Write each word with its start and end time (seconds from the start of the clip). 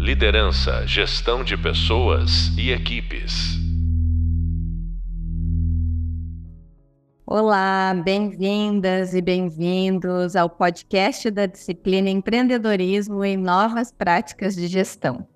Liderança, 0.00 0.86
gestão 0.86 1.44
de 1.44 1.58
pessoas 1.58 2.56
e 2.56 2.70
equipes. 2.70 3.58
Olá, 7.26 7.94
bem-vindas 8.02 9.12
e 9.12 9.20
bem-vindos 9.20 10.36
ao 10.36 10.48
podcast 10.48 11.30
da 11.30 11.44
disciplina 11.44 12.08
Empreendedorismo 12.08 13.22
em 13.22 13.36
Novas 13.36 13.92
Práticas 13.92 14.56
de 14.56 14.68
Gestão. 14.68 15.28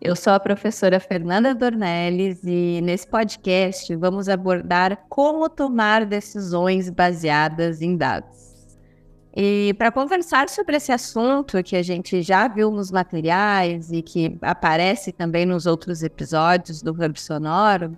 Eu 0.00 0.16
sou 0.16 0.32
a 0.32 0.40
professora 0.40 0.98
Fernanda 0.98 1.54
Dornelles 1.54 2.42
e 2.42 2.80
nesse 2.82 3.06
podcast 3.06 3.94
vamos 3.94 4.28
abordar 4.28 5.04
como 5.08 5.48
tomar 5.48 6.04
decisões 6.04 6.90
baseadas 6.90 7.80
em 7.80 7.96
dados. 7.96 8.51
E 9.34 9.74
para 9.78 9.90
conversar 9.90 10.48
sobre 10.50 10.76
esse 10.76 10.92
assunto 10.92 11.62
que 11.62 11.74
a 11.74 11.82
gente 11.82 12.20
já 12.20 12.46
viu 12.48 12.70
nos 12.70 12.90
materiais 12.90 13.90
e 13.90 14.02
que 14.02 14.36
aparece 14.42 15.10
também 15.10 15.46
nos 15.46 15.64
outros 15.64 16.02
episódios 16.02 16.82
do 16.82 16.92
Hub 16.92 17.18
Sonoro, 17.18 17.96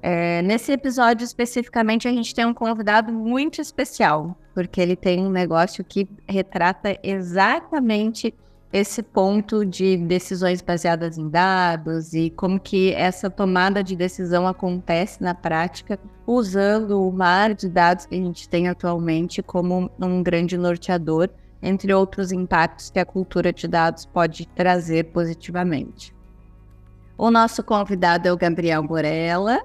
é, 0.00 0.42
nesse 0.42 0.72
episódio 0.72 1.24
especificamente 1.24 2.06
a 2.06 2.12
gente 2.12 2.34
tem 2.34 2.44
um 2.44 2.54
convidado 2.54 3.12
muito 3.12 3.60
especial, 3.60 4.36
porque 4.54 4.80
ele 4.80 4.96
tem 4.96 5.20
um 5.20 5.30
negócio 5.30 5.84
que 5.84 6.08
retrata 6.28 6.98
exatamente 7.02 8.34
esse 8.72 9.02
ponto 9.02 9.66
de 9.66 9.98
decisões 9.98 10.62
baseadas 10.62 11.18
em 11.18 11.28
dados 11.28 12.14
e 12.14 12.30
como 12.30 12.58
que 12.58 12.92
essa 12.94 13.28
tomada 13.28 13.84
de 13.84 13.94
decisão 13.94 14.48
acontece 14.48 15.22
na 15.22 15.34
prática 15.34 16.00
usando 16.26 17.06
o 17.06 17.12
mar 17.12 17.54
de 17.54 17.68
dados 17.68 18.06
que 18.06 18.14
a 18.14 18.18
gente 18.18 18.48
tem 18.48 18.68
atualmente 18.68 19.42
como 19.42 19.90
um 20.00 20.22
grande 20.22 20.56
norteador, 20.56 21.28
entre 21.60 21.92
outros 21.92 22.32
impactos 22.32 22.90
que 22.90 22.98
a 22.98 23.04
cultura 23.04 23.52
de 23.52 23.68
dados 23.68 24.06
pode 24.06 24.46
trazer 24.48 25.12
positivamente. 25.12 26.14
O 27.18 27.30
nosso 27.30 27.62
convidado 27.62 28.26
é 28.26 28.32
o 28.32 28.36
Gabriel 28.38 28.82
Borella, 28.82 29.60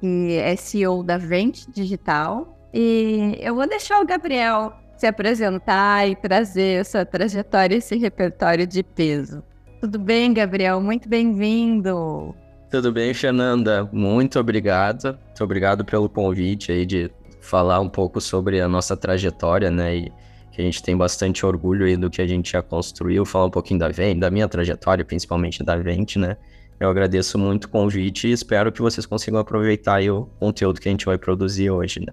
que 0.00 0.36
é 0.36 0.56
CEO 0.56 1.04
da 1.04 1.16
Vente 1.16 1.70
Digital, 1.70 2.58
e 2.74 3.38
eu 3.40 3.54
vou 3.54 3.68
deixar 3.68 4.00
o 4.00 4.06
Gabriel 4.06 4.72
se 5.02 5.06
apresentar 5.08 6.08
e 6.08 6.14
trazer 6.14 6.78
essa 6.78 7.04
trajetória, 7.04 7.74
esse 7.74 7.96
repertório 7.96 8.64
de 8.64 8.84
peso. 8.84 9.42
Tudo 9.80 9.98
bem, 9.98 10.32
Gabriel? 10.32 10.80
Muito 10.80 11.08
bem-vindo. 11.08 12.32
Tudo 12.70 12.92
bem, 12.92 13.12
Fernanda? 13.12 13.88
Muito 13.92 14.38
obrigado. 14.38 15.18
Muito 15.26 15.42
obrigado 15.42 15.84
pelo 15.84 16.08
convite 16.08 16.70
aí 16.70 16.86
de 16.86 17.10
falar 17.40 17.80
um 17.80 17.88
pouco 17.88 18.20
sobre 18.20 18.60
a 18.60 18.68
nossa 18.68 18.96
trajetória, 18.96 19.72
né? 19.72 19.96
E 19.96 20.12
que 20.52 20.62
a 20.62 20.64
gente 20.64 20.80
tem 20.80 20.96
bastante 20.96 21.44
orgulho 21.44 21.84
aí 21.84 21.96
do 21.96 22.08
que 22.08 22.22
a 22.22 22.26
gente 22.26 22.52
já 22.52 22.62
construiu, 22.62 23.24
falar 23.24 23.46
um 23.46 23.50
pouquinho 23.50 23.80
da 23.80 23.88
Vente, 23.88 24.20
da 24.20 24.30
minha 24.30 24.46
trajetória, 24.46 25.04
principalmente 25.04 25.64
da 25.64 25.74
Vente, 25.74 26.16
né? 26.16 26.36
Eu 26.78 26.88
agradeço 26.88 27.36
muito 27.36 27.64
o 27.64 27.68
convite 27.68 28.28
e 28.28 28.30
espero 28.30 28.70
que 28.70 28.80
vocês 28.80 29.04
consigam 29.04 29.40
aproveitar 29.40 30.00
o 30.08 30.26
conteúdo 30.38 30.80
que 30.80 30.88
a 30.88 30.92
gente 30.92 31.06
vai 31.06 31.18
produzir 31.18 31.70
hoje, 31.70 31.98
né? 31.98 32.12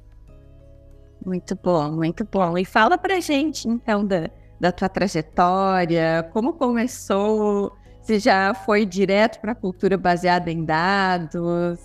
Muito 1.26 1.58
bom, 1.62 1.92
muito 1.92 2.28
bom. 2.30 2.58
E 2.58 2.66
fala 2.66 2.98
pra 2.98 3.20
gente, 3.20 3.68
então, 3.68 4.06
da, 4.06 4.30
da 4.60 4.72
tua 4.72 4.90
trajetória, 4.90 6.30
como 6.34 6.54
começou, 6.54 7.74
se 8.02 8.20
já 8.20 8.54
foi 8.54 8.86
direto 8.86 9.40
para 9.40 9.52
a 9.52 9.56
cultura 9.56 9.98
baseada 9.98 10.52
em 10.52 10.64
dados. 10.64 11.80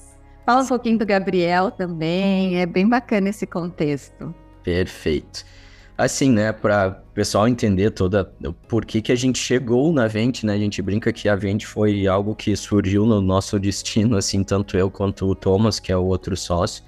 Fala 0.46 0.62
um 0.62 0.66
pouquinho 0.66 0.98
do 0.98 1.06
Gabriel 1.06 1.70
também, 1.70 2.60
é 2.60 2.66
bem 2.66 2.88
bacana 2.88 3.30
esse 3.30 3.46
contexto. 3.46 4.34
Perfeito. 4.62 5.44
Assim, 5.96 6.30
né, 6.30 6.52
para 6.52 7.04
o 7.08 7.14
pessoal 7.14 7.46
entender 7.46 7.90
toda 7.92 8.24
por 8.68 8.84
que, 8.84 9.00
que 9.00 9.12
a 9.12 9.14
gente 9.14 9.38
chegou 9.38 9.92
na 9.92 10.08
Vente, 10.08 10.44
né? 10.44 10.54
A 10.54 10.58
gente 10.58 10.82
brinca 10.82 11.12
que 11.12 11.28
a 11.28 11.36
Vente 11.36 11.66
foi 11.66 12.06
algo 12.08 12.34
que 12.34 12.56
surgiu 12.56 13.06
no 13.06 13.20
nosso 13.20 13.60
destino, 13.60 14.16
assim, 14.16 14.42
tanto 14.42 14.76
eu 14.76 14.90
quanto 14.90 15.26
o 15.26 15.34
Thomas, 15.36 15.78
que 15.78 15.92
é 15.92 15.96
o 15.96 16.04
outro 16.04 16.36
sócio. 16.36 16.82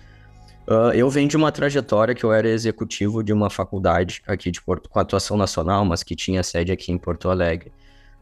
Uh, 0.68 0.90
eu 0.94 1.08
venho 1.08 1.28
de 1.28 1.36
uma 1.36 1.52
trajetória 1.52 2.12
que 2.12 2.24
eu 2.24 2.32
era 2.32 2.48
executivo 2.48 3.22
de 3.22 3.32
uma 3.32 3.48
faculdade 3.48 4.20
aqui 4.27 4.50
de 4.50 4.60
Porto, 4.60 4.88
com 4.88 4.98
atuação 4.98 5.36
nacional, 5.36 5.84
mas 5.84 6.02
que 6.02 6.16
tinha 6.16 6.42
sede 6.42 6.72
aqui 6.72 6.90
em 6.90 6.98
Porto 6.98 7.30
Alegre. 7.30 7.72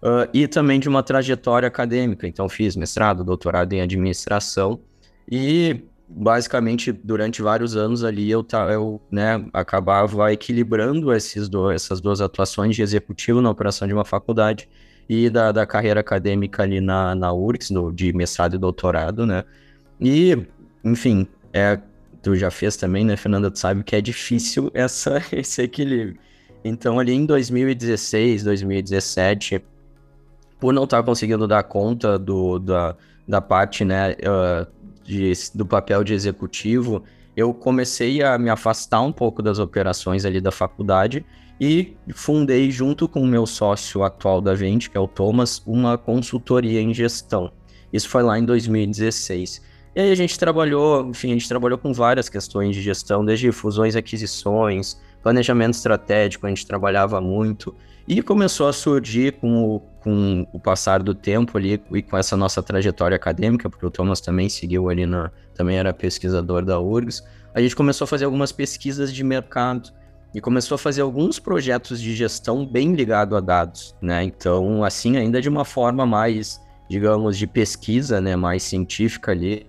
Uh, 0.02 0.28
e 0.34 0.46
também 0.46 0.78
de 0.78 0.86
uma 0.86 1.02
trajetória 1.02 1.66
acadêmica. 1.66 2.28
Então, 2.28 2.46
fiz 2.46 2.76
mestrado, 2.76 3.24
doutorado 3.24 3.72
em 3.72 3.80
administração. 3.80 4.78
E, 5.26 5.84
basicamente, 6.06 6.92
durante 6.92 7.40
vários 7.40 7.74
anos 7.74 8.04
ali, 8.04 8.30
eu, 8.30 8.46
eu 8.70 9.00
né, 9.10 9.42
acabava 9.50 10.30
equilibrando 10.30 11.14
esses 11.14 11.48
do, 11.48 11.70
essas 11.70 12.02
duas 12.02 12.20
atuações 12.20 12.76
de 12.76 12.82
executivo 12.82 13.40
na 13.40 13.48
operação 13.48 13.88
de 13.88 13.94
uma 13.94 14.04
faculdade 14.04 14.68
e 15.08 15.30
da, 15.30 15.50
da 15.50 15.64
carreira 15.64 16.00
acadêmica 16.00 16.62
ali 16.62 16.82
na, 16.82 17.14
na 17.14 17.32
URGS, 17.32 17.70
no, 17.70 17.90
de 17.90 18.12
mestrado 18.12 18.56
e 18.56 18.58
doutorado, 18.58 19.24
né? 19.24 19.44
E, 19.98 20.36
enfim, 20.84 21.26
é, 21.50 21.78
tu 22.24 22.34
já 22.34 22.50
fez 22.50 22.76
também, 22.76 23.04
né, 23.04 23.16
Fernanda? 23.16 23.50
Tu 23.50 23.58
sabe 23.58 23.84
que 23.84 23.94
é 23.94 24.00
difícil 24.00 24.70
essa, 24.74 25.22
esse 25.30 25.62
equilíbrio. 25.62 26.18
Então, 26.64 26.98
ali 26.98 27.12
em 27.12 27.26
2016, 27.26 28.42
2017, 28.42 29.62
por 30.58 30.72
não 30.72 30.84
estar 30.84 31.02
conseguindo 31.02 31.46
dar 31.46 31.62
conta 31.62 32.18
do, 32.18 32.58
da, 32.58 32.96
da 33.28 33.40
parte, 33.40 33.84
né, 33.84 34.12
uh, 34.12 34.66
de, 35.04 35.32
do 35.54 35.66
papel 35.66 36.02
de 36.02 36.14
executivo, 36.14 37.04
eu 37.36 37.52
comecei 37.52 38.22
a 38.22 38.38
me 38.38 38.48
afastar 38.48 39.02
um 39.02 39.12
pouco 39.12 39.42
das 39.42 39.58
operações 39.58 40.24
ali 40.24 40.40
da 40.40 40.50
faculdade 40.50 41.24
e 41.60 41.94
fundei, 42.14 42.70
junto 42.70 43.06
com 43.06 43.20
o 43.20 43.26
meu 43.26 43.44
sócio 43.44 44.02
atual 44.02 44.40
da 44.40 44.54
Vente, 44.54 44.88
que 44.88 44.96
é 44.96 45.00
o 45.00 45.06
Thomas, 45.06 45.62
uma 45.66 45.98
consultoria 45.98 46.80
em 46.80 46.94
gestão. 46.94 47.52
Isso 47.92 48.08
foi 48.08 48.22
lá 48.22 48.38
em 48.38 48.44
2016. 48.44 49.73
E 49.94 50.00
aí 50.00 50.10
a 50.10 50.14
gente 50.16 50.36
trabalhou, 50.36 51.08
enfim, 51.08 51.30
a 51.30 51.34
gente 51.34 51.48
trabalhou 51.48 51.78
com 51.78 51.92
várias 51.92 52.28
questões 52.28 52.74
de 52.74 52.82
gestão, 52.82 53.24
desde 53.24 53.52
fusões, 53.52 53.94
aquisições, 53.94 55.00
planejamento 55.22 55.74
estratégico, 55.74 56.46
a 56.46 56.48
gente 56.48 56.66
trabalhava 56.66 57.20
muito. 57.20 57.72
E 58.06 58.20
começou 58.20 58.66
a 58.66 58.72
surgir 58.72 59.34
com 59.34 59.64
o, 59.64 59.80
com 60.00 60.46
o 60.52 60.58
passar 60.58 61.00
do 61.00 61.14
tempo 61.14 61.56
ali 61.56 61.80
e 61.92 62.02
com 62.02 62.18
essa 62.18 62.36
nossa 62.36 62.60
trajetória 62.60 63.14
acadêmica, 63.14 63.70
porque 63.70 63.86
o 63.86 63.90
Thomas 63.90 64.20
também 64.20 64.48
seguiu 64.48 64.88
ali 64.88 65.06
na. 65.06 65.30
também 65.54 65.78
era 65.78 65.94
pesquisador 65.94 66.64
da 66.64 66.78
URGS. 66.80 67.22
A 67.54 67.60
gente 67.60 67.76
começou 67.76 68.04
a 68.04 68.08
fazer 68.08 68.24
algumas 68.24 68.50
pesquisas 68.50 69.14
de 69.14 69.22
mercado 69.22 69.90
e 70.34 70.40
começou 70.40 70.74
a 70.74 70.78
fazer 70.78 71.02
alguns 71.02 71.38
projetos 71.38 72.00
de 72.00 72.14
gestão 72.16 72.66
bem 72.66 72.94
ligado 72.94 73.36
a 73.36 73.40
dados, 73.40 73.94
né? 74.02 74.24
Então, 74.24 74.82
assim, 74.82 75.16
ainda 75.16 75.40
de 75.40 75.48
uma 75.48 75.64
forma 75.64 76.04
mais 76.04 76.60
digamos, 76.88 77.38
de 77.38 77.46
pesquisa, 77.46 78.20
né, 78.20 78.36
mais 78.36 78.62
científica 78.62 79.32
ali, 79.32 79.64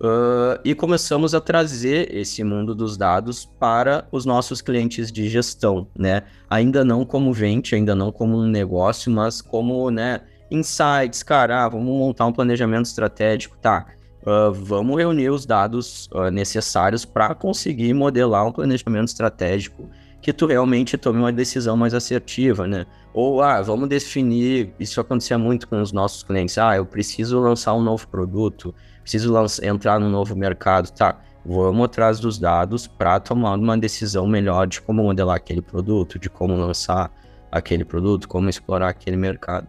uh, 0.00 0.60
e 0.64 0.74
começamos 0.74 1.34
a 1.34 1.40
trazer 1.40 2.14
esse 2.14 2.42
mundo 2.42 2.74
dos 2.74 2.96
dados 2.96 3.44
para 3.58 4.06
os 4.10 4.24
nossos 4.24 4.60
clientes 4.60 5.10
de 5.10 5.28
gestão, 5.28 5.86
né, 5.96 6.22
ainda 6.48 6.84
não 6.84 7.04
como 7.04 7.32
vente, 7.32 7.74
ainda 7.74 7.94
não 7.94 8.10
como 8.12 8.38
um 8.38 8.46
negócio, 8.46 9.10
mas 9.10 9.40
como, 9.40 9.90
né, 9.90 10.20
insights, 10.50 11.22
cara, 11.22 11.64
ah, 11.64 11.68
vamos 11.68 11.86
montar 11.86 12.26
um 12.26 12.32
planejamento 12.32 12.86
estratégico, 12.86 13.56
tá, 13.60 13.86
uh, 14.22 14.52
vamos 14.52 14.96
reunir 14.96 15.30
os 15.30 15.46
dados 15.46 16.08
uh, 16.12 16.30
necessários 16.30 17.04
para 17.04 17.34
conseguir 17.34 17.92
modelar 17.94 18.46
um 18.46 18.52
planejamento 18.52 19.08
estratégico 19.08 19.88
que 20.24 20.32
tu 20.32 20.46
realmente 20.46 20.96
tome 20.96 21.18
uma 21.18 21.30
decisão 21.30 21.76
mais 21.76 21.92
assertiva, 21.92 22.66
né? 22.66 22.86
Ou, 23.12 23.42
ah, 23.42 23.60
vamos 23.60 23.90
definir, 23.90 24.72
isso 24.80 24.98
acontecia 24.98 25.36
muito 25.36 25.68
com 25.68 25.82
os 25.82 25.92
nossos 25.92 26.22
clientes, 26.22 26.56
ah, 26.56 26.74
eu 26.74 26.86
preciso 26.86 27.38
lançar 27.40 27.74
um 27.74 27.82
novo 27.82 28.08
produto, 28.08 28.74
preciso 29.02 29.34
entrar 29.62 30.00
no 30.00 30.08
novo 30.08 30.34
mercado, 30.34 30.90
tá? 30.90 31.20
Vamos 31.44 31.84
atrás 31.84 32.18
dos 32.18 32.38
dados 32.38 32.86
para 32.86 33.20
tomar 33.20 33.58
uma 33.58 33.76
decisão 33.76 34.26
melhor 34.26 34.66
de 34.66 34.80
como 34.80 35.02
modelar 35.02 35.36
aquele 35.36 35.60
produto, 35.60 36.18
de 36.18 36.30
como 36.30 36.56
lançar 36.56 37.12
aquele 37.52 37.84
produto, 37.84 38.26
como 38.26 38.48
explorar 38.48 38.88
aquele 38.88 39.18
mercado. 39.18 39.68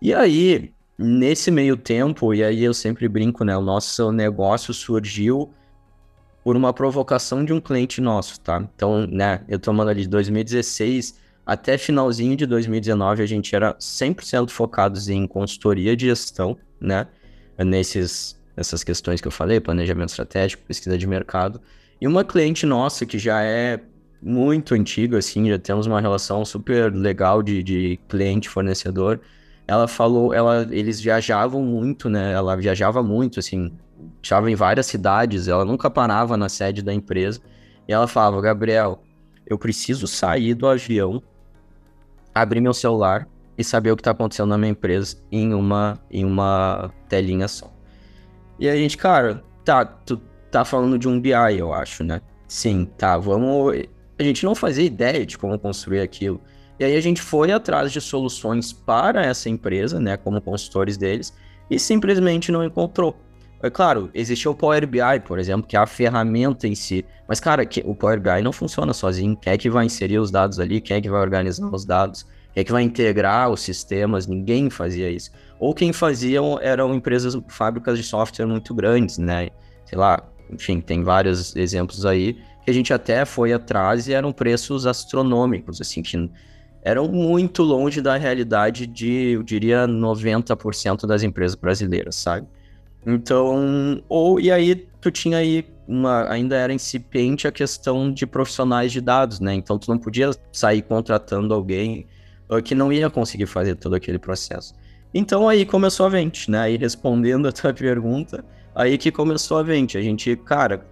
E 0.00 0.12
aí, 0.12 0.72
nesse 0.98 1.48
meio 1.48 1.76
tempo, 1.76 2.34
e 2.34 2.42
aí 2.42 2.64
eu 2.64 2.74
sempre 2.74 3.08
brinco, 3.08 3.44
né? 3.44 3.56
O 3.56 3.62
nosso 3.62 4.10
negócio 4.10 4.74
surgiu 4.74 5.48
por 6.42 6.56
uma 6.56 6.72
provocação 6.72 7.44
de 7.44 7.52
um 7.52 7.60
cliente 7.60 8.00
nosso, 8.00 8.40
tá? 8.40 8.66
Então, 8.74 9.06
né, 9.06 9.42
eu 9.48 9.58
tô 9.58 9.72
falando 9.72 9.88
ali 9.90 10.02
de 10.02 10.08
2016 10.08 11.20
até 11.44 11.76
finalzinho 11.76 12.36
de 12.36 12.46
2019, 12.46 13.22
a 13.22 13.26
gente 13.26 13.54
era 13.54 13.74
100% 13.74 14.50
focados 14.50 15.08
em 15.08 15.26
consultoria 15.26 15.96
de 15.96 16.06
gestão, 16.06 16.56
né? 16.80 17.06
Nesses, 17.58 18.40
nessas 18.56 18.82
questões 18.82 19.20
que 19.20 19.28
eu 19.28 19.32
falei, 19.32 19.60
planejamento 19.60 20.10
estratégico, 20.10 20.62
pesquisa 20.66 20.96
de 20.96 21.06
mercado. 21.06 21.60
E 22.00 22.06
uma 22.06 22.24
cliente 22.24 22.64
nossa 22.64 23.04
que 23.04 23.18
já 23.18 23.42
é 23.42 23.80
muito 24.20 24.74
antiga, 24.74 25.18
assim, 25.18 25.48
já 25.48 25.58
temos 25.58 25.86
uma 25.86 26.00
relação 26.00 26.44
super 26.44 26.92
legal 26.94 27.42
de, 27.42 27.62
de 27.62 27.98
cliente-fornecedor. 28.08 29.20
Ela 29.66 29.88
falou, 29.88 30.32
ela, 30.32 30.66
eles 30.70 31.00
viajavam 31.00 31.62
muito, 31.62 32.08
né? 32.08 32.32
Ela 32.32 32.56
viajava 32.56 33.02
muito, 33.02 33.40
assim, 33.40 33.72
estava 34.22 34.50
em 34.50 34.54
várias 34.54 34.86
cidades, 34.86 35.48
ela 35.48 35.64
nunca 35.64 35.90
parava 35.90 36.36
na 36.36 36.48
sede 36.48 36.82
da 36.82 36.92
empresa. 36.92 37.40
E 37.88 37.92
ela 37.92 38.06
falava: 38.06 38.40
Gabriel, 38.40 39.02
eu 39.46 39.58
preciso 39.58 40.06
sair 40.06 40.54
do 40.54 40.66
avião, 40.66 41.22
abrir 42.34 42.60
meu 42.60 42.74
celular 42.74 43.28
e 43.56 43.64
saber 43.64 43.92
o 43.92 43.96
que 43.96 44.00
está 44.00 44.12
acontecendo 44.12 44.48
na 44.48 44.58
minha 44.58 44.70
empresa 44.70 45.16
em 45.30 45.52
uma, 45.52 45.98
em 46.10 46.24
uma 46.24 46.90
telinha 47.08 47.48
só. 47.48 47.72
E 48.58 48.68
a 48.68 48.76
gente, 48.76 48.96
cara, 48.96 49.42
tá, 49.64 49.84
tu 49.84 50.20
tá 50.50 50.64
falando 50.64 50.98
de 50.98 51.08
um 51.08 51.20
BI, 51.20 51.32
eu 51.58 51.72
acho, 51.72 52.04
né? 52.04 52.20
Sim, 52.46 52.84
tá, 52.96 53.16
vamos. 53.16 53.74
A 54.18 54.22
gente 54.22 54.44
não 54.44 54.54
fazia 54.54 54.84
ideia 54.84 55.24
de 55.24 55.36
como 55.38 55.58
construir 55.58 56.00
aquilo. 56.00 56.40
E 56.78 56.84
aí 56.84 56.96
a 56.96 57.00
gente 57.00 57.20
foi 57.20 57.52
atrás 57.52 57.92
de 57.92 58.00
soluções 58.00 58.72
para 58.72 59.24
essa 59.24 59.48
empresa, 59.48 60.00
né, 60.00 60.16
como 60.16 60.40
consultores 60.40 60.96
deles, 60.96 61.32
e 61.70 61.78
simplesmente 61.78 62.50
não 62.50 62.64
encontrou. 62.64 63.16
É 63.62 63.70
claro, 63.70 64.10
existe 64.12 64.48
o 64.48 64.54
Power 64.54 64.84
BI, 64.86 65.20
por 65.24 65.38
exemplo, 65.38 65.66
que 65.68 65.76
é 65.76 65.78
a 65.78 65.86
ferramenta 65.86 66.66
em 66.66 66.74
si. 66.74 67.04
Mas, 67.28 67.38
cara, 67.38 67.64
que, 67.64 67.80
o 67.86 67.94
Power 67.94 68.20
BI 68.20 68.42
não 68.42 68.52
funciona 68.52 68.92
sozinho. 68.92 69.36
Quem 69.36 69.52
é 69.52 69.56
que 69.56 69.70
vai 69.70 69.86
inserir 69.86 70.18
os 70.18 70.32
dados 70.32 70.58
ali? 70.58 70.80
Quem 70.80 70.96
é 70.96 71.00
que 71.00 71.08
vai 71.08 71.20
organizar 71.20 71.72
os 71.72 71.84
dados? 71.84 72.24
Quem 72.52 72.60
é 72.60 72.64
que 72.64 72.72
vai 72.72 72.82
integrar 72.82 73.50
os 73.50 73.60
sistemas? 73.60 74.26
Ninguém 74.26 74.68
fazia 74.68 75.08
isso. 75.08 75.30
Ou 75.60 75.72
quem 75.72 75.92
fazia 75.92 76.40
eram 76.60 76.92
empresas, 76.92 77.38
fábricas 77.46 77.96
de 77.96 78.02
software 78.02 78.46
muito 78.46 78.74
grandes, 78.74 79.16
né? 79.16 79.50
Sei 79.86 79.96
lá, 79.96 80.20
enfim, 80.50 80.80
tem 80.80 81.04
vários 81.04 81.54
exemplos 81.54 82.04
aí 82.04 82.36
que 82.64 82.70
a 82.70 82.74
gente 82.74 82.92
até 82.92 83.24
foi 83.24 83.52
atrás 83.52 84.08
e 84.08 84.12
eram 84.12 84.32
preços 84.32 84.86
astronômicos, 84.86 85.80
assim, 85.80 86.02
que 86.02 86.30
eram 86.82 87.06
muito 87.06 87.62
longe 87.62 88.00
da 88.00 88.16
realidade 88.16 88.88
de, 88.88 89.32
eu 89.32 89.42
diria, 89.42 89.86
90% 89.86 91.06
das 91.06 91.22
empresas 91.22 91.54
brasileiras, 91.54 92.16
sabe? 92.16 92.46
Então, 93.06 94.02
ou 94.08 94.38
e 94.40 94.50
aí 94.50 94.86
tu 95.00 95.10
tinha 95.10 95.38
aí 95.38 95.64
uma 95.86 96.30
ainda 96.30 96.56
era 96.56 96.72
incipiente 96.72 97.46
a 97.46 97.52
questão 97.52 98.12
de 98.12 98.26
profissionais 98.26 98.92
de 98.92 99.00
dados, 99.00 99.40
né? 99.40 99.54
Então 99.54 99.78
tu 99.78 99.90
não 99.90 99.98
podia 99.98 100.30
sair 100.52 100.82
contratando 100.82 101.52
alguém 101.52 102.06
uh, 102.48 102.62
que 102.62 102.74
não 102.74 102.92
ia 102.92 103.10
conseguir 103.10 103.46
fazer 103.46 103.74
todo 103.76 103.94
aquele 103.94 104.18
processo. 104.18 104.74
Então 105.12 105.48
aí 105.48 105.66
começou 105.66 106.06
a 106.06 106.08
Vente, 106.08 106.50
né? 106.50 106.60
Aí 106.60 106.76
respondendo 106.76 107.46
a 107.48 107.52
tua 107.52 107.74
pergunta, 107.74 108.44
aí 108.74 108.96
que 108.96 109.10
começou 109.10 109.58
a 109.58 109.62
Vente. 109.62 109.98
A 109.98 110.02
gente, 110.02 110.36
cara, 110.36 110.86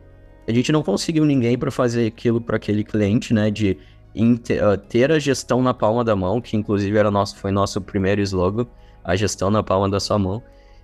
a 0.47 0.53
gente 0.53 0.73
não 0.73 0.83
conseguiu 0.83 1.25
ninguém 1.25 1.57
para 1.57 1.71
fazer 1.71 2.07
aquilo 2.07 2.41
para 2.41 2.57
aquele 2.57 2.83
cliente, 2.83 3.33
né? 3.33 3.51
De 3.51 3.79
uh, 4.17 4.77
ter 4.89 5.13
a 5.13 5.19
gestão 5.19 5.63
na 5.63 5.73
palma 5.73 6.05
da 6.05 6.17
mão, 6.17 6.41
que 6.41 6.57
inclusive 6.57 6.97
era 6.99 7.11
nosso, 7.11 7.37
foi 7.37 7.53
nosso 7.53 7.81
primeiro 7.81 8.21
slogan, 8.23 8.67
a 9.05 9.15
gestão 9.15 9.51
na 9.51 9.63
palma 9.63 9.89
da 9.89 10.01
sua 10.01 10.19
mão. 10.19 10.43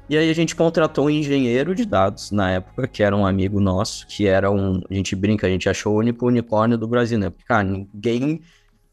E 0.08 0.16
aí 0.16 0.30
a 0.30 0.34
gente 0.34 0.54
contratou 0.54 1.06
um 1.06 1.10
engenheiro 1.10 1.74
de 1.74 1.84
dados 1.84 2.30
na 2.30 2.52
época, 2.52 2.86
que 2.86 3.02
era 3.02 3.16
um 3.16 3.26
amigo 3.26 3.58
nosso, 3.58 4.06
que 4.06 4.26
era 4.26 4.48
um. 4.50 4.80
A 4.88 4.94
gente 4.94 5.16
brinca, 5.16 5.48
a 5.48 5.50
gente 5.50 5.68
achou 5.68 5.94
o 5.94 5.98
único 5.98 6.26
unicórnio 6.26 6.78
do 6.78 6.86
Brasil, 6.86 7.18
né? 7.18 7.30
Porque, 7.30 7.44
cara, 7.44 7.64
ninguém. 7.64 8.40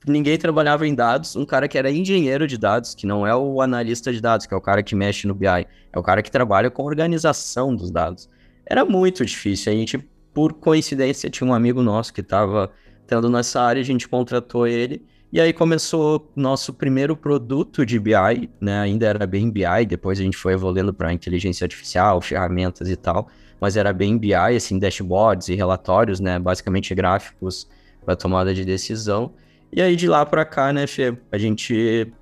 Ninguém 0.06 0.38
trabalhava 0.38 0.86
em 0.86 0.94
dados, 0.94 1.34
um 1.38 1.46
cara 1.46 1.66
que 1.66 1.78
era 1.78 1.90
engenheiro 1.90 2.46
de 2.46 2.58
dados, 2.58 2.94
que 2.94 3.08
não 3.08 3.26
é 3.26 3.34
o 3.34 3.62
analista 3.62 4.12
de 4.12 4.20
dados, 4.20 4.46
que 4.46 4.54
é 4.54 4.58
o 4.58 4.60
cara 4.60 4.84
que 4.84 4.94
mexe 4.94 5.26
no 5.26 5.34
BI, 5.34 5.48
é 5.48 5.66
o 5.98 6.04
cara 6.04 6.22
que 6.22 6.30
trabalha 6.30 6.70
com 6.70 6.84
organização 6.84 7.74
dos 7.74 7.90
dados. 7.90 8.30
Era 8.66 8.84
muito 8.84 9.26
difícil. 9.26 9.72
A 9.72 9.76
gente, 9.76 9.98
por 10.34 10.52
coincidência, 10.52 11.30
tinha 11.30 11.50
um 11.50 11.54
amigo 11.54 11.82
nosso 11.82 12.14
que 12.14 12.20
estava 12.20 12.70
tendo 13.08 13.30
nessa 13.30 13.62
área, 13.62 13.80
a 13.80 13.86
gente 13.86 14.10
contratou 14.10 14.68
ele 14.68 15.06
e 15.34 15.42
aí 15.42 15.52
começou 15.52 16.32
nosso 16.36 16.72
primeiro 16.72 17.18
produto 17.18 17.84
de 17.84 18.00
BI, 18.00 18.52
né? 18.62 18.82
Ainda 18.82 19.08
era 19.08 19.26
bem 19.26 19.50
BI, 19.50 19.84
depois 19.88 20.20
a 20.20 20.22
gente 20.22 20.38
foi 20.38 20.54
evoluindo 20.54 20.94
para 20.94 21.12
inteligência 21.12 21.66
artificial, 21.66 22.22
ferramentas 22.22 22.88
e 22.88 22.96
tal, 22.96 23.28
mas 23.60 23.76
era 23.76 23.92
bem 23.92 24.16
BI, 24.16 24.36
assim, 24.36 24.78
dashboards 24.78 25.50
e 25.50 25.56
relatórios, 25.56 26.20
né? 26.20 26.38
Basicamente 26.38 26.94
gráficos 26.94 27.68
para 28.06 28.16
tomada 28.16 28.54
de 28.54 28.64
decisão. 28.64 29.34
E 29.72 29.82
aí 29.82 29.96
de 29.96 30.08
lá 30.08 30.24
para 30.24 30.46
cá, 30.46 30.72
né, 30.72 30.86
Fê, 30.86 31.18
a 31.32 31.38
gente 31.40 32.14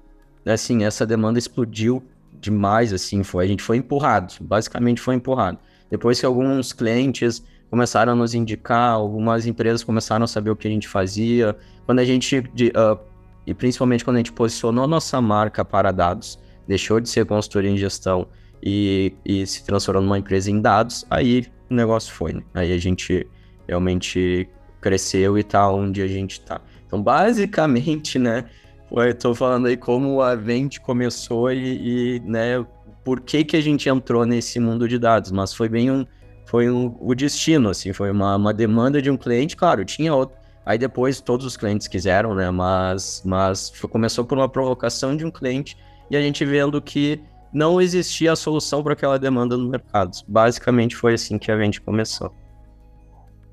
assim, 0.45 0.85
essa 0.85 1.05
demanda 1.05 1.37
explodiu 1.37 2.01
demais, 2.39 2.93
assim, 2.93 3.23
foi, 3.23 3.43
a 3.43 3.47
gente 3.47 3.61
foi 3.61 3.75
empurrado, 3.75 4.35
basicamente 4.39 5.01
foi 5.01 5.15
empurrado. 5.15 5.59
Depois 5.89 6.17
que 6.17 6.25
alguns 6.25 6.71
clientes 6.71 7.43
começaram 7.71 8.11
a 8.11 8.15
nos 8.15 8.35
indicar, 8.35 8.91
algumas 8.91 9.47
empresas 9.47 9.81
começaram 9.81 10.25
a 10.25 10.27
saber 10.27 10.51
o 10.51 10.55
que 10.57 10.67
a 10.67 10.71
gente 10.71 10.89
fazia. 10.89 11.55
Quando 11.85 11.99
a 11.99 12.05
gente, 12.05 12.41
de, 12.53 12.67
uh, 12.67 12.99
e 13.47 13.53
principalmente 13.53 14.03
quando 14.03 14.17
a 14.17 14.19
gente 14.19 14.33
posicionou 14.33 14.85
nossa 14.85 15.21
marca 15.21 15.63
para 15.63 15.89
dados, 15.93 16.37
deixou 16.67 16.99
de 16.99 17.09
ser 17.09 17.25
consultoria 17.25 17.71
em 17.71 17.77
gestão 17.77 18.27
e, 18.61 19.15
e 19.25 19.47
se 19.47 19.63
transformou 19.63 20.03
numa 20.03 20.19
empresa 20.19 20.51
em 20.51 20.59
dados, 20.59 21.05
aí 21.09 21.47
o 21.69 21.73
negócio 21.73 22.13
foi, 22.13 22.33
né? 22.33 22.43
Aí 22.53 22.73
a 22.73 22.77
gente 22.77 23.25
realmente 23.65 24.49
cresceu 24.81 25.37
e 25.37 25.43
tá 25.43 25.71
onde 25.71 26.01
a 26.01 26.07
gente 26.07 26.41
tá. 26.41 26.59
Então, 26.85 27.01
basicamente, 27.01 28.19
né, 28.19 28.49
eu 28.91 29.15
tô 29.15 29.33
falando 29.33 29.67
aí 29.67 29.77
como 29.77 30.21
a 30.21 30.35
Vente 30.35 30.81
começou 30.81 31.49
e, 31.53 32.17
e, 32.17 32.19
né, 32.19 32.65
por 33.01 33.21
que 33.21 33.45
que 33.45 33.55
a 33.55 33.61
gente 33.61 33.87
entrou 33.87 34.25
nesse 34.25 34.59
mundo 34.59 34.89
de 34.89 34.99
dados, 34.99 35.31
mas 35.31 35.53
foi 35.53 35.69
bem 35.69 35.89
um, 35.89 36.05
foi 36.51 36.69
um, 36.69 36.93
o 36.99 37.15
destino, 37.15 37.69
assim, 37.69 37.93
foi 37.93 38.11
uma, 38.11 38.35
uma 38.35 38.53
demanda 38.53 39.01
de 39.01 39.09
um 39.09 39.15
cliente, 39.15 39.55
claro, 39.55 39.85
tinha 39.85 40.13
outro. 40.13 40.35
Aí 40.65 40.77
depois 40.77 41.21
todos 41.21 41.45
os 41.45 41.55
clientes 41.55 41.87
quiseram, 41.87 42.35
né? 42.35 42.51
Mas, 42.51 43.23
mas 43.23 43.71
começou 43.89 44.25
por 44.25 44.37
uma 44.37 44.49
provocação 44.49 45.15
de 45.15 45.25
um 45.25 45.31
cliente 45.31 45.77
e 46.09 46.17
a 46.17 46.21
gente 46.21 46.43
vendo 46.43 46.81
que 46.81 47.23
não 47.53 47.79
existia 47.79 48.33
a 48.33 48.35
solução 48.35 48.83
para 48.83 48.91
aquela 48.91 49.17
demanda 49.17 49.55
no 49.55 49.69
mercado. 49.69 50.11
Basicamente 50.27 50.93
foi 50.93 51.13
assim 51.13 51.37
que 51.37 51.49
a 51.49 51.57
gente 51.57 51.79
começou. 51.79 52.35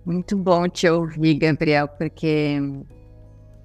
Muito 0.05 0.37
bom 0.37 0.69
te 0.69 0.89
ouvir, 0.89 1.35
Gabriel, 1.35 1.87
porque 1.87 2.61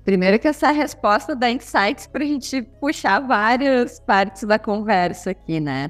primeiro 0.05 0.37
que 0.37 0.47
essa 0.47 0.69
resposta 0.69 1.35
dá 1.35 1.49
insights 1.49 2.05
para 2.05 2.23
a 2.23 2.27
gente 2.27 2.61
puxar 2.79 3.19
várias 3.19 3.99
partes 3.99 4.43
da 4.43 4.59
conversa 4.59 5.31
aqui, 5.31 5.59
né? 5.59 5.89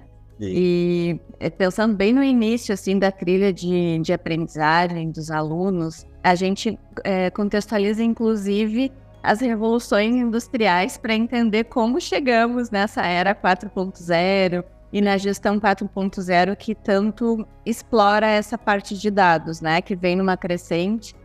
E 0.49 1.19
eh, 1.39 1.49
pensando 1.49 1.95
bem 1.95 2.13
no 2.13 2.23
início 2.23 2.73
assim 2.73 2.97
da 2.97 3.11
trilha 3.11 3.53
de, 3.53 3.99
de 3.99 4.13
aprendizagem 4.13 5.11
dos 5.11 5.29
alunos, 5.29 6.05
a 6.23 6.35
gente 6.35 6.77
é, 7.03 7.29
contextualiza 7.29 8.03
inclusive 8.03 8.91
as 9.21 9.39
revoluções 9.39 10.15
industriais 10.15 10.97
para 10.97 11.13
entender 11.13 11.65
como 11.65 11.99
chegamos 11.99 12.69
nessa 12.69 13.05
era 13.05 13.33
4.0 13.33 14.63
e 14.91 15.01
na 15.01 15.17
gestão 15.17 15.59
4.0 15.59 16.55
que 16.55 16.75
tanto 16.75 17.47
explora 17.65 18.27
essa 18.27 18.57
parte 18.57 18.97
de 18.97 19.09
dados, 19.09 19.61
né, 19.61 19.81
que 19.81 19.95
vem 19.95 20.15
numa 20.15 20.37
crescente 20.37 21.15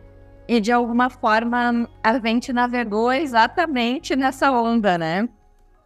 e 0.47 0.59
de 0.59 0.71
alguma 0.71 1.09
forma 1.09 1.87
a 2.03 2.19
gente 2.19 2.51
navegou 2.51 3.11
exatamente 3.11 4.15
nessa 4.15 4.51
onda, 4.51 4.97
né, 4.97 5.29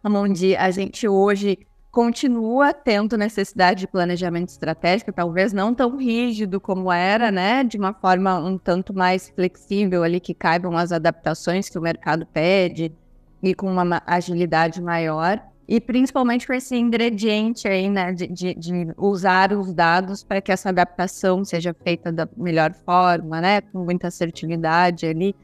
onde 0.04 0.56
a 0.56 0.70
gente 0.70 1.06
hoje 1.08 1.58
continua 1.94 2.74
tendo 2.74 3.16
necessidade 3.16 3.80
de 3.80 3.86
planejamento 3.86 4.48
estratégico, 4.48 5.12
talvez 5.12 5.52
não 5.52 5.72
tão 5.72 5.96
rígido 5.96 6.60
como 6.60 6.90
era, 6.90 7.30
né? 7.30 7.62
De 7.62 7.78
uma 7.78 7.94
forma 7.94 8.36
um 8.40 8.58
tanto 8.58 8.92
mais 8.92 9.28
flexível 9.28 10.02
ali, 10.02 10.18
que 10.18 10.34
caibam 10.34 10.76
as 10.76 10.90
adaptações 10.90 11.68
que 11.68 11.78
o 11.78 11.80
mercado 11.80 12.26
pede 12.26 12.92
e 13.40 13.54
com 13.54 13.70
uma 13.70 14.02
agilidade 14.04 14.82
maior. 14.82 15.40
E 15.68 15.80
principalmente 15.80 16.48
com 16.48 16.52
esse 16.52 16.76
ingrediente 16.76 17.68
aí, 17.68 17.88
né, 17.88 18.12
de, 18.12 18.26
de, 18.26 18.54
de 18.54 18.92
usar 18.98 19.52
os 19.52 19.72
dados 19.72 20.24
para 20.24 20.40
que 20.40 20.50
essa 20.50 20.70
adaptação 20.70 21.44
seja 21.44 21.72
feita 21.84 22.10
da 22.10 22.28
melhor 22.36 22.74
forma, 22.74 23.40
né, 23.40 23.60
com 23.60 23.84
muita 23.84 24.08
assertividade 24.08 25.06
ali. 25.06 25.34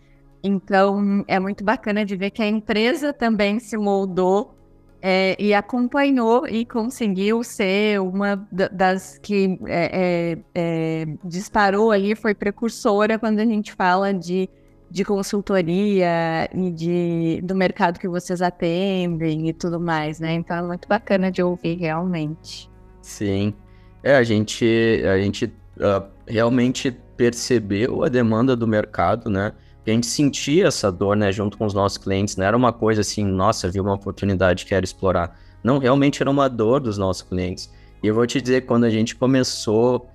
Então, 0.42 1.24
é 1.28 1.38
muito 1.38 1.62
bacana 1.62 2.04
de 2.04 2.16
ver 2.16 2.30
que 2.32 2.42
a 2.42 2.48
empresa 2.48 3.12
também 3.12 3.60
se 3.60 3.76
moldou 3.78 4.59
é, 5.02 5.36
e 5.38 5.54
acompanhou 5.54 6.46
e 6.46 6.64
conseguiu 6.64 7.42
ser 7.42 8.00
uma 8.00 8.36
das 8.50 9.18
que 9.18 9.58
é, 9.66 9.90
é, 9.92 10.38
é, 10.54 11.06
disparou 11.24 11.90
ali, 11.90 12.14
foi 12.14 12.34
precursora 12.34 13.18
quando 13.18 13.38
a 13.38 13.44
gente 13.44 13.72
fala 13.72 14.12
de, 14.12 14.48
de 14.90 15.04
consultoria 15.04 16.48
e 16.54 16.70
de, 16.70 17.40
do 17.42 17.54
mercado 17.54 17.98
que 17.98 18.08
vocês 18.08 18.42
atendem 18.42 19.48
e 19.48 19.52
tudo 19.52 19.80
mais, 19.80 20.20
né? 20.20 20.34
Então 20.34 20.56
é 20.56 20.62
muito 20.62 20.86
bacana 20.86 21.30
de 21.30 21.42
ouvir 21.42 21.78
realmente. 21.78 22.70
Sim. 23.00 23.54
É, 24.02 24.16
a 24.16 24.22
gente, 24.22 25.02
a 25.04 25.18
gente 25.18 25.46
uh, 25.46 26.08
realmente 26.26 26.90
percebeu 27.16 28.02
a 28.04 28.08
demanda 28.08 28.56
do 28.56 28.66
mercado, 28.66 29.28
né? 29.28 29.52
A 29.86 29.90
gente 29.90 30.06
sentia 30.06 30.66
essa 30.66 30.92
dor, 30.92 31.16
né, 31.16 31.32
junto 31.32 31.56
com 31.56 31.64
os 31.64 31.74
nossos 31.74 31.98
clientes, 31.98 32.36
não 32.36 32.44
era 32.44 32.56
uma 32.56 32.72
coisa 32.72 33.00
assim, 33.00 33.24
nossa, 33.24 33.68
vi 33.70 33.80
uma 33.80 33.94
oportunidade, 33.94 34.66
quero 34.66 34.84
explorar. 34.84 35.38
Não, 35.62 35.78
realmente 35.78 36.22
era 36.22 36.30
uma 36.30 36.48
dor 36.48 36.80
dos 36.80 36.98
nossos 36.98 37.22
clientes. 37.22 37.70
E 38.02 38.06
eu 38.06 38.14
vou 38.14 38.26
te 38.26 38.40
dizer, 38.40 38.66
quando 38.66 38.84
a 38.84 38.90
gente 38.90 39.14
começou 39.14 40.08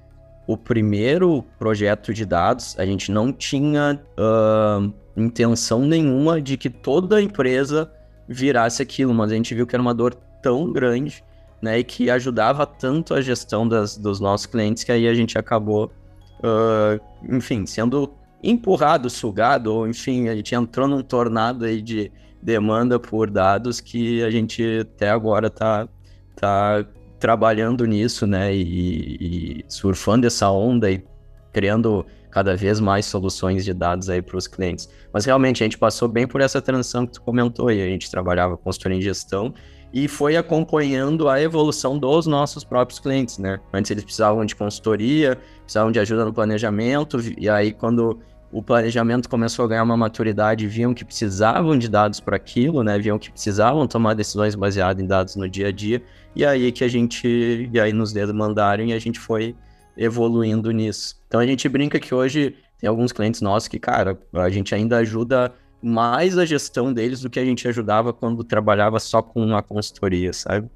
o 0.48 0.55
primeiro 0.55 1.43
projeto 1.57 2.13
de 2.13 2.25
dados, 2.25 2.77
a 2.77 2.86
gente 2.86 3.12
não 3.12 3.34
tinha 3.34 4.00
uh, 4.17 4.93
intenção 5.17 5.81
nenhuma 5.81 6.41
de 6.41 6.57
que 6.57 6.69
toda 6.69 7.17
a 7.17 7.22
empresa 7.22 7.91
virasse 8.27 8.81
aquilo, 8.81 9.13
mas 9.13 9.31
a 9.31 9.36
gente 9.36 9.53
viu 9.53 9.65
que 9.65 9.75
era 9.75 9.81
uma 9.81 9.93
dor 9.93 10.15
tão 10.41 10.72
grande, 10.72 11.24
né, 11.62 11.79
e 11.79 11.84
que 11.84 12.10
ajudava 12.10 12.65
tanto 12.65 13.13
a 13.13 13.22
gestão 13.22 13.67
das, 13.67 13.98
dos 13.98 14.19
nossos 14.19 14.45
clientes, 14.45 14.84
que 14.84 14.91
aí 14.91 15.07
a 15.07 15.13
gente 15.13 15.38
acabou, 15.38 15.91
uh, 16.39 17.00
enfim, 17.36 17.65
sendo 17.65 18.13
empurrado, 18.44 19.10
sugado, 19.10 19.74
ou 19.74 19.88
enfim, 19.88 20.30
a 20.30 20.36
gente 20.36 20.54
entrou 20.54 20.88
num 20.88 21.01
tornado 21.01 21.65
aí 21.65 21.82
de, 21.82 22.12
demanda 22.46 23.00
por 23.00 23.30
dados 23.30 23.82
que 23.82 24.24
a 24.24 24.30
gente 24.30 24.80
até 24.82 25.10
agora 25.10 25.48
está 25.48 25.89
tá 26.36 26.86
trabalhando 27.20 27.86
nisso, 27.86 28.27
né? 28.27 28.56
E, 28.56 29.18
e 29.20 29.65
surfando 29.68 30.27
essa 30.27 30.50
onda 30.51 30.92
e 30.92 31.04
criando 31.51 32.06
cada 32.30 32.56
vez 32.56 32.80
mais 32.80 33.06
soluções 33.08 33.65
de 33.65 33.74
dados 33.74 34.10
aí 34.10 34.22
para 34.22 34.38
os 34.38 34.46
clientes. 34.46 34.88
Mas 35.12 35.25
realmente 35.25 35.63
a 35.63 35.65
gente 35.65 35.77
passou 35.77 36.08
bem 36.08 36.27
por 36.27 36.39
essa 36.39 36.62
transição 36.62 37.08
que 37.08 37.13
tu 37.13 37.22
comentou 37.22 37.70
aí. 37.70 37.82
A 37.82 37.88
gente 37.88 38.12
trabalhava 38.12 38.56
consultoria 38.58 38.98
em 38.98 39.01
gestão 39.01 39.51
e 39.95 40.09
foi 40.09 40.35
acompanhando 40.35 41.29
a 41.29 41.41
evolução 41.41 41.97
dos 41.97 42.27
nossos 42.27 42.65
próprios 42.65 42.99
clientes, 42.99 43.37
né? 43.37 43.61
Antes 43.73 43.89
eles 43.91 44.03
precisavam 44.03 44.45
de 44.45 44.53
consultoria, 44.53 45.39
precisavam 45.63 45.89
de 45.89 45.97
ajuda 46.01 46.25
no 46.25 46.33
planejamento, 46.33 47.17
e 47.37 47.47
aí 47.47 47.71
quando 47.71 48.19
o 48.51 48.61
planejamento 48.61 49.29
começou 49.29 49.63
a 49.63 49.69
ganhar 49.69 49.83
uma 49.83 49.95
maturidade, 49.95 50.67
viam 50.67 50.93
que 50.93 51.05
precisavam 51.05 51.79
de 51.79 51.87
dados 51.87 52.19
para 52.19 52.35
aquilo, 52.35 52.83
né? 52.83 52.99
Viam 52.99 53.17
que 53.17 53.31
precisavam 53.31 53.87
tomar 53.87 54.15
decisões 54.15 54.53
baseadas 54.53 55.01
em 55.01 55.07
dados 55.07 55.37
no 55.37 55.47
dia 55.47 55.69
a 55.69 55.71
dia, 55.71 56.03
e 56.35 56.45
aí 56.45 56.73
que 56.73 56.83
a 56.83 56.89
gente, 56.89 57.69
e 57.71 57.79
aí 57.79 57.93
nos 57.93 58.11
dedos 58.11 58.35
mandaram 58.35 58.83
e 58.83 58.91
a 58.91 58.99
gente 58.99 59.17
foi 59.17 59.55
evoluindo 59.95 60.71
nisso. 60.71 61.15
Então 61.25 61.39
a 61.39 61.47
gente 61.47 61.69
brinca 61.69 62.01
que 62.01 62.13
hoje 62.13 62.53
tem 62.81 62.89
alguns 62.89 63.13
clientes 63.13 63.39
nossos 63.39 63.69
que, 63.69 63.79
cara, 63.79 64.19
a 64.33 64.49
gente 64.49 64.75
ainda 64.75 64.97
ajuda 64.97 65.53
mais 65.86 66.36
a 66.36 66.46
gestão 66.46 66.92
deles 66.92 67.22
do 67.22 67.30
que 67.30 67.39
a 67.39 67.46
gente 67.46 67.68
ajudava 67.68 68.12
quando 68.12 68.44
trabalhava 68.44 69.00
só 69.00 69.22
com 69.22 69.44
uma 69.44 69.62
consultoria, 69.62 70.34
sabe? 70.34 70.68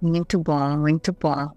Muito 0.00 0.38
bom, 0.38 0.76
muito 0.76 1.16
bom. 1.18 1.50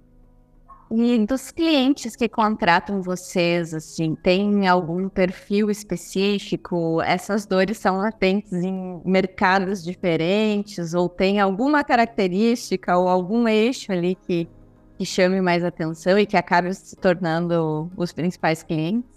E 0.93 1.25
dos 1.25 1.51
clientes 1.51 2.15
que 2.15 2.27
contratam 2.27 3.01
vocês, 3.01 3.73
assim, 3.73 4.15
tem 4.15 4.67
algum 4.67 5.07
perfil 5.07 5.69
específico? 5.69 7.01
Essas 7.01 7.45
dores 7.45 7.77
são 7.77 7.97
latentes 7.97 8.51
em 8.53 9.01
mercados 9.05 9.83
diferentes? 9.83 10.93
Ou 10.93 11.07
tem 11.07 11.39
alguma 11.39 11.83
característica 11.83 12.97
ou 12.97 13.07
algum 13.07 13.47
eixo 13.47 13.91
ali 13.91 14.15
que, 14.15 14.49
que 14.97 15.05
chame 15.05 15.39
mais 15.41 15.63
atenção 15.63 16.17
e 16.19 16.25
que 16.25 16.35
acabe 16.35 16.73
se 16.73 16.95
tornando 16.97 17.89
os 17.95 18.11
principais 18.11 18.63
clientes? 18.63 19.09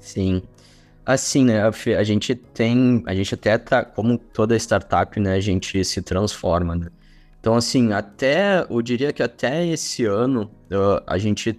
Sim. 0.00 0.42
Assim, 1.04 1.44
né, 1.44 1.62
a 1.98 2.02
gente 2.04 2.34
tem, 2.34 3.02
a 3.06 3.14
gente 3.14 3.34
até 3.34 3.58
tá, 3.58 3.84
como 3.84 4.16
toda 4.16 4.56
startup, 4.56 5.18
né, 5.18 5.34
a 5.34 5.40
gente 5.40 5.84
se 5.84 6.00
transforma, 6.00 6.76
né? 6.76 6.86
Então, 7.40 7.56
assim, 7.56 7.92
até, 7.92 8.64
eu 8.70 8.80
diria 8.80 9.12
que 9.12 9.20
até 9.20 9.66
esse 9.66 10.04
ano, 10.04 10.48
a 11.04 11.18
gente 11.18 11.58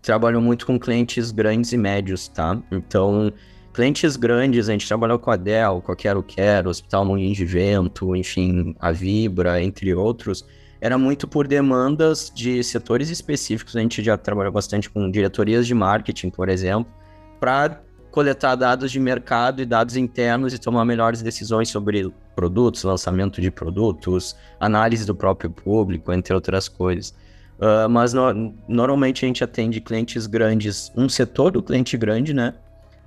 trabalhou 0.00 0.40
muito 0.40 0.64
com 0.64 0.78
clientes 0.78 1.32
grandes 1.32 1.72
e 1.72 1.76
médios, 1.76 2.28
tá? 2.28 2.56
Então, 2.70 3.32
clientes 3.74 4.14
grandes, 4.14 4.68
a 4.68 4.72
gente 4.72 4.86
trabalhou 4.86 5.18
com 5.18 5.32
a 5.32 5.36
Dell, 5.36 5.82
com 5.82 5.90
a 5.90 5.96
Quero 5.96 6.22
Quero, 6.22 6.70
Hospital 6.70 7.04
Moinhos 7.04 7.36
de 7.36 7.44
Vento, 7.44 8.14
enfim, 8.14 8.76
a 8.78 8.92
Vibra, 8.92 9.60
entre 9.60 9.92
outros, 9.92 10.46
era 10.80 10.96
muito 10.96 11.26
por 11.26 11.48
demandas 11.48 12.30
de 12.32 12.62
setores 12.62 13.10
específicos, 13.10 13.74
a 13.74 13.80
gente 13.80 14.04
já 14.04 14.16
trabalhou 14.16 14.52
bastante 14.52 14.88
com 14.88 15.10
diretorias 15.10 15.66
de 15.66 15.74
marketing, 15.74 16.30
por 16.30 16.48
exemplo, 16.48 16.92
para 17.40 17.82
coletar 18.18 18.56
dados 18.56 18.90
de 18.90 18.98
mercado 18.98 19.62
e 19.62 19.64
dados 19.64 19.96
internos 19.96 20.52
e 20.52 20.58
tomar 20.58 20.84
melhores 20.84 21.22
decisões 21.22 21.68
sobre 21.68 22.12
produtos, 22.34 22.82
lançamento 22.82 23.40
de 23.40 23.48
produtos, 23.48 24.34
análise 24.58 25.06
do 25.06 25.14
próprio 25.14 25.48
público, 25.48 26.12
entre 26.12 26.34
outras 26.34 26.68
coisas. 26.68 27.14
Uh, 27.60 27.88
mas 27.88 28.12
no, 28.12 28.52
normalmente 28.66 29.24
a 29.24 29.28
gente 29.28 29.44
atende 29.44 29.80
clientes 29.80 30.26
grandes, 30.26 30.90
um 30.96 31.08
setor 31.08 31.52
do 31.52 31.62
cliente 31.62 31.96
grande, 31.96 32.34
né? 32.34 32.54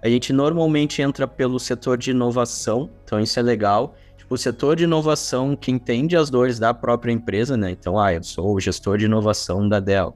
A 0.02 0.08
gente 0.08 0.32
normalmente 0.32 1.02
entra 1.02 1.28
pelo 1.28 1.60
setor 1.60 1.98
de 1.98 2.12
inovação, 2.12 2.90
então 3.04 3.20
isso 3.20 3.38
é 3.38 3.44
legal. 3.44 3.96
Tipo, 4.18 4.36
o 4.36 4.38
setor 4.38 4.78
de 4.78 4.86
inovação 4.86 5.58
que 5.58 5.72
entende 5.72 6.16
as 6.16 6.30
dores 6.30 6.58
da 6.58 6.74
própria 6.74 7.12
empresa, 7.12 7.58
né? 7.58 7.72
Então, 7.72 8.00
ah, 8.00 8.14
eu 8.14 8.24
sou 8.24 8.56
o 8.56 8.62
gestor 8.62 8.98
de 8.98 9.04
inovação 9.04 9.68
da 9.68 9.82
Dell. 9.82 10.16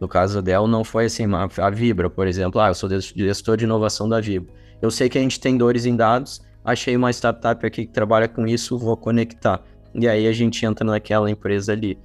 No 0.00 0.06
caso 0.06 0.42
dela, 0.42 0.66
não 0.68 0.84
foi 0.84 1.06
assim, 1.06 1.24
a 1.58 1.70
Vibra, 1.70 2.10
por 2.10 2.26
exemplo, 2.26 2.60
ah, 2.60 2.68
eu 2.68 2.74
sou 2.74 2.88
gestor 2.88 3.56
de 3.56 3.64
inovação 3.64 4.08
da 4.08 4.20
Vibra. 4.20 4.52
Eu 4.80 4.90
sei 4.90 5.08
que 5.08 5.16
a 5.16 5.20
gente 5.20 5.40
tem 5.40 5.56
dores 5.56 5.86
em 5.86 5.96
dados, 5.96 6.42
achei 6.64 6.94
uma 6.96 7.10
startup 7.10 7.64
aqui 7.64 7.86
que 7.86 7.92
trabalha 7.92 8.28
com 8.28 8.46
isso, 8.46 8.78
vou 8.78 8.96
conectar. 8.96 9.62
E 9.94 10.06
aí 10.06 10.26
a 10.26 10.32
gente 10.32 10.64
entra 10.66 10.84
naquela 10.84 11.30
empresa 11.30 11.72
ali. 11.72 11.98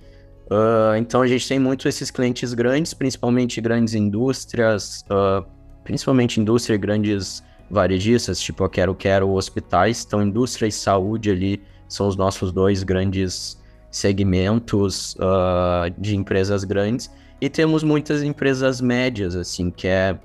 Uh, 0.51 0.95
então 0.97 1.21
a 1.21 1.27
gente 1.27 1.47
tem 1.47 1.59
muito 1.59 1.87
esses 1.87 2.11
clientes 2.11 2.53
grandes, 2.53 2.93
principalmente 2.93 3.59
grandes 3.61 3.93
indústrias, 3.93 5.03
uh, 5.09 5.45
principalmente 5.83 6.39
indústria 6.39 6.75
e 6.75 6.77
grandes 6.77 7.43
varejistas, 7.69 8.39
tipo 8.39 8.63
a 8.63 8.69
Quero 8.69 8.93
Quero 8.95 9.29
hospitais. 9.31 10.03
Então 10.05 10.21
indústria 10.21 10.67
e 10.67 10.71
saúde 10.71 11.29
ali 11.29 11.61
são 11.87 12.07
os 12.07 12.15
nossos 12.15 12.51
dois 12.51 12.83
grandes 12.83 13.57
segmentos 13.89 15.15
uh, 15.15 15.89
de 15.97 16.15
empresas 16.15 16.63
grandes. 16.63 17.09
E 17.41 17.49
temos 17.49 17.83
muitas 17.83 18.21
empresas 18.21 18.79
médias, 18.79 19.35
assim, 19.35 19.71
que 19.71 19.87
é 19.87 20.17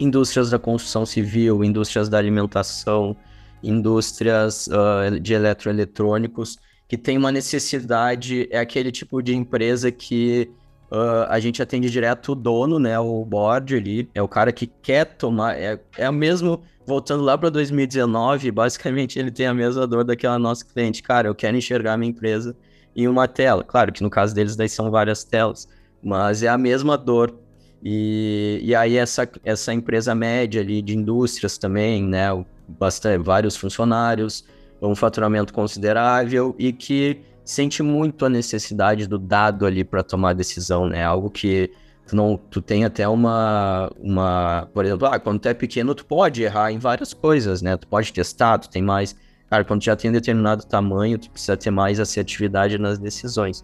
indústrias 0.00 0.50
da 0.50 0.58
construção 0.58 1.06
civil, 1.06 1.62
indústrias 1.62 2.08
da 2.08 2.18
alimentação, 2.18 3.16
indústrias 3.62 4.66
uh, 4.66 5.20
de 5.20 5.32
eletroeletrônicos, 5.32 6.58
que 6.88 6.98
tem 6.98 7.16
uma 7.16 7.30
necessidade, 7.30 8.48
é 8.50 8.58
aquele 8.58 8.90
tipo 8.90 9.22
de 9.22 9.32
empresa 9.34 9.92
que 9.92 10.50
uh, 10.90 11.26
a 11.28 11.38
gente 11.38 11.62
atende 11.62 11.88
direto 11.88 12.32
o 12.32 12.34
dono, 12.34 12.80
né, 12.80 12.98
o 12.98 13.24
board 13.24 13.76
ali, 13.76 14.10
é 14.12 14.20
o 14.20 14.28
cara 14.28 14.52
que 14.52 14.66
quer 14.66 15.04
tomar, 15.04 15.56
é, 15.56 15.80
é 15.96 16.10
mesmo, 16.10 16.62
voltando 16.84 17.22
lá 17.22 17.38
para 17.38 17.48
2019, 17.48 18.50
basicamente 18.50 19.20
ele 19.20 19.30
tem 19.30 19.46
a 19.46 19.54
mesma 19.54 19.86
dor 19.86 20.02
daquela 20.04 20.38
nossa 20.38 20.64
cliente, 20.64 21.00
cara, 21.00 21.28
eu 21.28 21.34
quero 21.34 21.56
enxergar 21.56 21.96
minha 21.96 22.10
empresa 22.10 22.56
em 22.94 23.06
uma 23.08 23.26
tela, 23.28 23.64
claro 23.64 23.92
que 23.92 24.02
no 24.02 24.10
caso 24.10 24.34
deles 24.34 24.56
daí 24.56 24.68
são 24.68 24.90
várias 24.90 25.24
telas, 25.24 25.68
mas 26.04 26.42
é 26.42 26.48
a 26.48 26.58
mesma 26.58 26.98
dor. 26.98 27.34
E, 27.82 28.60
e 28.62 28.74
aí 28.74 28.96
essa, 28.96 29.28
essa 29.44 29.72
empresa 29.72 30.14
média 30.14 30.60
ali 30.60 30.80
de 30.80 30.96
indústrias 30.96 31.58
também, 31.58 32.02
né, 32.02 32.28
bastante, 32.66 33.22
vários 33.22 33.56
funcionários, 33.56 34.44
um 34.80 34.94
faturamento 34.94 35.52
considerável 35.52 36.54
e 36.58 36.72
que 36.72 37.20
sente 37.44 37.82
muito 37.82 38.24
a 38.24 38.28
necessidade 38.28 39.06
do 39.06 39.18
dado 39.18 39.66
ali 39.66 39.84
para 39.84 40.02
tomar 40.02 40.32
decisão, 40.32 40.88
né, 40.88 41.04
algo 41.04 41.30
que 41.30 41.70
tu 42.06 42.16
não, 42.16 42.38
tu 42.38 42.62
tem 42.62 42.84
até 42.84 43.06
uma, 43.06 43.90
uma, 44.00 44.68
por 44.72 44.84
exemplo, 44.84 45.06
ah, 45.06 45.18
quando 45.18 45.40
tu 45.40 45.48
é 45.48 45.54
pequeno 45.54 45.94
tu 45.94 46.06
pode 46.06 46.42
errar 46.42 46.72
em 46.72 46.78
várias 46.78 47.12
coisas, 47.12 47.60
né, 47.60 47.76
tu 47.76 47.86
pode 47.86 48.12
testar, 48.12 48.58
tu 48.58 48.70
tem 48.70 48.82
mais, 48.82 49.14
cara, 49.50 49.62
quando 49.62 49.80
tu 49.80 49.84
já 49.84 49.96
tem 49.96 50.10
determinado 50.10 50.64
tamanho, 50.64 51.18
tu 51.18 51.30
precisa 51.30 51.56
ter 51.56 51.70
mais 51.70 52.00
assertividade 52.00 52.78
nas 52.78 52.98
decisões. 52.98 53.62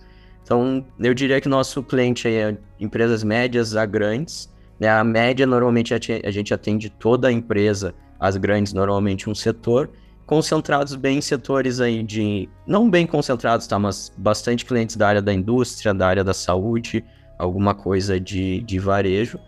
Então, 0.50 0.85
eu 0.99 1.14
diria 1.14 1.40
que 1.40 1.49
nosso 1.49 1.80
cliente 1.80 2.26
é 2.26 2.59
empresas 2.80 3.23
médias 3.23 3.76
a 3.76 3.87
grandes. 3.87 4.52
Né? 4.80 4.88
A 4.88 5.04
média, 5.04 5.47
normalmente, 5.47 5.95
a 5.95 6.30
gente 6.33 6.52
atende 6.52 6.90
toda 6.90 7.28
a 7.28 7.33
empresa, 7.33 7.95
as 8.19 8.37
grandes, 8.37 8.73
normalmente 8.73 9.30
um 9.30 9.35
setor, 9.35 9.88
concentrados 10.26 10.97
bem 10.97 11.19
em 11.19 11.21
setores 11.21 11.80
aí 11.80 12.02
de... 12.02 12.49
Não 12.66 12.90
bem 12.90 13.07
concentrados, 13.07 13.69
tá? 13.69 13.78
Mas 13.78 14.12
bastante 14.19 14.64
clientes 14.64 14.97
da 14.97 15.07
área 15.07 15.23
da 15.23 15.33
indústria, 15.33 15.95
da 15.95 16.09
área 16.09 16.25
da 16.25 16.35
saúde, 16.35 17.04
alguma 17.38 17.73
coisa 17.73 18.19
de, 18.19 18.61
de 18.62 18.80
varejo. 18.80 19.38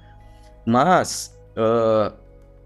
Mas, 0.64 1.37
uh, 1.56 2.16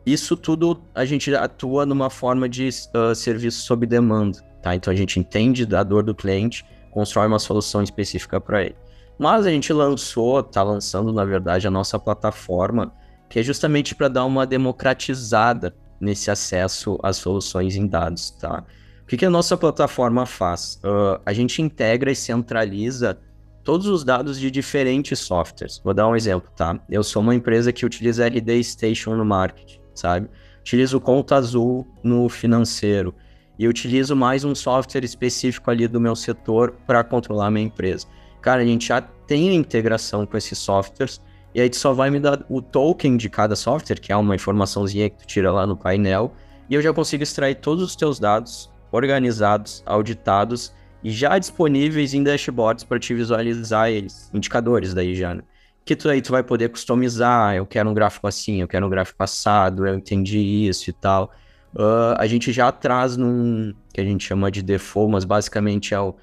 isso 0.04 0.36
tudo 0.36 0.82
a 0.94 1.06
gente 1.06 1.34
atua 1.34 1.86
numa 1.86 2.10
forma 2.10 2.46
de 2.50 2.68
uh, 2.68 3.14
serviço 3.14 3.62
sob 3.62 3.86
demanda, 3.86 4.40
tá? 4.60 4.74
Então, 4.74 4.92
a 4.92 4.96
gente 4.96 5.18
entende 5.18 5.64
da 5.64 5.82
dor 5.82 6.02
do 6.02 6.14
cliente, 6.14 6.66
constrói 6.96 7.26
uma 7.26 7.38
solução 7.38 7.82
específica 7.82 8.40
para 8.40 8.62
ele. 8.62 8.76
Mas 9.18 9.44
a 9.44 9.50
gente 9.50 9.70
lançou, 9.70 10.40
está 10.40 10.62
lançando 10.62 11.12
na 11.12 11.26
verdade 11.26 11.66
a 11.66 11.70
nossa 11.70 11.98
plataforma, 11.98 12.90
que 13.28 13.38
é 13.38 13.42
justamente 13.42 13.94
para 13.94 14.08
dar 14.08 14.24
uma 14.24 14.46
democratizada 14.46 15.76
nesse 16.00 16.30
acesso 16.30 16.98
às 17.02 17.18
soluções 17.18 17.76
em 17.76 17.86
dados, 17.86 18.30
tá? 18.30 18.64
O 19.02 19.06
que, 19.06 19.18
que 19.18 19.26
a 19.26 19.30
nossa 19.30 19.58
plataforma 19.58 20.24
faz? 20.24 20.80
Uh, 20.82 21.20
a 21.26 21.34
gente 21.34 21.60
integra 21.60 22.10
e 22.10 22.16
centraliza 22.16 23.18
todos 23.62 23.88
os 23.88 24.02
dados 24.02 24.40
de 24.40 24.50
diferentes 24.50 25.18
softwares. 25.18 25.78
Vou 25.84 25.92
dar 25.92 26.08
um 26.08 26.16
exemplo, 26.16 26.50
tá? 26.56 26.80
Eu 26.88 27.04
sou 27.04 27.20
uma 27.20 27.34
empresa 27.34 27.74
que 27.74 27.84
utiliza 27.84 28.24
LD 28.24 28.64
Station 28.64 29.14
no 29.16 29.24
marketing, 29.24 29.80
sabe? 29.94 30.30
Utilizo 30.62 30.98
Conta 30.98 31.36
Azul 31.36 31.86
no 32.02 32.26
financeiro 32.30 33.14
e 33.58 33.66
utilizo 33.66 34.14
mais 34.14 34.44
um 34.44 34.54
software 34.54 35.04
específico 35.04 35.70
ali 35.70 35.88
do 35.88 36.00
meu 36.00 36.14
setor 36.14 36.74
para 36.86 37.02
controlar 37.02 37.50
minha 37.50 37.66
empresa. 37.66 38.06
Cara, 38.40 38.62
a 38.62 38.64
gente 38.64 38.88
já 38.88 39.00
tem 39.00 39.50
a 39.50 39.54
integração 39.54 40.26
com 40.26 40.36
esses 40.36 40.58
softwares 40.58 41.20
e 41.54 41.60
aí 41.60 41.70
tu 41.70 41.76
só 41.76 41.92
vai 41.92 42.10
me 42.10 42.20
dar 42.20 42.44
o 42.50 42.60
token 42.60 43.16
de 43.16 43.30
cada 43.30 43.56
software, 43.56 43.96
que 43.96 44.12
é 44.12 44.16
uma 44.16 44.34
informaçãozinha 44.34 45.08
que 45.08 45.18
tu 45.18 45.26
tira 45.26 45.50
lá 45.50 45.66
no 45.66 45.76
painel, 45.76 46.34
e 46.68 46.74
eu 46.74 46.82
já 46.82 46.92
consigo 46.92 47.22
extrair 47.22 47.54
todos 47.54 47.82
os 47.82 47.96
teus 47.96 48.18
dados 48.18 48.70
organizados, 48.92 49.82
auditados 49.86 50.74
e 51.02 51.10
já 51.10 51.38
disponíveis 51.38 52.12
em 52.12 52.22
dashboards 52.22 52.84
para 52.84 52.98
te 52.98 53.14
visualizar 53.14 53.88
eles, 53.88 54.30
indicadores 54.34 54.92
daí 54.92 55.14
já, 55.14 55.34
né? 55.34 55.42
Que 55.84 55.96
tu 55.96 56.10
aí 56.10 56.20
tu 56.20 56.32
vai 56.32 56.42
poder 56.42 56.68
customizar, 56.68 57.54
eu 57.54 57.64
quero 57.64 57.88
um 57.88 57.94
gráfico 57.94 58.26
assim, 58.26 58.60
eu 58.60 58.68
quero 58.68 58.84
um 58.84 58.90
gráfico 58.90 59.16
passado, 59.16 59.86
eu 59.86 59.94
entendi 59.94 60.38
isso 60.38 60.90
e 60.90 60.92
tal 60.92 61.32
uh, 61.76 62.16
a 62.18 62.26
gente 62.26 62.52
já 62.52 62.72
traz 62.72 63.16
num 63.16 63.72
que 63.92 64.00
a 64.00 64.04
gente 64.04 64.24
chama 64.24 64.50
de 64.50 64.62
default, 64.62 65.12
mas 65.12 65.24
basicamente 65.24 65.94
é 65.94 66.00
o, 66.00 66.14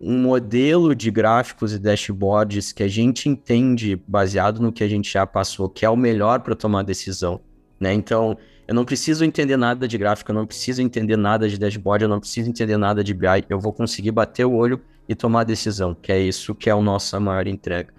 um 0.00 0.18
modelo 0.18 0.94
de 0.94 1.10
gráficos 1.10 1.72
e 1.72 1.78
dashboards 1.78 2.72
que 2.72 2.82
a 2.82 2.88
gente 2.88 3.28
entende 3.28 4.00
baseado 4.06 4.60
no 4.60 4.72
que 4.72 4.84
a 4.84 4.88
gente 4.88 5.10
já 5.12 5.26
passou, 5.26 5.68
que 5.68 5.84
é 5.84 5.90
o 5.90 5.96
melhor 5.96 6.40
para 6.40 6.54
tomar 6.54 6.82
decisão, 6.82 7.40
né? 7.80 7.92
Então, 7.92 8.36
eu 8.66 8.74
não 8.74 8.84
preciso 8.84 9.24
entender 9.24 9.56
nada 9.56 9.86
de 9.86 9.98
gráfico, 9.98 10.30
eu 10.30 10.34
não 10.34 10.46
preciso 10.46 10.80
entender 10.80 11.16
nada 11.16 11.48
de 11.48 11.58
dashboard, 11.58 12.04
eu 12.04 12.08
não 12.08 12.20
preciso 12.20 12.48
entender 12.48 12.76
nada 12.76 13.04
de 13.04 13.12
BI, 13.12 13.44
eu 13.48 13.60
vou 13.60 13.72
conseguir 13.72 14.10
bater 14.10 14.44
o 14.44 14.54
olho 14.54 14.80
e 15.08 15.14
tomar 15.14 15.44
decisão, 15.44 15.94
que 15.94 16.10
é 16.10 16.18
isso 16.18 16.54
que 16.54 16.70
é 16.70 16.72
a 16.72 16.80
nossa 16.80 17.20
maior 17.20 17.46
entrega. 17.46 17.92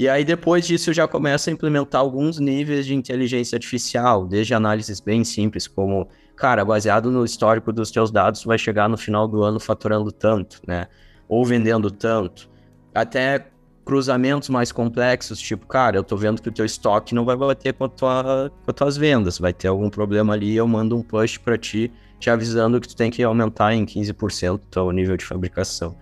E 0.00 0.08
aí, 0.08 0.24
depois 0.24 0.66
disso, 0.66 0.88
eu 0.88 0.94
já 0.94 1.06
começo 1.06 1.50
a 1.50 1.52
implementar 1.52 2.00
alguns 2.00 2.38
níveis 2.38 2.86
de 2.86 2.94
inteligência 2.94 3.56
artificial, 3.56 4.26
desde 4.26 4.54
análises 4.54 4.98
bem 4.98 5.22
simples, 5.24 5.68
como, 5.68 6.08
cara, 6.34 6.64
baseado 6.64 7.10
no 7.10 7.22
histórico 7.22 7.70
dos 7.70 7.90
teus 7.90 8.10
dados, 8.10 8.42
vai 8.42 8.56
chegar 8.56 8.88
no 8.88 8.96
final 8.96 9.28
do 9.28 9.42
ano 9.42 9.60
faturando 9.60 10.10
tanto, 10.10 10.62
né? 10.66 10.86
Ou 11.28 11.44
vendendo 11.44 11.90
tanto. 11.90 12.48
Até 12.94 13.48
cruzamentos 13.84 14.48
mais 14.48 14.72
complexos, 14.72 15.38
tipo, 15.38 15.66
cara, 15.66 15.98
eu 15.98 16.02
tô 16.02 16.16
vendo 16.16 16.40
que 16.40 16.48
o 16.48 16.52
teu 16.52 16.64
estoque 16.64 17.14
não 17.14 17.26
vai 17.26 17.36
bater 17.36 17.74
com, 17.74 17.84
a 17.84 17.88
tua, 17.90 18.50
com 18.64 18.70
as 18.70 18.74
tuas 18.74 18.96
vendas, 18.96 19.38
vai 19.38 19.52
ter 19.52 19.68
algum 19.68 19.90
problema 19.90 20.32
ali, 20.32 20.56
eu 20.56 20.66
mando 20.66 20.96
um 20.96 21.02
push 21.02 21.36
para 21.36 21.58
ti, 21.58 21.92
te 22.18 22.30
avisando 22.30 22.80
que 22.80 22.88
tu 22.88 22.96
tem 22.96 23.10
que 23.10 23.22
aumentar 23.22 23.74
em 23.74 23.84
15% 23.84 24.54
o 24.54 24.58
teu 24.58 24.90
nível 24.92 25.18
de 25.18 25.26
fabricação. 25.26 25.94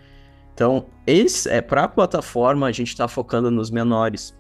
Então, 0.59 0.87
esse 1.07 1.49
é 1.49 1.61
para 1.61 1.85
a 1.85 1.89
plataforma 1.89 2.67
a 2.67 2.73
gente 2.73 2.89
está 2.89 3.07
focando 3.07 3.49
nos 3.49 3.71
menores. 3.71 4.37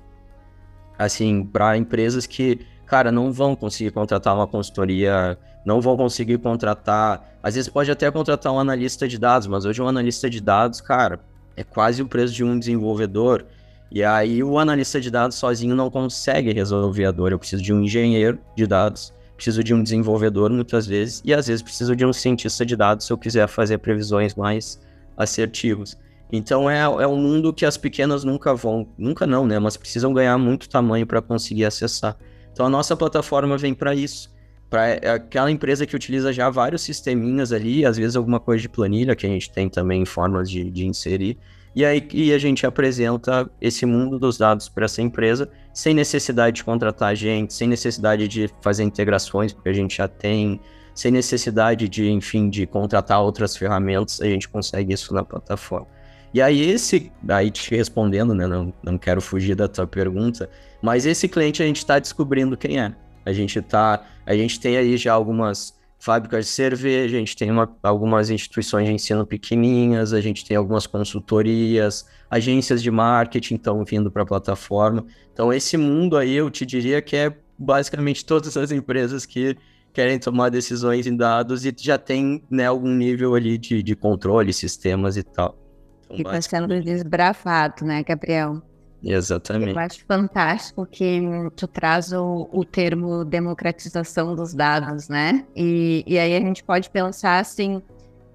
Assim, 0.98 1.44
para 1.44 1.76
empresas 1.76 2.26
que, 2.26 2.66
cara, 2.86 3.12
não 3.12 3.32
vão 3.32 3.54
conseguir 3.54 3.92
contratar 3.92 4.34
uma 4.34 4.48
consultoria, 4.48 5.38
não 5.64 5.80
vão 5.80 5.96
conseguir 5.96 6.38
contratar, 6.38 7.38
às 7.40 7.54
vezes 7.54 7.70
pode 7.70 7.88
até 7.88 8.10
contratar 8.10 8.52
um 8.52 8.58
analista 8.58 9.06
de 9.06 9.16
dados, 9.16 9.46
mas 9.46 9.64
hoje 9.64 9.80
um 9.80 9.86
analista 9.86 10.28
de 10.28 10.40
dados, 10.40 10.80
cara, 10.80 11.20
é 11.56 11.62
quase 11.62 12.02
o 12.02 12.08
preço 12.08 12.34
de 12.34 12.42
um 12.42 12.58
desenvolvedor. 12.58 13.46
E 13.88 14.02
aí 14.02 14.42
o 14.42 14.58
analista 14.58 15.00
de 15.00 15.12
dados 15.12 15.36
sozinho 15.36 15.76
não 15.76 15.88
consegue 15.88 16.52
resolver 16.52 17.04
a 17.04 17.12
dor. 17.12 17.30
Eu 17.30 17.38
preciso 17.38 17.62
de 17.62 17.72
um 17.72 17.80
engenheiro 17.80 18.40
de 18.56 18.66
dados, 18.66 19.14
preciso 19.36 19.62
de 19.62 19.72
um 19.72 19.84
desenvolvedor 19.84 20.50
muitas 20.50 20.84
vezes, 20.84 21.22
e 21.24 21.32
às 21.32 21.46
vezes 21.46 21.62
preciso 21.62 21.94
de 21.94 22.04
um 22.04 22.12
cientista 22.12 22.66
de 22.66 22.74
dados 22.74 23.06
se 23.06 23.12
eu 23.12 23.16
quiser 23.16 23.46
fazer 23.46 23.78
previsões 23.78 24.34
mais 24.34 24.80
assertivas. 25.16 25.96
Então 26.30 26.68
é, 26.70 26.80
é 26.80 27.06
um 27.06 27.16
mundo 27.16 27.52
que 27.52 27.64
as 27.64 27.76
pequenas 27.76 28.24
nunca 28.24 28.54
vão, 28.54 28.88
nunca 28.98 29.26
não, 29.26 29.46
né? 29.46 29.58
Mas 29.58 29.76
precisam 29.76 30.12
ganhar 30.12 30.36
muito 30.38 30.68
tamanho 30.68 31.06
para 31.06 31.22
conseguir 31.22 31.64
acessar. 31.64 32.16
Então 32.52 32.66
a 32.66 32.68
nossa 32.68 32.96
plataforma 32.96 33.56
vem 33.56 33.72
para 33.72 33.94
isso, 33.94 34.30
para 34.68 34.88
é 34.88 35.10
aquela 35.10 35.50
empresa 35.50 35.86
que 35.86 35.96
utiliza 35.96 36.32
já 36.32 36.50
vários 36.50 36.82
sisteminhas 36.82 37.52
ali, 37.52 37.84
às 37.84 37.96
vezes 37.96 38.16
alguma 38.16 38.38
coisa 38.38 38.60
de 38.60 38.68
planilha 38.68 39.16
que 39.16 39.26
a 39.26 39.28
gente 39.28 39.50
tem 39.50 39.68
também 39.68 40.04
formas 40.04 40.50
de, 40.50 40.70
de 40.70 40.86
inserir. 40.86 41.38
E 41.74 41.84
aí 41.84 42.06
e 42.12 42.32
a 42.32 42.38
gente 42.38 42.66
apresenta 42.66 43.48
esse 43.60 43.86
mundo 43.86 44.18
dos 44.18 44.36
dados 44.36 44.68
para 44.68 44.84
essa 44.84 45.00
empresa 45.00 45.48
sem 45.72 45.94
necessidade 45.94 46.56
de 46.56 46.64
contratar 46.64 47.14
gente, 47.14 47.54
sem 47.54 47.68
necessidade 47.68 48.26
de 48.26 48.50
fazer 48.60 48.82
integrações, 48.82 49.52
porque 49.52 49.68
a 49.68 49.72
gente 49.72 49.96
já 49.96 50.08
tem, 50.08 50.60
sem 50.92 51.12
necessidade 51.12 51.88
de, 51.88 52.10
enfim, 52.10 52.50
de 52.50 52.66
contratar 52.66 53.22
outras 53.22 53.56
ferramentas, 53.56 54.20
a 54.20 54.26
gente 54.26 54.48
consegue 54.48 54.92
isso 54.92 55.14
na 55.14 55.22
plataforma. 55.22 55.86
E 56.32 56.42
aí 56.42 56.60
esse, 56.60 57.10
aí 57.28 57.50
te 57.50 57.74
respondendo, 57.74 58.34
né, 58.34 58.46
não, 58.46 58.72
não 58.82 58.98
quero 58.98 59.20
fugir 59.20 59.54
da 59.54 59.66
tua 59.66 59.86
pergunta, 59.86 60.48
mas 60.82 61.06
esse 61.06 61.26
cliente 61.28 61.62
a 61.62 61.66
gente 61.66 61.78
está 61.78 61.98
descobrindo 61.98 62.56
quem 62.56 62.78
é. 62.78 62.94
A 63.24 63.32
gente 63.32 63.60
tá, 63.62 64.04
a 64.26 64.34
gente 64.34 64.60
tem 64.60 64.76
aí 64.76 64.96
já 64.96 65.12
algumas 65.12 65.78
fábricas 65.98 66.46
de 66.46 66.52
cerveja, 66.52 67.16
a 67.16 67.20
gente 67.20 67.36
tem 67.36 67.50
uma, 67.50 67.68
algumas 67.82 68.30
instituições 68.30 68.86
de 68.86 68.92
ensino 68.92 69.26
pequenininhas, 69.26 70.12
a 70.12 70.20
gente 70.20 70.44
tem 70.44 70.56
algumas 70.56 70.86
consultorias, 70.86 72.06
agências 72.30 72.82
de 72.82 72.90
marketing 72.90 73.56
estão 73.56 73.84
vindo 73.84 74.10
para 74.10 74.22
a 74.22 74.26
plataforma. 74.26 75.04
Então 75.32 75.52
esse 75.52 75.76
mundo 75.76 76.16
aí 76.16 76.34
eu 76.34 76.50
te 76.50 76.64
diria 76.64 77.02
que 77.02 77.16
é 77.16 77.36
basicamente 77.58 78.24
todas 78.24 78.56
as 78.56 78.70
empresas 78.70 79.26
que 79.26 79.56
querem 79.92 80.18
tomar 80.18 80.50
decisões 80.50 81.06
em 81.06 81.16
dados 81.16 81.64
e 81.64 81.74
já 81.76 81.98
tem 81.98 82.42
né, 82.48 82.66
algum 82.66 82.94
nível 82.94 83.34
ali 83.34 83.58
de, 83.58 83.82
de 83.82 83.96
controle, 83.96 84.52
sistemas 84.52 85.16
e 85.16 85.24
tal. 85.24 85.67
Então, 86.10 86.16
Fica 86.16 86.42
sendo 86.42 86.80
desbravado, 86.82 87.84
né, 87.84 88.02
Gabriel? 88.02 88.62
Exatamente. 89.02 89.72
Eu 89.72 89.78
acho 89.78 90.04
fantástico 90.06 90.84
que 90.86 91.20
tu 91.54 91.68
traz 91.68 92.12
o, 92.12 92.48
o 92.52 92.64
termo 92.64 93.24
democratização 93.24 94.34
dos 94.34 94.54
dados, 94.54 95.08
né? 95.08 95.44
E, 95.54 96.02
e 96.06 96.18
aí 96.18 96.34
a 96.34 96.40
gente 96.40 96.64
pode 96.64 96.90
pensar 96.90 97.38
assim, 97.38 97.80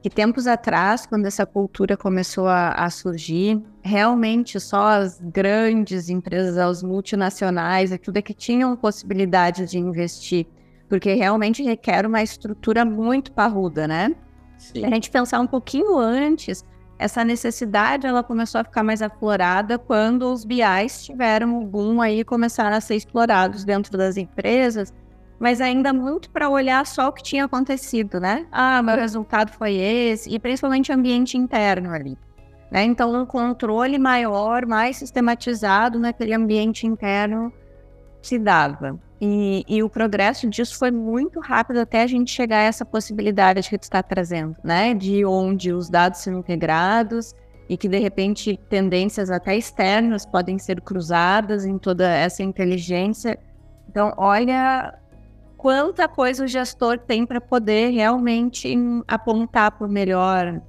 que 0.02 0.10
tempos 0.10 0.48
atrás, 0.48 1.06
quando 1.06 1.26
essa 1.26 1.46
cultura 1.46 1.98
começou 1.98 2.48
a, 2.48 2.72
a, 2.72 2.90
surgir, 2.90 3.62
realmente 3.82 4.60
só 4.60 4.88
as 4.88 5.20
grandes 5.20 6.10
empresas, 6.10 6.58
as 6.58 6.84
multinacionais, 6.84 7.98
tudo 8.02 8.18
é 8.18 8.22
que 8.22 8.34
tinham 8.34 8.76
possibilidade 8.76 9.66
de 9.66 9.78
investir, 9.78 10.46
porque 10.90 11.14
realmente 11.14 11.64
requer 11.64 12.06
uma 12.06 12.22
estrutura 12.22 12.86
muito 12.86 13.32
parruda, 13.32 13.88
né? 13.88 14.16
Sim. 14.58 14.86
A 14.86 14.90
gente 14.90 15.10
pensar 15.10 15.40
um 15.40 15.48
pouquinho 15.48 15.98
antes, 15.98 16.66
essa 16.98 17.24
necessidade 17.24 18.08
ela 18.08 18.24
começou 18.24 18.62
a 18.62 18.64
ficar 18.64 18.84
mais 18.84 19.02
aflorada 19.02 19.78
quando 19.78 20.32
os 20.32 20.46
BIs 20.46 21.06
tiveram 21.06 21.60
o 21.60 21.66
boom 21.66 22.02
aí 22.02 22.20
e 22.20 22.24
começaram 22.24 22.76
a 22.76 22.82
ser 22.82 22.96
explorados 22.96 23.66
dentro 23.66 23.98
das 23.98 24.16
empresas, 24.16 24.94
mas 25.40 25.60
ainda 25.60 25.92
muito 25.92 26.30
para 26.30 26.50
olhar 26.50 26.86
só 26.86 27.10
o 27.10 27.12
que 27.12 27.24
tinha 27.24 27.46
acontecido, 27.46 28.20
né? 28.20 28.46
Ah, 28.52 28.82
meu 28.82 28.96
resultado 28.96 29.52
foi 29.52 29.74
esse, 29.76 30.30
e 30.30 30.40
principalmente 30.40 30.92
ambiente 30.92 31.38
interno 31.38 31.92
ali. 31.92 32.18
Né? 32.72 32.84
Então, 32.86 33.14
um 33.14 33.26
controle 33.26 34.00
maior, 34.00 34.66
mais 34.66 34.98
sistematizado 34.98 36.00
naquele 36.00 36.34
ambiente 36.34 36.88
interno 36.88 37.54
se 38.28 38.40
dava. 38.40 39.00
E, 39.22 39.64
e, 39.70 39.82
o 39.82 39.90
progresso 39.90 40.50
disso 40.50 40.78
foi 40.78 40.92
muito 40.92 41.40
rápido 41.40 41.80
até 41.80 42.04
a 42.04 42.08
gente 42.08 42.30
chegar 42.30 42.58
a 42.58 42.64
essa 42.64 42.84
possibilidade 42.84 43.70
que 43.70 43.78
tu 43.78 43.84
está 43.84 44.04
trazendo, 44.04 44.56
né? 44.64 44.94
De 44.94 45.24
onde 45.26 45.72
os 45.72 45.90
dados 45.90 46.20
são 46.20 46.40
integrados 46.40 47.34
e 47.70 47.78
que, 47.78 47.88
de 47.88 48.00
repente, 48.00 48.60
tendências 48.70 49.30
até 49.30 49.56
externas 49.56 50.26
podem 50.26 50.60
ser 50.60 50.82
cruzadas 50.82 51.66
em 51.66 51.78
toda 51.78 52.06
essa 52.10 52.44
inteligência. 52.44 53.40
Então, 53.88 54.14
olha 54.18 54.94
quanta 55.58 56.08
coisa 56.10 56.44
o 56.44 56.48
gestor 56.48 57.00
tem 57.00 57.26
para 57.26 57.40
poder 57.40 57.92
realmente 57.92 58.76
apontar 59.08 59.72
para 59.72 59.88
o 59.88 59.90
melhor 59.90 60.62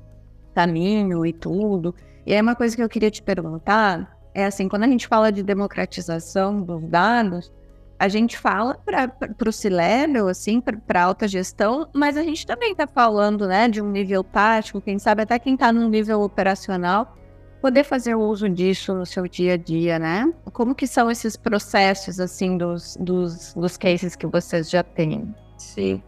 caminho 0.55 1.27
e 1.27 1.33
tudo. 1.33 1.93
E 2.25 2.33
aí, 2.33 2.41
uma 2.41 2.55
coisa 2.55 2.77
que 2.77 2.83
eu 2.83 2.89
queria 2.89 3.11
te 3.11 3.21
perguntar 3.21 4.14
é 4.35 4.45
assim, 4.45 4.69
quando 4.69 4.83
a 4.83 4.89
gente 4.89 5.07
fala 5.07 5.31
de 5.31 5.43
democratização 5.43 6.61
dos 6.61 6.83
dados, 6.85 7.53
a 7.99 8.09
gente 8.09 8.37
fala 8.37 8.77
para 8.85 9.49
o 9.49 9.53
C-Level, 9.53 10.29
assim, 10.29 10.61
para 10.61 11.03
alta 11.03 11.29
gestão, 11.29 11.89
mas 11.95 12.17
a 12.17 12.23
gente 12.23 12.47
também 12.47 12.73
está 12.73 12.87
falando, 12.87 13.47
né, 13.47 13.69
de 13.69 13.81
um 13.81 13.91
nível 13.91 14.25
tático, 14.25 14.81
quem 14.81 14.99
sabe 14.99 15.23
até 15.23 15.39
quem 15.39 15.55
está 15.55 15.73
no 15.73 15.89
nível 15.89 16.21
operacional, 16.21 17.17
poder 17.63 17.85
fazer 17.85 18.15
uso 18.15 18.49
disso 18.49 18.93
no 18.93 19.07
seu 19.07 19.27
dia 19.27 19.55
a 19.55 19.57
dia, 19.57 19.99
né? 19.99 20.31
Como 20.53 20.75
que 20.75 20.87
são 20.87 21.11
esses 21.11 21.35
processos, 21.35 22.21
assim, 22.21 22.59
dos, 22.59 22.95
dos, 23.01 23.55
dos 23.55 23.79
cases 23.79 24.15
que 24.15 24.27
vocês 24.27 24.69
já 24.69 24.83
têm? 24.83 25.35
Sim. 25.57 26.03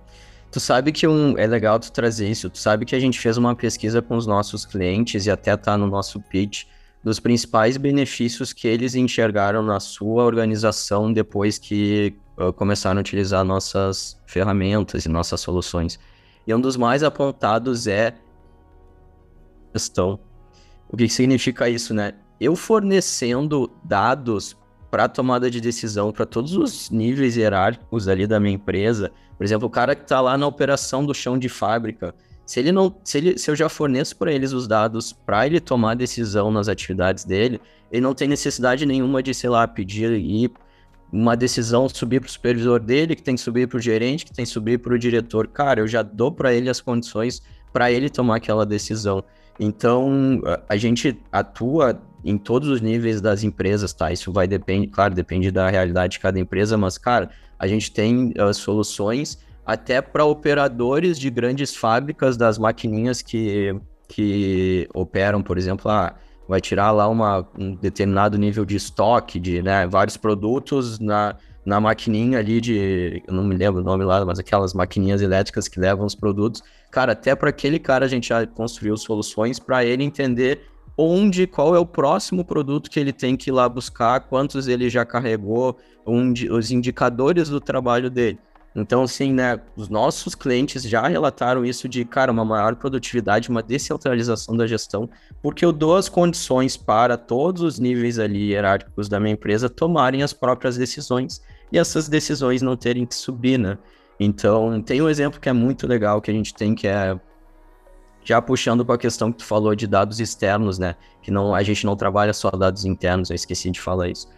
Tu 0.51 0.61
sabe 0.61 0.93
que 0.93 1.07
um, 1.07 1.39
é 1.39 1.47
legal 1.47 1.79
tu 1.81 1.91
trazer 1.91 2.29
isso, 2.29 2.51
tu 2.51 2.59
sabe 2.59 2.85
que 2.85 2.95
a 2.95 3.01
gente 3.01 3.19
fez 3.19 3.39
uma 3.39 3.55
pesquisa 3.55 4.03
com 4.03 4.17
os 4.17 4.27
nossos 4.27 4.67
clientes 4.67 5.25
e 5.25 5.31
até 5.31 5.57
tá 5.57 5.79
no 5.79 5.87
nosso 5.87 6.21
pitch, 6.21 6.65
dos 7.07 7.21
principais 7.21 7.77
benefícios 7.77 8.53
que 8.53 8.67
eles 8.67 8.97
enxergaram 8.97 9.63
na 9.63 9.79
sua 9.79 10.25
organização 10.25 11.13
depois 11.13 11.57
que 11.57 12.19
uh, 12.37 12.53
começaram 12.53 12.99
a 12.99 13.01
utilizar 13.01 13.45
nossas 13.45 14.21
ferramentas 14.27 15.05
e 15.07 15.09
nossas 15.09 15.41
soluções. 15.41 16.01
E 16.45 16.53
um 16.53 16.61
dos 16.61 16.77
mais 16.77 17.05
apontados 17.05 17.87
é 17.87 18.13
gestão. 19.73 20.19
O 20.89 20.97
que 20.97 21.09
significa 21.09 21.69
isso, 21.69 21.95
né? 21.95 22.13
Eu 22.41 22.57
fornecendo 22.57 23.71
dados 23.85 24.57
para 24.91 25.09
tomada 25.09 25.49
de 25.49 25.61
decisão 25.61 26.11
para 26.11 26.27
todos 26.27 26.57
os 26.57 26.91
níveis 26.91 27.37
hierárquicos 27.37 28.09
ali 28.09 28.27
da 28.27 28.41
minha 28.41 28.57
empresa. 28.57 29.13
Por 29.39 29.45
exemplo, 29.45 29.69
o 29.69 29.71
cara 29.71 29.95
que 29.95 30.03
está 30.03 30.21
lá 30.21 30.37
na 30.37 30.49
operação 30.49 31.07
do 31.07 31.15
chão 31.15 31.39
de 31.39 31.49
fábrica, 31.49 32.13
se 32.47 32.61
ele 32.61 32.71
não, 32.71 32.95
se, 33.03 33.19
ele, 33.19 33.39
se 33.39 33.51
eu 33.51 33.57
já 33.57 33.69
forneço 33.69 34.17
para 34.17 34.33
eles 34.33 34.53
os 34.53 34.69
dados 34.69 35.13
para 35.13 35.45
ele 35.47 35.59
tomar 35.59 35.97
decisão 35.97 36.51
nas 36.51 36.69
atividades 36.69 37.25
dele, 37.25 37.61
ele 37.91 38.01
não 38.01 38.15
tem 38.15 38.29
necessidade 38.29 38.87
nenhuma 38.87 39.21
de, 39.21 39.35
sei 39.35 39.51
lá, 39.51 39.67
pedir 39.67 40.13
e 40.13 40.51
uma 41.13 41.37
decisão 41.37 41.89
subir 41.89 42.21
para 42.21 42.29
o 42.29 42.31
supervisor 42.31 42.81
dele, 42.81 43.17
que 43.17 43.23
tem 43.23 43.35
que 43.35 43.41
subir 43.41 43.69
para 43.69 43.79
o 43.79 43.81
gerente, 43.81 44.25
que 44.25 44.33
tem 44.33 44.45
que 44.45 44.51
subir 44.51 44.79
para 44.79 44.95
o 44.95 44.99
diretor. 44.99 45.49
Cara, 45.49 45.81
eu 45.81 45.89
já 45.89 46.03
dou 46.03 46.31
para 46.31 46.55
ele 46.55 46.71
as 46.71 46.81
condições 46.81 47.43
para 47.73 47.91
ele 47.91 48.09
tomar 48.09 48.37
aquela 48.37 48.65
decisão. 48.65 49.25
Então, 49.59 50.41
a 50.69 50.77
gente 50.77 51.19
atua 51.33 52.01
em 52.25 52.37
todos 52.37 52.69
os 52.69 52.81
níveis 52.81 53.21
das 53.21 53.43
empresas, 53.43 53.93
tá? 53.93 54.13
Isso 54.13 54.33
vai 54.33 54.47
depender, 54.47 54.89
claro, 54.89 55.15
depende 55.15 55.51
da 55.51 55.69
realidade 55.69 56.13
de 56.13 56.21
cada 56.21 56.39
empresa, 56.39 56.77
mas, 56.77 56.99
cara, 56.99 57.31
a 57.59 57.67
gente 57.67 57.91
tem 57.93 58.35
uh, 58.39 58.53
soluções 58.53 59.39
até 59.67 60.01
para 60.01 60.25
operadores 60.25 61.19
de 61.19 61.29
grandes 61.29 61.75
fábricas 61.75 62.37
das 62.37 62.57
maquininhas 62.57 63.21
que, 63.21 63.75
que 64.09 64.89
operam, 64.95 65.43
por 65.43 65.59
exemplo, 65.59 65.91
ah, 65.91 66.15
vai 66.49 66.61
tirar 66.61 66.93
lá 66.93 67.09
uma, 67.09 67.47
um 67.59 67.75
determinado 67.75 68.39
nível 68.39 68.65
de 68.65 68.77
estoque 68.77 69.41
de 69.41 69.61
né, 69.61 69.87
vários 69.87 70.17
produtos 70.17 71.01
na, 71.01 71.35
na 71.65 71.81
maquininha 71.81 72.39
ali 72.39 72.61
de, 72.61 73.23
eu 73.27 73.35
não 73.35 73.43
me 73.43 73.57
lembro 73.57 73.81
o 73.81 73.85
nome 73.85 74.05
lá, 74.05 74.25
mas 74.25 74.39
aquelas 74.39 74.73
maquininhas 74.73 75.21
elétricas 75.21 75.67
que 75.67 75.81
levam 75.81 76.07
os 76.07 76.15
produtos. 76.15 76.63
Cara, 76.93 77.13
até 77.13 77.35
para 77.35 77.51
aquele 77.51 77.81
cara 77.81 78.05
a 78.05 78.09
gente 78.09 78.29
já 78.29 78.47
construiu 78.47 78.97
soluções 78.97 79.59
para 79.59 79.85
ele 79.85 80.05
entender 80.05 80.61
onde, 80.97 81.47
qual 81.47 81.75
é 81.75 81.79
o 81.79 81.85
próximo 81.85 82.45
produto 82.45 82.89
que 82.89 82.99
ele 82.99 83.13
tem 83.13 83.37
que 83.37 83.51
ir 83.51 83.53
lá 83.53 83.69
buscar, 83.69 84.21
quantos 84.21 84.69
ele 84.69 84.89
já 84.89 85.05
carregou, 85.05 85.77
onde, 86.07 86.51
os 86.51 86.71
indicadores 86.71 87.49
do 87.49 87.61
trabalho 87.61 88.09
dele. 88.09 88.39
Então, 88.79 89.03
assim, 89.03 89.33
né, 89.33 89.59
os 89.75 89.89
nossos 89.89 90.35
clientes 90.35 90.83
já 90.83 91.09
relataram 91.09 91.65
isso 91.65 91.89
de, 91.89 92.05
cara, 92.05 92.31
uma 92.31 92.45
maior 92.45 92.77
produtividade, 92.77 93.49
uma 93.49 93.63
descentralização 93.63 94.55
da 94.55 94.67
gestão, 94.67 95.09
porque 95.41 95.65
eu 95.65 95.73
dou 95.73 95.97
as 95.97 96.11
condições 96.11 96.77
para 96.77 97.17
todos 97.17 97.63
os 97.63 97.79
níveis 97.79 98.19
ali 98.19 98.51
hierárquicos 98.51 99.09
da 99.09 99.19
minha 99.19 99.33
empresa 99.33 99.71
tomarem 99.71 100.23
as 100.23 100.35
próprias 100.35 100.77
decisões 100.77 101.41
e 101.73 101.79
essas 101.79 102.07
decisões 102.07 102.61
não 102.61 102.77
terem 102.77 103.07
que 103.07 103.15
subir, 103.15 103.59
né? 103.59 103.79
Então, 104.21 104.83
tem 104.83 105.01
um 105.01 105.09
exemplo 105.09 105.41
que 105.41 105.49
é 105.49 105.55
muito 105.55 105.87
legal 105.87 106.21
que 106.21 106.31
a 106.31 106.35
gente 106.35 106.55
tem, 106.55 106.75
que 106.75 106.87
é 106.87 107.19
já 108.23 108.43
puxando 108.43 108.85
para 108.85 108.97
a 108.97 108.99
questão 108.99 109.33
que 109.33 109.39
tu 109.39 109.45
falou 109.45 109.75
de 109.75 109.87
dados 109.87 110.21
externos, 110.21 110.79
né? 110.79 110.97
Que 111.23 111.31
não, 111.31 111.55
a 111.55 111.63
gente 111.63 111.87
não 111.87 111.97
trabalha 111.97 112.35
só 112.35 112.51
dados 112.51 112.85
internos, 112.85 113.31
eu 113.31 113.37
esqueci 113.37 113.71
de 113.71 113.81
falar 113.81 114.09
isso. 114.09 114.29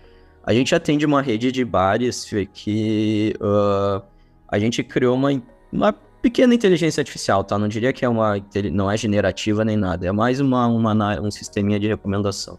A 0.45 0.55
gente 0.55 0.75
atende 0.75 1.05
uma 1.05 1.21
rede 1.21 1.51
de 1.51 1.65
bares 1.65 2.25
que 2.53 3.35
uh, 3.41 4.03
a 4.49 4.59
gente 4.59 4.83
criou 4.83 5.15
uma, 5.15 5.31
uma 5.73 5.93
pequena 6.23 6.55
inteligência 6.55 7.01
artificial, 7.01 7.45
tá? 7.45 7.59
Não 7.59 7.69
diria 7.69 7.93
que 7.93 8.05
é 8.05 8.09
uma, 8.09 8.35
não 8.73 8.91
é 8.91 8.97
generativa 8.97 9.65
nem 9.65 9.77
nada, 9.77 10.07
é 10.07 10.13
mais 10.13 10.41
uma, 10.41 10.67
uma 10.67 11.21
um 11.21 11.31
sisteminha 11.31 11.79
de 11.79 11.87
recomendação. 11.87 12.59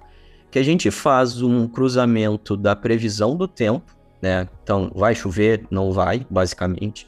Que 0.51 0.59
a 0.59 0.63
gente 0.63 0.89
faz 0.89 1.41
um 1.41 1.67
cruzamento 1.67 2.55
da 2.55 2.75
previsão 2.75 3.35
do 3.35 3.47
tempo, 3.47 3.95
né? 4.21 4.47
Então, 4.63 4.91
vai 4.95 5.13
chover, 5.15 5.65
não 5.69 5.91
vai, 5.91 6.25
basicamente, 6.29 7.07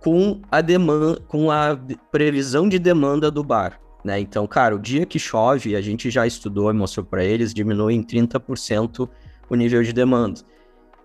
com 0.00 0.40
a 0.50 0.60
demanda, 0.60 1.20
com 1.28 1.50
a 1.50 1.78
previsão 2.10 2.68
de 2.68 2.78
demanda 2.78 3.30
do 3.30 3.42
bar, 3.42 3.80
né? 4.04 4.20
Então, 4.20 4.46
cara, 4.46 4.74
o 4.74 4.78
dia 4.78 5.06
que 5.06 5.18
chove, 5.18 5.74
a 5.74 5.80
gente 5.80 6.10
já 6.10 6.26
estudou 6.26 6.70
e 6.70 6.74
mostrou 6.74 7.06
para 7.06 7.24
eles, 7.24 7.54
diminui 7.54 7.94
em 7.94 8.02
30% 8.02 9.08
o 9.48 9.54
nível 9.54 9.82
de 9.82 9.92
demanda. 9.92 10.40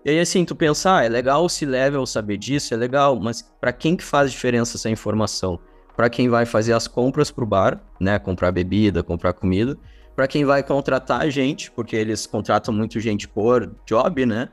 E 0.04 0.10
aí, 0.10 0.18
assim, 0.18 0.44
tu 0.44 0.56
pensar, 0.56 0.98
ah, 0.98 1.04
é 1.04 1.08
legal 1.08 1.48
se 1.48 1.66
level 1.66 2.06
saber 2.06 2.38
disso, 2.38 2.72
é 2.72 2.76
legal, 2.76 3.20
mas 3.20 3.42
para 3.60 3.72
quem 3.72 3.96
que 3.96 4.04
faz 4.04 4.30
diferença 4.30 4.76
essa 4.76 4.88
informação? 4.88 5.58
Para 5.94 6.08
quem 6.08 6.28
vai 6.28 6.46
fazer 6.46 6.72
as 6.72 6.88
compras 6.88 7.30
pro 7.30 7.44
bar, 7.44 7.80
né, 8.00 8.18
comprar 8.18 8.50
bebida, 8.50 9.02
comprar 9.02 9.34
comida, 9.34 9.76
para 10.16 10.26
quem 10.26 10.44
vai 10.44 10.62
contratar 10.62 11.20
a 11.20 11.28
gente, 11.28 11.70
porque 11.70 11.96
eles 11.96 12.26
contratam 12.26 12.72
muito 12.72 12.98
gente 12.98 13.28
por 13.28 13.74
job, 13.86 14.24
né? 14.24 14.48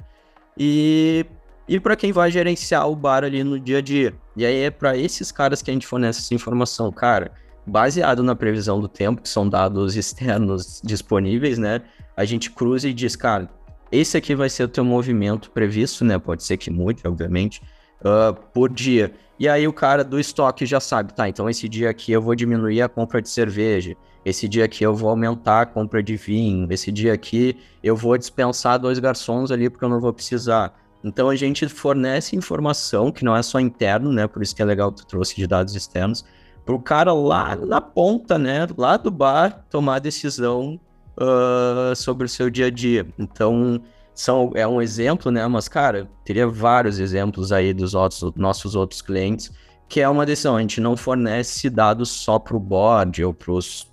E 0.57 1.25
e 1.67 1.79
para 1.81 1.97
quem 1.97 2.13
vai 2.13 2.31
gerenciar 2.31 2.89
o 2.89 2.95
bar 2.95 3.25
ali 3.25 3.43
no 3.43 3.59
dia 3.59 3.79
a 3.79 3.81
dia. 3.81 4.15
E 4.37 4.45
aí 4.45 4.63
é 4.63 4.71
para 4.71 4.95
esses 4.95 5.33
caras 5.33 5.61
que 5.61 5.69
a 5.69 5.73
gente 5.73 5.85
fornece 5.85 6.19
essa 6.19 6.33
informação, 6.33 6.89
cara, 6.91 7.33
baseado 7.65 8.23
na 8.23 8.33
previsão 8.33 8.79
do 8.79 8.87
tempo, 8.87 9.21
que 9.21 9.27
são 9.27 9.47
dados 9.47 9.95
externos 9.97 10.81
disponíveis, 10.83 11.57
né? 11.57 11.81
A 12.15 12.23
gente 12.23 12.49
cruza 12.49 12.87
e 12.87 12.93
diz, 12.93 13.15
cara, 13.17 13.49
esse 13.91 14.17
aqui 14.17 14.35
vai 14.35 14.49
ser 14.49 14.63
o 14.63 14.67
teu 14.67 14.83
movimento 14.83 15.51
previsto, 15.51 16.03
né? 16.03 16.17
Pode 16.17 16.43
ser 16.43 16.57
que 16.57 16.69
mude, 16.69 17.01
obviamente, 17.05 17.61
uh, 18.01 18.33
por 18.53 18.69
dia. 18.69 19.13
E 19.39 19.47
aí 19.47 19.67
o 19.67 19.73
cara 19.73 20.03
do 20.03 20.19
estoque 20.19 20.65
já 20.65 20.79
sabe, 20.79 21.13
tá? 21.13 21.29
Então 21.29 21.49
esse 21.49 21.69
dia 21.69 21.89
aqui 21.89 22.11
eu 22.11 22.21
vou 22.21 22.35
diminuir 22.35 22.81
a 22.81 22.89
compra 22.89 23.21
de 23.21 23.29
cerveja. 23.29 23.95
Esse 24.25 24.47
dia 24.47 24.65
aqui 24.65 24.83
eu 24.83 24.95
vou 24.95 25.09
aumentar 25.09 25.61
a 25.61 25.65
compra 25.65 26.01
de 26.01 26.17
vinho. 26.17 26.67
Esse 26.71 26.91
dia 26.91 27.13
aqui 27.13 27.55
eu 27.83 27.95
vou 27.95 28.17
dispensar 28.17 28.79
dois 28.79 28.99
garçons 28.99 29.51
ali 29.51 29.69
porque 29.69 29.85
eu 29.85 29.89
não 29.89 29.99
vou 29.99 30.11
precisar. 30.11 30.73
Então 31.03 31.29
a 31.29 31.35
gente 31.35 31.67
fornece 31.69 32.35
informação 32.35 33.11
que 33.11 33.23
não 33.23 33.35
é 33.35 33.43
só 33.43 33.59
interno, 33.59 34.11
né? 34.11 34.27
Por 34.27 34.41
isso 34.41 34.55
que 34.55 34.61
é 34.61 34.65
legal 34.65 34.91
que 34.91 35.01
tu 35.01 35.07
trouxe 35.07 35.35
de 35.35 35.45
dados 35.45 35.75
externos, 35.75 36.25
para 36.65 36.75
o 36.75 36.81
cara 36.81 37.13
lá 37.13 37.55
na 37.55 37.79
ponta, 37.79 38.37
né? 38.37 38.67
Lá 38.75 38.97
do 38.97 39.11
bar 39.11 39.65
tomar 39.69 39.95
a 39.95 39.99
decisão 39.99 40.79
uh, 41.17 41.95
sobre 41.95 42.25
o 42.25 42.29
seu 42.29 42.49
dia 42.49 42.67
a 42.67 42.69
dia. 42.69 43.07
Então, 43.17 43.81
são, 44.13 44.51
é 44.55 44.67
um 44.67 44.81
exemplo, 44.81 45.31
né? 45.31 45.45
Mas, 45.47 45.67
cara, 45.67 46.09
teria 46.23 46.47
vários 46.47 46.99
exemplos 46.99 47.51
aí 47.51 47.73
dos 47.73 47.93
outros, 47.93 48.33
nossos 48.35 48.75
outros 48.75 49.01
clientes, 49.01 49.51
que 49.87 50.01
é 50.01 50.09
uma 50.09 50.25
decisão. 50.25 50.55
A 50.55 50.61
gente 50.61 50.81
não 50.81 50.97
fornece 50.97 51.69
dados 51.69 52.09
só 52.09 52.39
para 52.39 52.55
o 52.55 52.59
board 52.59 53.23
ou 53.23 53.33
para 53.33 53.51
os 53.51 53.91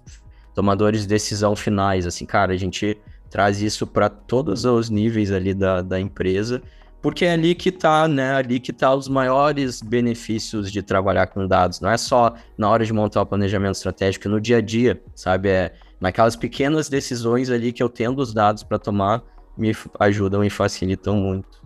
tomadores 0.55 1.03
de 1.03 1.09
decisão 1.09 1.55
finais. 1.55 2.07
Assim, 2.07 2.25
cara, 2.25 2.53
a 2.53 2.57
gente 2.57 2.97
traz 3.31 3.61
isso 3.61 3.87
para 3.87 4.09
todos 4.09 4.65
os 4.65 4.89
níveis 4.89 5.33
ali 5.33 5.53
da, 5.53 5.83
da 5.83 6.01
empresa, 6.01 6.63
porque 7.03 7.27
é 7.27 7.33
ali 7.33 7.55
que 7.55 7.69
está, 7.69 8.09
né? 8.09 8.35
Ali 8.35 8.59
que 8.59 8.73
tá 8.73 8.95
os 8.95 9.09
maiores 9.09 9.83
benefícios 9.83 10.73
de 10.73 10.83
trabalhar 10.83 11.27
com 11.27 11.47
dados. 11.47 11.81
Não 11.81 11.91
é 11.91 11.99
só 11.99 12.35
na 12.57 12.71
hora 12.71 12.87
de 12.87 12.93
montar 12.93 13.21
o 13.21 13.27
planejamento 13.27 13.75
estratégico, 13.75 14.29
no 14.29 14.41
dia 14.41 14.57
a 14.59 14.61
dia, 14.63 15.03
sabe? 15.15 15.51
É 15.51 15.75
naquelas 16.01 16.37
pequenas 16.37 16.89
decisões 16.89 17.51
ali 17.51 17.73
que 17.73 17.83
eu 17.83 17.89
tendo 17.89 18.21
os 18.21 18.33
dados 18.33 18.63
para 18.63 18.79
tomar, 18.79 19.23
me 19.57 19.73
ajudam 20.01 20.45
e 20.45 20.51
facilitam 20.51 21.17
muito. 21.17 21.63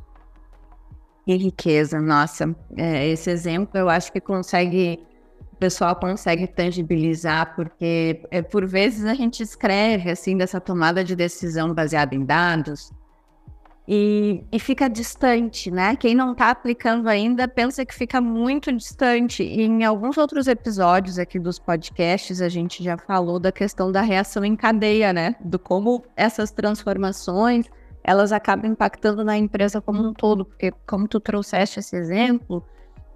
Que 1.24 1.36
riqueza, 1.36 2.00
nossa. 2.00 2.54
É, 2.76 3.06
esse 3.08 3.30
exemplo 3.30 3.78
eu 3.78 3.88
acho 3.88 4.10
que 4.10 4.20
consegue, 4.20 4.98
o 5.52 5.56
pessoal 5.56 5.94
consegue 5.96 6.46
tangibilizar, 6.46 7.54
porque 7.54 8.22
é, 8.30 8.40
por 8.40 8.66
vezes 8.66 9.04
a 9.04 9.14
gente 9.14 9.42
escreve 9.42 10.10
assim 10.10 10.36
dessa 10.36 10.60
tomada 10.60 11.04
de 11.04 11.14
decisão 11.14 11.74
baseada 11.74 12.14
em 12.14 12.24
dados, 12.24 12.90
e, 13.90 14.44
e 14.52 14.60
fica 14.60 14.86
distante, 14.86 15.70
né? 15.70 15.96
Quem 15.96 16.14
não 16.14 16.32
está 16.32 16.50
aplicando 16.50 17.08
ainda 17.08 17.48
pensa 17.48 17.86
que 17.86 17.94
fica 17.94 18.20
muito 18.20 18.70
distante. 18.70 19.42
E 19.42 19.62
em 19.62 19.82
alguns 19.82 20.18
outros 20.18 20.46
episódios 20.46 21.18
aqui 21.18 21.38
dos 21.38 21.58
podcasts, 21.58 22.42
a 22.42 22.50
gente 22.50 22.84
já 22.84 22.98
falou 22.98 23.40
da 23.40 23.50
questão 23.50 23.90
da 23.90 24.02
reação 24.02 24.44
em 24.44 24.54
cadeia, 24.54 25.10
né? 25.10 25.36
Do 25.40 25.58
como 25.58 26.04
essas 26.14 26.50
transformações 26.50 27.64
elas 28.04 28.30
acabam 28.30 28.70
impactando 28.70 29.24
na 29.24 29.36
empresa 29.38 29.80
como 29.80 30.06
um 30.06 30.12
todo, 30.12 30.44
porque 30.44 30.70
como 30.86 31.08
tu 31.08 31.18
trouxeste 31.18 31.80
esse 31.80 31.96
exemplo, 31.96 32.64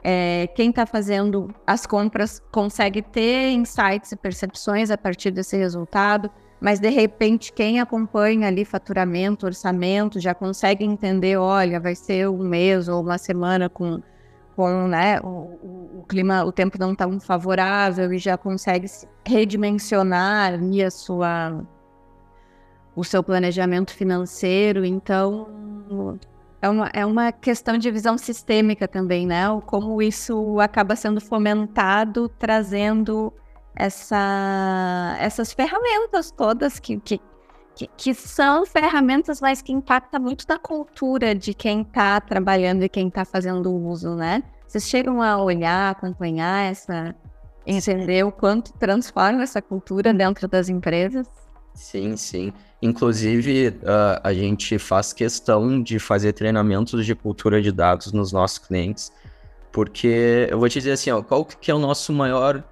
é, 0.02 0.48
quem 0.54 0.70
está 0.70 0.87
fazendo 0.87 1.54
as 1.66 1.87
compras 1.87 2.42
consegue 2.50 3.02
ter 3.02 3.50
insights 3.50 4.12
e 4.12 4.16
percepções 4.16 4.90
a 4.90 4.96
partir 4.96 5.30
desse 5.30 5.56
resultado 5.56 6.30
mas 6.62 6.79
de 6.79 6.88
repente 6.90 7.53
quem 7.53 7.81
acompanha 7.81 8.46
ali 8.46 8.64
faturamento, 8.64 9.46
orçamento, 9.46 10.20
já 10.20 10.33
consegue 10.33 10.85
entender, 10.85 11.37
olha, 11.37 11.81
vai 11.81 11.96
ser 11.96 12.29
um 12.29 12.38
mês 12.38 12.87
ou 12.87 13.03
uma 13.03 13.18
semana 13.18 13.68
com, 13.68 14.01
com 14.55 14.87
né, 14.87 15.18
o, 15.20 15.98
o 15.98 16.05
clima, 16.09 16.44
o 16.44 16.53
tempo 16.53 16.79
não 16.79 16.94
tão 16.94 17.18
favorável 17.18 18.12
e 18.12 18.18
já 18.18 18.38
consegue 18.38 18.87
redimensionar 19.27 20.55
ali 20.55 20.85
a 20.85 20.90
sua 20.90 21.64
o 22.94 23.03
seu 23.03 23.25
planejamento 23.25 23.92
financeiro, 23.92 24.85
então 24.85 25.48
é 26.61 26.68
uma, 26.68 26.90
é 26.92 27.05
uma 27.05 27.33
questão 27.33 27.77
de 27.77 27.90
visão 27.90 28.16
sistêmica 28.16 28.87
também, 28.87 29.27
né? 29.27 29.46
Como 29.66 30.01
isso 30.01 30.61
acaba 30.61 30.94
sendo 30.94 31.20
fomentado, 31.20 32.29
trazendo 32.29 33.33
essa, 33.74 35.16
essas 35.18 35.52
ferramentas 35.52 36.30
todas 36.30 36.78
que, 36.78 36.98
que, 37.00 37.20
que, 37.74 37.88
que, 37.96 38.14
são 38.14 38.66
ferramentas, 38.66 39.40
mas 39.40 39.62
que 39.62 39.72
impactam 39.72 40.20
muito 40.20 40.44
na 40.48 40.58
cultura 40.58 41.35
de 41.35 41.54
quem 41.54 41.82
está 41.82 42.20
trabalhando 42.20 42.82
e 42.82 42.88
quem 42.88 43.08
está 43.08 43.24
fazendo 43.24 43.72
uso, 43.72 44.14
né? 44.14 44.42
Vocês 44.66 44.88
chegam 44.88 45.20
a 45.20 45.37
olhar, 45.37 45.90
acompanhar 45.90 46.70
essa, 46.70 47.14
entender 47.66 48.24
o 48.24 48.32
quanto 48.32 48.72
transforma 48.74 49.42
essa 49.42 49.61
cultura 49.61 50.12
dentro 50.12 50.48
das 50.48 50.68
empresas? 50.68 51.26
Sim, 51.74 52.16
sim. 52.16 52.52
Inclusive, 52.80 53.68
uh, 53.68 54.20
a 54.22 54.32
gente 54.32 54.78
faz 54.78 55.12
questão 55.12 55.82
de 55.82 55.98
fazer 55.98 56.32
treinamentos 56.32 57.04
de 57.06 57.14
cultura 57.14 57.62
de 57.62 57.72
dados 57.72 58.12
nos 58.12 58.32
nossos 58.32 58.58
clientes, 58.58 59.12
porque 59.70 60.48
eu 60.50 60.58
vou 60.58 60.68
te 60.68 60.78
dizer 60.78 60.92
assim, 60.92 61.11
ó, 61.11 61.22
qual 61.22 61.44
que 61.44 61.70
é 61.70 61.74
o 61.74 61.78
nosso 61.78 62.12
maior 62.12 62.62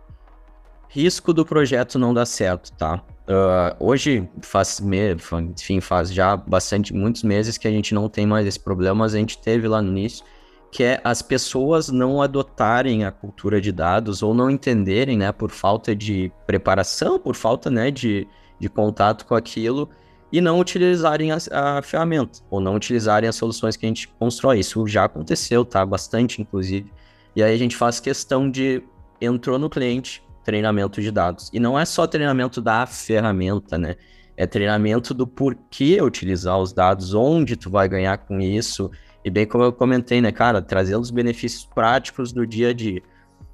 risco 0.90 1.33
do 1.33 1.46
projeto 1.46 1.98
não 1.98 2.12
dar 2.12 2.26
certo, 2.26 2.72
tá? 2.72 3.03
Uh, 3.29 3.76
hoje 3.79 4.29
faz, 4.42 4.81
me, 4.81 5.14
enfim, 5.53 5.81
faz 5.81 6.12
já 6.12 6.37
bastante, 6.37 6.92
muitos 6.92 7.22
meses 7.22 7.57
que 7.57 7.68
a 7.68 7.70
gente 7.70 7.94
não 7.94 8.09
tem 8.09 8.26
mais 8.26 8.44
esse 8.44 8.59
problema, 8.59 8.96
mas 8.96 9.14
a 9.14 9.18
gente 9.18 9.38
teve 9.38 9.68
lá 9.68 9.81
no 9.81 9.88
início, 9.88 10.24
que 10.72 10.83
é 10.83 11.00
as 11.05 11.22
pessoas 11.22 11.88
não 11.88 12.20
adotarem 12.20 13.05
a 13.05 13.12
cultura 13.12 13.61
de 13.61 13.70
dados 13.70 14.20
ou 14.20 14.35
não 14.35 14.50
entenderem, 14.50 15.16
né, 15.16 15.31
por 15.31 15.50
falta 15.50 15.94
de 15.94 16.33
preparação, 16.44 17.20
por 17.20 17.37
falta, 17.37 17.70
né, 17.70 17.90
de, 17.92 18.26
de 18.59 18.68
contato 18.68 19.24
com 19.26 19.37
aquilo 19.37 19.88
e 20.33 20.40
não 20.40 20.59
utilizarem 20.59 21.31
a, 21.33 21.38
a 21.53 21.83
ferramenta 21.83 22.40
ou 22.50 22.61
não 22.61 22.74
utilizarem 22.74 23.29
as 23.29 23.37
soluções 23.37 23.76
que 23.76 23.87
a 23.87 23.88
gente 23.88 24.09
constrói. 24.09 24.59
Isso 24.61 24.87
já 24.87 25.05
aconteceu, 25.05 25.64
tá? 25.64 25.85
Bastante, 25.85 26.40
inclusive. 26.40 26.92
E 27.35 27.42
aí 27.42 27.55
a 27.55 27.59
gente 27.59 27.76
faz 27.76 28.00
questão 28.00 28.50
de 28.50 28.83
entrou 29.20 29.59
no 29.59 29.68
cliente, 29.68 30.22
treinamento 30.44 31.00
de 31.00 31.11
dados. 31.11 31.50
E 31.53 31.61
não 31.61 31.79
é 31.79 31.85
só 31.85 32.07
treinamento 32.07 32.61
da 32.61 32.87
ferramenta, 32.87 33.79
né? 33.79 33.96
É 34.37 34.46
treinamento 34.46 35.12
do 35.12 35.26
porquê 35.26 36.00
utilizar 36.00 36.59
os 36.59 36.72
dados, 36.72 37.14
onde 37.14 37.57
tu 37.57 37.70
vai 37.70 37.88
ganhar 37.88 38.16
com 38.18 38.40
isso. 38.40 38.90
E 39.24 39.31
bem 39.31 39.46
como 39.46 39.64
eu 39.64 39.72
comentei, 39.72 40.20
né, 40.20 40.33
cara, 40.33 40.62
trazer 40.62 40.96
os 40.96 41.11
benefícios 41.11 41.66
práticos 41.66 42.33
do 42.33 42.46
dia 42.46 42.70
a 42.70 42.72
dia. 42.72 43.03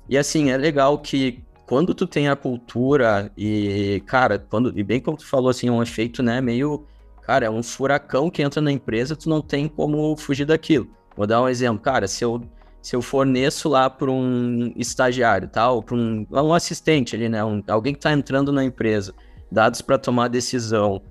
E 0.08 0.16
assim, 0.16 0.50
é 0.50 0.56
legal 0.56 0.98
que 0.98 1.44
quando 1.66 1.92
tu 1.92 2.06
tem 2.06 2.28
a 2.28 2.36
cultura 2.36 3.32
e, 3.36 4.00
cara, 4.06 4.38
quando, 4.38 4.72
e 4.78 4.82
bem 4.84 5.00
como 5.00 5.16
tu 5.16 5.26
falou, 5.26 5.50
assim, 5.50 5.68
um 5.68 5.82
efeito, 5.82 6.22
né, 6.22 6.40
meio, 6.40 6.86
cara, 7.22 7.46
é 7.46 7.50
um 7.50 7.62
furacão 7.62 8.30
que 8.30 8.40
entra 8.40 8.60
na 8.62 8.70
empresa, 8.70 9.16
tu 9.16 9.28
não 9.28 9.42
tem 9.42 9.66
como 9.68 10.16
fugir 10.16 10.44
daquilo. 10.44 10.88
Vou 11.16 11.26
dar 11.26 11.42
um 11.42 11.48
exemplo, 11.48 11.82
cara, 11.82 12.06
se 12.06 12.24
eu, 12.24 12.40
se 12.86 12.94
eu 12.94 13.02
forneço 13.02 13.68
lá 13.68 13.90
para 13.90 14.08
um 14.12 14.72
estagiário, 14.76 15.48
tal, 15.48 15.80
tá, 15.80 15.86
para 15.88 15.96
um, 15.96 16.24
um 16.30 16.54
assistente 16.54 17.16
ali, 17.16 17.28
né, 17.28 17.44
um, 17.44 17.60
alguém 17.66 17.92
que 17.92 17.98
está 17.98 18.12
entrando 18.12 18.52
na 18.52 18.62
empresa, 18.62 19.12
dados 19.50 19.82
para 19.82 19.98
tomar 19.98 20.28
decisão, 20.28 21.02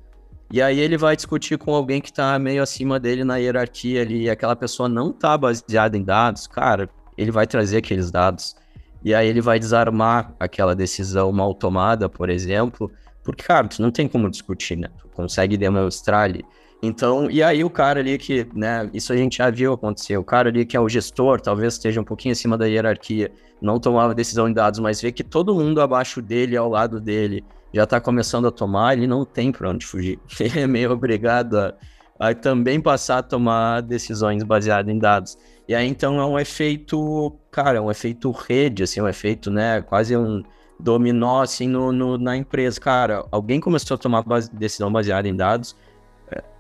e 0.50 0.62
aí 0.62 0.80
ele 0.80 0.98
vai 0.98 1.18
discutir 1.18 1.58
com 1.58 1.76
alguém 1.76 2.00
que 2.00 2.12
está 2.12 2.40
meio 2.40 2.64
acima 2.64 2.98
dele 2.98 3.26
na 3.26 3.36
hierarquia 3.36 4.04
ali, 4.04 4.22
e 4.22 4.30
aquela 4.30 4.56
pessoa 4.56 4.88
não 4.88 5.10
está 5.10 5.38
baseada 5.38 5.98
em 5.98 6.02
dados, 6.02 6.48
cara, 6.48 6.90
ele 7.18 7.30
vai 7.30 7.46
trazer 7.46 7.80
aqueles 7.80 8.10
dados 8.10 8.56
e 9.04 9.14
aí 9.14 9.28
ele 9.28 9.42
vai 9.42 9.60
desarmar 9.60 10.34
aquela 10.40 10.74
decisão 10.74 11.30
mal 11.34 11.54
tomada, 11.54 12.08
por 12.08 12.30
exemplo, 12.30 12.90
porque, 13.22 13.44
cara, 13.44 13.68
tu 13.68 13.82
não 13.82 13.92
tem 13.92 14.08
como 14.08 14.32
discutir, 14.32 14.78
né? 14.78 14.88
Tu 14.98 15.10
consegue 15.10 15.58
demonstrar 15.58 16.24
ali. 16.24 16.46
Então, 16.86 17.30
e 17.30 17.41
aí 17.41 17.63
o 17.63 17.69
cara 17.69 18.00
ali 18.00 18.17
que, 18.17 18.48
né, 18.54 18.89
isso 18.93 19.12
a 19.12 19.17
gente 19.17 19.38
já 19.38 19.50
viu 19.50 19.74
acontecer, 19.74 20.17
o 20.17 20.24
cara 20.24 20.50
ali 20.50 20.65
que 20.65 20.78
é 20.78 20.80
o 20.80 20.88
gestor, 20.88 21.41
talvez 21.41 21.74
esteja 21.74 22.00
um 22.00 22.04
pouquinho 22.04 22.34
acima 22.34 22.58
da 22.58 22.65
hierarquia, 22.65 23.32
não 23.62 23.80
tomava 23.80 24.13
decisão 24.13 24.48
em 24.48 24.54
dados, 24.54 24.80
mas 24.80 25.02
vê 25.02 25.12
que 25.12 25.24
todo 25.24 25.56
mundo 25.56 25.82
abaixo 25.82 26.21
dele, 26.21 26.56
ao 26.56 26.69
lado 26.69 27.00
dele, 27.00 27.43
já 27.74 27.84
está 27.84 28.00
começando 28.00 28.48
a 28.48 28.52
tomar, 28.52 28.93
ele 28.93 29.08
não 29.08 29.26
tem 29.26 29.52
para 29.52 29.69
onde 29.69 29.86
fugir. 29.86 30.17
Ele 30.39 30.62
é 30.62 30.67
meio 30.67 30.91
obrigado 30.91 31.58
a, 31.58 31.74
a 32.17 32.34
também 32.34 32.80
passar 32.80 33.17
a 33.17 33.24
tomar 33.24 33.82
decisões 33.82 34.43
baseadas 34.43 34.93
em 34.93 34.98
dados. 34.98 35.38
E 35.67 35.76
aí, 35.76 35.86
então, 35.86 36.19
é 36.19 36.26
um 36.26 36.39
efeito, 36.39 37.38
cara, 37.52 37.80
é 37.80 37.82
um 37.82 37.91
efeito 37.91 38.32
rede, 38.32 38.84
assim, 38.84 39.02
um 39.02 39.08
efeito, 39.10 39.52
né, 39.52 39.82
quase 39.82 40.15
um 40.15 40.41
dominó, 40.80 41.41
assim, 41.41 41.67
no, 41.67 41.91
no 41.91 42.17
na 42.17 42.38
empresa. 42.38 42.80
Cara, 42.80 43.26
alguém 43.30 43.60
começou 43.60 43.95
a 43.95 43.98
tomar 43.98 44.21
base, 44.21 44.50
decisão 44.54 44.91
baseada 44.91 45.28
em 45.28 45.36
dados, 45.36 45.76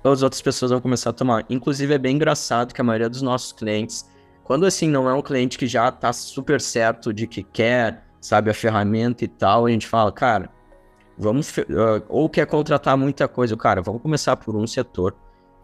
as 0.03 0.21
outras 0.21 0.41
pessoas 0.41 0.71
vão 0.71 0.81
começar 0.81 1.09
a 1.09 1.13
tomar. 1.13 1.45
Inclusive, 1.49 1.93
é 1.93 1.97
bem 1.97 2.15
engraçado 2.15 2.73
que 2.73 2.81
a 2.81 2.83
maioria 2.83 3.09
dos 3.09 3.21
nossos 3.21 3.51
clientes, 3.51 4.09
quando, 4.43 4.65
assim, 4.65 4.89
não 4.89 5.09
é 5.09 5.13
um 5.13 5.21
cliente 5.21 5.57
que 5.57 5.67
já 5.67 5.91
tá 5.91 6.13
super 6.13 6.61
certo 6.61 7.13
de 7.13 7.27
que 7.27 7.43
quer, 7.43 8.03
sabe, 8.21 8.49
a 8.49 8.53
ferramenta 8.53 9.25
e 9.25 9.27
tal, 9.27 9.65
a 9.65 9.71
gente 9.71 9.87
fala, 9.87 10.11
cara, 10.11 10.49
vamos, 11.17 11.55
uh, 11.57 12.03
ou 12.07 12.29
quer 12.29 12.45
contratar 12.45 12.97
muita 12.97 13.27
coisa, 13.27 13.55
cara, 13.57 13.81
vamos 13.81 14.01
começar 14.01 14.35
por 14.37 14.55
um 14.55 14.67
setor, 14.67 15.15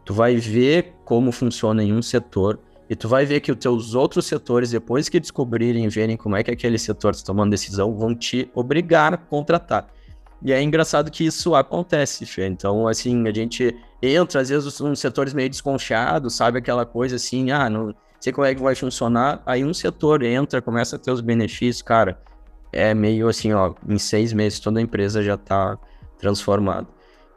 tu 0.04 0.14
vai 0.14 0.36
ver 0.38 0.96
como 1.06 1.32
funciona 1.32 1.84
em 1.84 1.94
um 1.94 2.02
setor, 2.02 2.60
e 2.90 2.96
tu 2.96 3.08
vai 3.08 3.26
ver 3.26 3.40
que 3.40 3.52
os 3.52 3.58
teus 3.58 3.96
outros 3.96 4.26
setores, 4.26 4.72
depois 4.72 5.08
que 5.08 5.18
descobrirem 5.18 5.86
e 5.86 5.88
verem 5.88 6.18
como 6.18 6.36
é 6.36 6.44
que 6.44 6.52
aquele 6.52 6.78
setor 6.78 7.12
está 7.12 7.26
tomando 7.26 7.52
decisão, 7.52 7.96
vão 7.96 8.14
te 8.14 8.52
obrigar 8.54 9.14
a 9.14 9.18
contratar. 9.18 9.88
E 10.44 10.52
é 10.52 10.62
engraçado 10.62 11.12
que 11.12 11.26
isso 11.26 11.54
acontece, 11.54 12.26
Fê. 12.26 12.48
Então, 12.48 12.88
assim, 12.88 13.28
a 13.28 13.32
gente 13.32 13.76
entra, 14.02 14.42
às 14.42 14.50
vezes, 14.50 14.82
uns 14.82 15.00
setores 15.00 15.34
meio 15.34 15.50
desconfiados, 15.50 16.36
sabe? 16.36 16.58
Aquela 16.58 16.86
coisa 16.86 17.18
assim, 17.18 17.52
ah, 17.52 17.70
não 17.70 17.94
sei 18.20 18.34
como 18.34 18.46
é 18.46 18.56
que 18.56 18.62
vai 18.62 18.74
funcionar. 18.76 19.42
Aí 19.46 19.64
um 19.64 19.74
setor 19.74 20.24
entra, 20.24 20.62
começa 20.62 20.96
a 20.96 21.00
ter 21.00 21.12
os 21.12 21.22
benefícios, 21.22 21.82
cara. 21.82 22.20
É 22.74 22.94
meio 22.94 23.28
assim, 23.28 23.52
ó, 23.54 23.74
em 23.88 23.98
seis 23.98 24.32
meses 24.34 24.60
toda 24.60 24.80
a 24.80 24.82
empresa 24.82 25.22
já 25.22 25.36
está 25.36 25.78
transformada. 26.18 26.88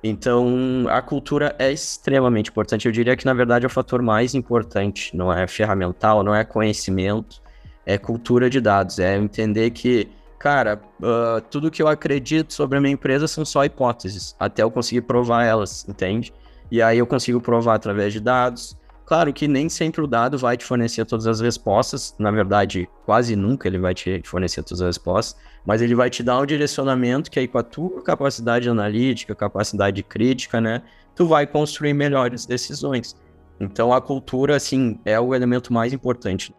Então, 0.06 0.86
a 0.90 1.00
cultura 1.00 1.56
é 1.58 1.72
extremamente 1.72 2.50
importante. 2.50 2.86
Eu 2.86 2.92
diria 2.92 3.16
que, 3.16 3.24
na 3.24 3.32
verdade, 3.32 3.64
é 3.64 3.68
o 3.68 3.70
fator 3.70 4.02
mais 4.02 4.34
importante. 4.34 5.16
Não 5.16 5.32
é 5.32 5.46
ferramental, 5.46 6.22
não 6.22 6.34
é 6.34 6.44
conhecimento, 6.44 7.42
é 7.86 7.96
cultura 7.96 8.50
de 8.50 8.60
dados. 8.60 8.98
É 8.98 9.16
entender 9.16 9.70
que, 9.70 10.06
cara, 10.44 10.78
uh, 11.00 11.40
tudo 11.50 11.70
que 11.70 11.83
eu 11.83 11.88
acredito 11.88 12.52
sobre 12.52 12.76
a 12.76 12.80
minha 12.80 12.92
empresa 12.92 13.26
são 13.26 13.46
só 13.46 13.64
hipóteses, 13.64 14.37
até 14.38 14.62
eu 14.62 14.70
conseguir 14.70 15.00
provar 15.00 15.42
elas, 15.44 15.88
entende? 15.88 16.35
E 16.70 16.83
aí 16.83 16.98
eu 16.98 17.07
consigo 17.07 17.40
provar 17.40 17.76
através 17.76 18.12
de 18.12 18.20
dados. 18.20 18.76
Claro 19.07 19.33
que 19.33 19.48
nem 19.48 19.70
sempre 19.70 20.02
o 20.02 20.07
dado 20.07 20.37
vai 20.37 20.54
te 20.54 20.64
fornecer 20.64 21.07
todas 21.07 21.26
as 21.26 21.40
respostas. 21.40 22.14
Na 22.18 22.30
verdade, 22.30 22.87
quase 23.07 23.35
nunca 23.35 23.66
ele 23.68 23.78
vai 23.78 23.94
te 23.94 24.20
fornecer 24.24 24.62
todas 24.62 24.83
as 24.83 24.88
respostas 24.96 25.35
mas 25.64 25.80
ele 25.80 25.94
vai 25.94 26.11
te 26.11 26.22
dar 26.22 26.38
um 26.40 26.46
direcionamento 26.46 27.30
que 27.30 27.38
aí 27.38 27.48
com 27.48 27.59
a 27.59 27.62
tua 27.62 28.02
capacidade 28.02 28.68
analítica, 28.68 29.35
capacidade 29.35 30.02
crítica, 30.02 30.61
né, 30.61 30.83
tu 31.14 31.26
vai 31.26 31.46
construir 31.46 31.94
melhores 31.94 32.44
decisões. 32.44 33.16
Então 33.59 33.92
a 33.92 34.00
cultura, 34.00 34.57
assim, 34.57 34.98
é 35.04 35.18
o 35.18 35.35
elemento 35.35 35.72
mais 35.72 35.92
importante. 35.92 36.54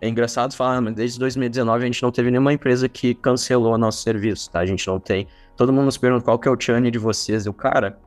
É 0.00 0.08
engraçado 0.08 0.54
falar, 0.54 0.80
mas 0.80 0.94
desde 0.94 1.18
2019 1.18 1.82
a 1.82 1.86
gente 1.86 2.02
não 2.02 2.10
teve 2.10 2.30
nenhuma 2.30 2.52
empresa 2.52 2.88
que 2.88 3.14
cancelou 3.14 3.78
nosso 3.78 4.02
serviço, 4.02 4.50
tá? 4.50 4.60
A 4.60 4.66
gente 4.66 4.86
não 4.86 5.00
tem. 5.00 5.26
Todo 5.56 5.72
mundo 5.72 5.86
nos 5.86 5.96
pergunta 5.96 6.24
qual 6.24 6.38
que 6.38 6.46
é 6.46 6.50
o 6.50 6.56
churn 6.60 6.90
de 6.90 6.98
vocês. 6.98 7.46
Eu, 7.46 7.54
cara, 7.54 7.98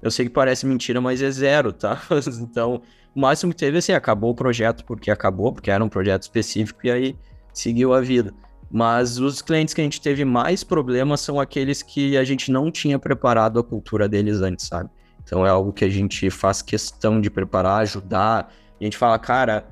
eu 0.00 0.10
sei 0.10 0.26
que 0.26 0.32
parece 0.32 0.66
mentira, 0.66 1.00
mas 1.00 1.20
é 1.20 1.30
zero, 1.30 1.72
tá? 1.72 2.00
então, 2.40 2.80
o 3.14 3.20
máximo 3.20 3.52
que 3.52 3.58
teve, 3.58 3.78
assim, 3.78 3.92
acabou 3.92 4.30
o 4.30 4.34
projeto 4.34 4.84
porque 4.84 5.10
acabou, 5.10 5.52
porque 5.52 5.70
era 5.70 5.84
um 5.84 5.88
projeto 5.88 6.22
específico 6.22 6.80
e 6.84 6.90
aí 6.90 7.16
seguiu 7.52 7.92
a 7.92 8.00
vida. 8.00 8.32
Mas 8.70 9.18
os 9.18 9.42
clientes 9.42 9.74
que 9.74 9.80
a 9.80 9.84
gente 9.84 10.00
teve 10.00 10.24
mais 10.24 10.64
problemas 10.64 11.20
são 11.20 11.38
aqueles 11.38 11.82
que 11.82 12.16
a 12.16 12.24
gente 12.24 12.50
não 12.50 12.70
tinha 12.70 12.98
preparado 12.98 13.60
a 13.60 13.64
cultura 13.64 14.08
deles 14.08 14.40
antes, 14.40 14.66
sabe? 14.66 14.90
Então 15.22 15.46
é 15.46 15.50
algo 15.50 15.72
que 15.72 15.84
a 15.84 15.88
gente 15.88 16.30
faz 16.30 16.62
questão 16.62 17.20
de 17.20 17.30
preparar, 17.30 17.82
ajudar. 17.82 18.52
A 18.80 18.84
gente 18.84 18.96
fala, 18.96 19.18
cara, 19.18 19.66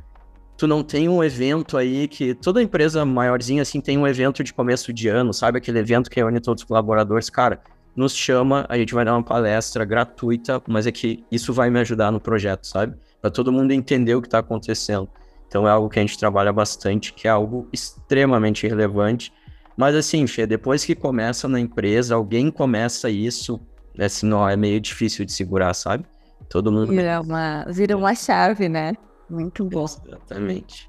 tu 0.57 0.67
não 0.67 0.83
tem 0.83 1.09
um 1.09 1.23
evento 1.23 1.77
aí 1.77 2.07
que 2.07 2.35
toda 2.35 2.63
empresa 2.63 3.05
maiorzinha 3.05 3.63
assim 3.63 3.81
tem 3.81 3.99
um 3.99 4.07
evento 4.07 4.45
de 4.45 4.53
começo 4.53 4.93
de 4.93 5.09
ano, 5.09 5.33
sabe? 5.33 5.59
Aquele 5.59 5.79
evento 5.79 6.11
que 6.11 6.17
reúne 6.17 6.41
todos 6.41 6.63
os 6.63 6.69
colaboradores, 6.69 7.29
cara, 7.29 7.61
nos 7.97 8.15
chama, 8.15 8.67
a 8.69 8.77
gente 8.77 8.95
vai 8.95 9.05
dar 9.05 9.15
uma 9.15 9.23
palestra 9.23 9.85
gratuita, 9.85 10.61
mas 10.67 10.87
é 10.87 10.93
que 10.93 11.25
isso 11.31 11.53
vai 11.53 11.71
me 11.71 11.79
ajudar 11.81 12.11
no 12.11 12.21
projeto, 12.21 12.67
sabe? 12.67 12.97
Para 13.21 13.31
todo 13.31 13.53
mundo 13.53 13.73
entender 13.73 14.15
o 14.15 14.21
que 14.21 14.27
está 14.27 14.39
acontecendo. 14.39 15.09
Então 15.47 15.67
é 15.69 15.71
algo 15.71 15.89
que 15.89 15.99
a 15.99 16.03
gente 16.03 16.19
trabalha 16.19 16.53
bastante, 16.53 17.13
que 17.13 17.29
é 17.29 17.31
algo 17.31 17.69
extremamente 17.73 18.67
relevante. 18.67 19.33
Mas 19.77 19.95
assim, 19.95 20.27
Fê, 20.27 20.47
depois 20.47 20.85
que 20.85 20.95
começa 20.95 21.49
na 21.49 21.61
empresa, 21.61 22.15
alguém 22.15 22.51
começa 22.51 23.09
isso, 23.09 23.61
assim, 23.99 24.29
é 24.51 24.57
meio 24.57 24.81
difícil 24.81 25.25
de 25.25 25.33
segurar, 25.33 25.75
sabe? 25.75 26.05
Todo 26.49 26.71
mundo. 26.71 26.89
Vira 26.89 27.21
uma, 27.21 27.65
vira 27.69 27.97
uma 27.97 28.15
chave, 28.15 28.69
né? 28.69 28.95
Muito 29.29 29.65
bom. 29.65 29.85
Exatamente. 29.85 30.89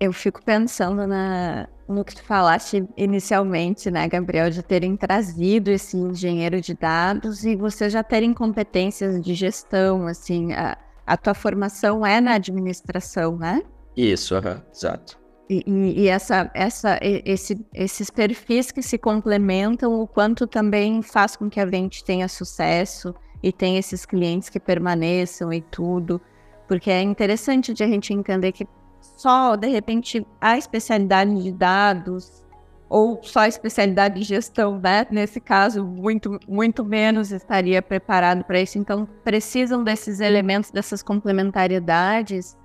Eu 0.00 0.12
fico 0.12 0.42
pensando 0.44 1.06
na, 1.06 1.68
no 1.88 2.04
que 2.04 2.14
tu 2.14 2.22
falaste 2.22 2.86
inicialmente, 2.96 3.90
né, 3.90 4.06
Gabriel, 4.06 4.48
de 4.48 4.62
terem 4.62 4.96
trazido 4.96 5.70
esse 5.70 5.96
engenheiro 5.96 6.60
de 6.60 6.74
dados 6.74 7.44
e 7.44 7.56
você 7.56 7.90
já 7.90 8.04
terem 8.04 8.32
competências 8.32 9.20
de 9.20 9.34
gestão, 9.34 10.06
assim, 10.06 10.52
a, 10.52 10.78
a 11.04 11.16
tua 11.16 11.34
formação 11.34 12.06
é 12.06 12.20
na 12.20 12.34
administração, 12.34 13.36
né? 13.36 13.62
Isso, 13.96 14.36
uhum, 14.36 14.60
exato. 14.72 15.18
E, 15.50 15.64
e, 15.66 16.02
e, 16.02 16.08
essa, 16.08 16.50
essa, 16.54 16.98
esse, 17.02 17.66
esses 17.74 18.10
perfis 18.10 18.70
que 18.70 18.82
se 18.82 18.98
complementam, 18.98 20.00
o 20.00 20.06
quanto 20.06 20.46
também 20.46 21.02
faz 21.02 21.34
com 21.34 21.48
que 21.48 21.58
a 21.58 21.66
gente 21.66 22.04
tenha 22.04 22.28
sucesso 22.28 23.14
e 23.42 23.50
tenha 23.50 23.78
esses 23.78 24.04
clientes 24.04 24.50
que 24.50 24.60
permaneçam 24.60 25.52
e 25.52 25.62
tudo. 25.62 26.20
Porque 26.68 26.90
é 26.90 27.02
interessante 27.02 27.74
de 27.74 27.82
a 27.82 27.88
gente 27.88 28.12
entender 28.12 28.52
que 28.52 28.66
só, 29.00 29.56
de 29.56 29.66
repente, 29.66 30.24
a 30.40 30.56
especialidade 30.56 31.42
de 31.42 31.50
dados 31.50 32.44
ou 32.88 33.20
só 33.22 33.40
a 33.40 33.48
especialidade 33.48 34.20
de 34.20 34.22
gestão, 34.22 34.78
né? 34.78 35.06
Nesse 35.10 35.40
caso, 35.40 35.84
muito, 35.84 36.38
muito 36.46 36.84
menos 36.84 37.32
estaria 37.32 37.82
preparado 37.82 38.44
para 38.44 38.60
isso. 38.60 38.78
Então, 38.78 39.08
precisam 39.24 39.82
desses 39.82 40.20
elementos, 40.20 40.70
dessas 40.70 41.02
complementariedades 41.02 42.56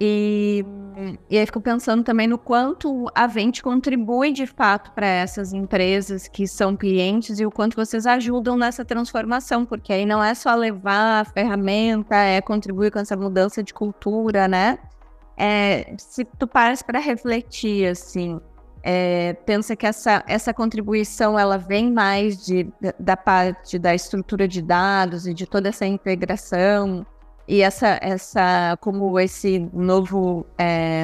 e, 0.00 0.64
e 1.28 1.36
aí 1.36 1.44
fico 1.44 1.60
pensando 1.60 2.02
também 2.02 2.26
no 2.26 2.38
quanto 2.38 3.06
a 3.14 3.26
Vente 3.26 3.62
contribui 3.62 4.32
de 4.32 4.46
fato 4.46 4.92
para 4.92 5.06
essas 5.06 5.52
empresas 5.52 6.26
que 6.26 6.48
são 6.48 6.74
clientes 6.74 7.38
e 7.38 7.44
o 7.44 7.50
quanto 7.50 7.76
vocês 7.76 8.06
ajudam 8.06 8.56
nessa 8.56 8.82
transformação, 8.82 9.66
porque 9.66 9.92
aí 9.92 10.06
não 10.06 10.24
é 10.24 10.34
só 10.34 10.54
levar 10.54 11.20
a 11.20 11.24
ferramenta, 11.26 12.16
é 12.16 12.40
contribuir 12.40 12.90
com 12.90 12.98
essa 12.98 13.14
mudança 13.14 13.62
de 13.62 13.74
cultura, 13.74 14.48
né? 14.48 14.78
É, 15.36 15.94
se 15.98 16.24
tu 16.24 16.46
paras 16.46 16.80
para 16.82 16.98
refletir, 16.98 17.86
assim, 17.86 18.40
é, 18.82 19.34
pensa 19.44 19.76
que 19.76 19.86
essa, 19.86 20.24
essa 20.26 20.54
contribuição 20.54 21.38
ela 21.38 21.58
vem 21.58 21.92
mais 21.92 22.42
de, 22.42 22.66
da 22.98 23.18
parte 23.18 23.78
da 23.78 23.94
estrutura 23.94 24.48
de 24.48 24.62
dados 24.62 25.26
e 25.26 25.34
de 25.34 25.46
toda 25.46 25.68
essa 25.68 25.84
integração 25.84 27.06
e 27.50 27.62
essa, 27.62 27.98
essa, 28.00 28.78
como 28.80 29.18
esse 29.18 29.58
novo 29.72 30.46
é, 30.56 31.02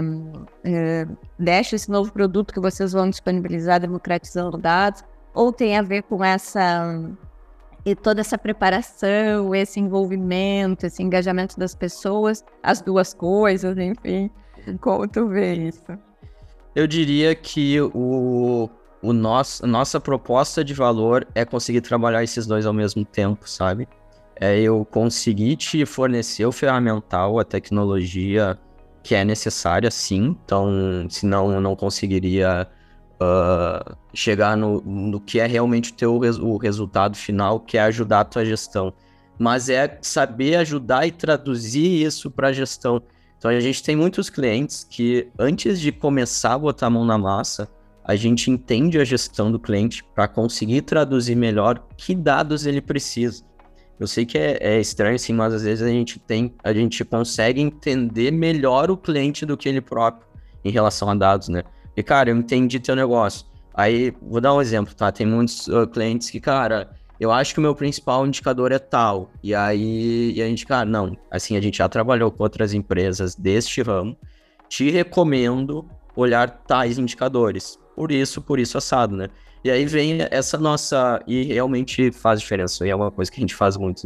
é, 0.63 1.05
Dash, 1.37 1.73
esse 1.73 1.91
novo 1.91 2.13
produto 2.13 2.55
que 2.55 2.61
vocês 2.61 2.93
vão 2.93 3.11
disponibilizar, 3.11 3.81
democratizando 3.81 4.57
dados, 4.57 5.03
ou 5.35 5.53
tem 5.53 5.77
a 5.77 5.83
ver 5.83 6.05
com 6.05 6.23
essa 6.25 7.03
e 7.85 7.97
toda 7.97 8.21
essa 8.21 8.39
preparação, 8.39 9.53
esse 9.57 9.81
envolvimento, 9.81 10.87
esse 10.87 11.03
engajamento 11.03 11.59
das 11.59 11.75
pessoas, 11.75 12.45
as 12.63 12.81
duas 12.81 13.13
coisas, 13.13 13.77
enfim. 13.77 14.31
Como 14.81 15.09
tu 15.09 15.27
vê 15.27 15.55
isso? 15.55 15.99
Eu 16.77 16.87
diria 16.87 17.35
que 17.35 17.81
o, 17.81 18.71
o 19.03 19.13
nosso, 19.13 19.67
nossa 19.67 19.99
proposta 19.99 20.63
de 20.63 20.75
valor 20.75 21.27
é 21.35 21.45
conseguir 21.45 21.81
trabalhar 21.81 22.23
esses 22.23 22.47
dois 22.47 22.67
ao 22.67 22.73
mesmo 22.73 23.05
tempo, 23.05 23.51
sabe? 23.51 23.89
É 24.39 24.59
eu 24.61 24.85
conseguir 24.85 25.57
te 25.57 25.87
fornecer 25.87 26.45
o 26.45 26.53
ferramental, 26.53 27.39
a 27.39 27.45
tecnologia 27.45 28.59
que 29.03 29.15
é 29.15 29.25
necessária, 29.25 29.91
sim. 29.91 30.37
Então, 30.45 31.07
senão 31.09 31.53
eu 31.53 31.61
não 31.61 31.77
conseguiria 31.77 32.69
uh, 33.21 33.97
chegar 34.13 34.57
no, 34.57 34.81
no 34.81 35.21
que 35.21 35.39
é 35.39 35.47
realmente 35.47 35.93
o 35.93 35.95
teu 35.95 36.15
o 36.17 36.57
resultado 36.57 37.17
final, 37.17 37.61
que 37.61 37.79
é 37.79 37.83
ajudar 37.83 38.21
a 38.21 38.25
tua 38.25 38.45
gestão. 38.45 38.93
Mas 39.39 39.69
é 39.69 39.99
saber 40.01 40.57
ajudar 40.57 41.07
e 41.07 41.11
traduzir 41.13 42.05
isso 42.05 42.31
para 42.31 42.49
a 42.49 42.53
gestão. 42.53 43.03
Então 43.39 43.51
a 43.51 43.61
gente 43.61 43.83
tem 43.83 43.95
muitos 43.95 44.31
clientes 44.31 44.85
que 44.85 45.29
antes 45.39 45.79
de 45.81 45.93
começar 45.93 46.55
a 46.55 46.59
botar 46.59 46.87
a 46.87 46.91
mão 46.91 47.05
na 47.05 47.19
massa, 47.19 47.69
a 48.03 48.17
gente 48.17 48.51
entende 48.51 48.99
a 48.99 49.05
gestão 49.05 49.51
do 49.51 49.59
cliente 49.59 50.03
para 50.15 50.29
conseguir 50.29 50.83
traduzir 50.83 51.35
melhor 51.35 51.85
que 51.97 52.15
dados 52.15 52.65
ele 52.65 52.81
precisa. 52.81 53.45
Eu 53.99 54.07
sei 54.07 54.27
que 54.27 54.37
é, 54.37 54.59
é, 54.61 54.81
estranho, 54.81 55.19
sim, 55.19 55.33
mas 55.33 55.55
às 55.55 55.63
vezes 55.63 55.83
a 55.83 55.89
gente 55.89 56.19
tem, 56.19 56.55
a 56.63 56.73
gente 56.73 57.05
consegue 57.05 57.61
entender 57.61 58.31
melhor 58.31 58.91
o 58.91 58.97
cliente 58.97 59.47
do 59.47 59.57
que 59.57 59.69
ele 59.69 59.81
próprio 59.81 60.27
em 60.65 60.71
relação 60.71 61.09
a 61.09 61.15
dados, 61.15 61.49
né? 61.49 61.63
E, 61.97 62.03
cara, 62.03 62.31
eu 62.31 62.37
entendi 62.37 62.79
teu 62.79 62.95
negócio. 62.95 63.47
Aí, 63.73 64.15
vou 64.21 64.41
dar 64.41 64.55
um 64.55 64.61
exemplo, 64.61 64.95
tá? 64.95 65.11
Tem 65.11 65.27
muitos 65.27 65.67
uh, 65.69 65.87
clientes 65.87 66.29
que, 66.29 66.41
cara, 66.41 66.91
eu 67.19 67.33
acho 67.33 67.55
que 67.55 67.59
o 67.59 67.63
meu 67.63 67.75
principal 67.75 68.27
indicador 68.27 68.71
é 68.73 68.79
tal. 68.79 69.31
E 69.43 69.55
aí, 69.55 70.33
e 70.35 70.43
a 70.43 70.47
gente, 70.47 70.67
cara, 70.67 70.85
não. 70.85 71.17
Assim, 71.31 71.57
a 71.57 71.61
gente 71.61 71.79
já 71.79 71.89
trabalhou 71.89 72.31
com 72.31 72.43
outras 72.43 72.75
empresas 72.75 73.35
deste 73.35 73.81
ramo. 73.83 74.17
Te 74.69 74.91
recomendo 74.91 75.89
olhar 76.15 76.51
tais 76.67 76.99
indicadores. 76.99 77.79
Por 77.95 78.13
isso, 78.13 78.43
por 78.43 78.59
isso 78.59 78.77
assado, 78.77 79.17
né? 79.17 79.29
E 79.65 79.71
aí 79.71 79.85
vem 79.87 80.19
essa 80.31 80.59
nossa. 80.59 81.23
E 81.27 81.45
realmente 81.45 82.13
faz 82.13 82.41
diferença. 82.41 82.87
E 82.87 82.91
é 82.91 82.97
uma 82.97 83.11
coisa 83.11 83.31
que 83.31 83.39
a 83.39 83.41
gente 83.41 83.55
faz 83.55 83.77
muito. 83.77 84.03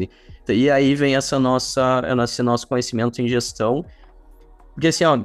E 0.49 0.71
aí 0.71 0.95
vem 0.95 1.17
essa 1.17 1.39
nossa, 1.39 2.03
esse 2.25 2.43
nosso 2.43 2.67
conhecimento 2.67 3.21
em 3.21 3.29
gestão. 3.29 3.85
Porque 4.75 4.89
assim, 4.89 5.05
ó, 5.05 5.19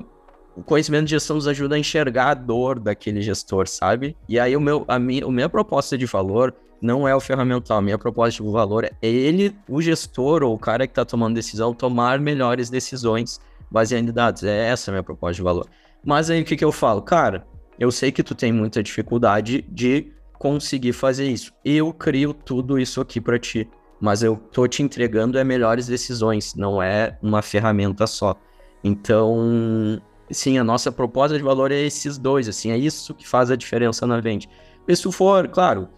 o 0.56 0.64
conhecimento 0.64 1.06
de 1.06 1.12
gestão 1.12 1.36
nos 1.36 1.48
ajuda 1.48 1.76
a 1.76 1.80
enxergar 1.80 2.30
a 2.30 2.34
dor 2.34 2.80
daquele 2.80 3.22
gestor, 3.22 3.68
sabe? 3.68 4.16
E 4.28 4.40
aí 4.40 4.56
o 4.56 4.62
meu, 4.62 4.86
a 4.88 4.98
minha, 4.98 5.26
a 5.26 5.32
minha 5.32 5.50
proposta 5.50 5.98
de 5.98 6.06
valor 6.06 6.54
não 6.82 7.08
é 7.08 7.16
o 7.16 7.20
ferramental, 7.20 7.78
a 7.78 7.82
minha 7.82 7.98
proposta 7.98 8.42
de 8.44 8.50
valor 8.50 8.86
é 8.86 8.96
ele, 9.02 9.56
o 9.68 9.82
gestor 9.82 10.44
ou 10.44 10.54
o 10.54 10.60
cara 10.60 10.86
que 10.88 10.92
está 10.92 11.04
tomando 11.04 11.36
decisão, 11.36 11.74
tomar 11.74 12.20
melhores 12.20 12.70
decisões 12.70 13.40
baseando 13.70 14.12
em 14.12 14.14
dados. 14.14 14.44
É 14.44 14.70
essa 14.70 14.92
a 14.92 14.94
minha 14.94 15.04
proposta 15.04 15.36
de 15.36 15.42
valor. 15.42 15.68
Mas 16.04 16.30
aí 16.30 16.42
o 16.42 16.46
que, 16.46 16.56
que 16.56 16.64
eu 16.64 16.72
falo? 16.72 17.02
Cara, 17.02 17.46
eu 17.80 17.92
sei 17.92 18.12
que 18.12 18.24
tu 18.24 18.36
tem 18.36 18.52
muita 18.52 18.82
dificuldade 18.82 19.66
de 19.68 20.14
conseguir 20.46 20.94
fazer 20.94 21.28
isso. 21.28 21.52
Eu 21.66 21.92
crio 21.92 22.32
tudo 22.32 22.78
isso 22.78 23.02
aqui 23.02 23.20
para 23.20 23.40
ti, 23.40 23.68
mas 24.00 24.22
eu 24.22 24.36
tô 24.36 24.68
te 24.68 24.84
entregando 24.84 25.40
é 25.40 25.44
melhores 25.44 25.88
decisões, 25.88 26.54
não 26.54 26.80
é 26.80 27.18
uma 27.20 27.42
ferramenta 27.42 28.06
só. 28.06 28.36
Então, 28.84 30.00
Sim, 30.30 30.60
a 30.60 30.64
nossa 30.64 30.92
proposta 30.92 31.36
de 31.36 31.44
valor 31.44 31.72
é 31.72 31.82
esses 31.82 32.20
dois, 32.20 32.48
assim, 32.48 32.72
é 32.72 32.78
isso 32.78 33.14
que 33.16 33.28
faz 33.28 33.50
a 33.50 33.56
diferença 33.56 34.06
na 34.06 34.20
venda. 34.20 34.46
Se 34.88 35.12
for, 35.12 35.48
claro, 35.48 35.90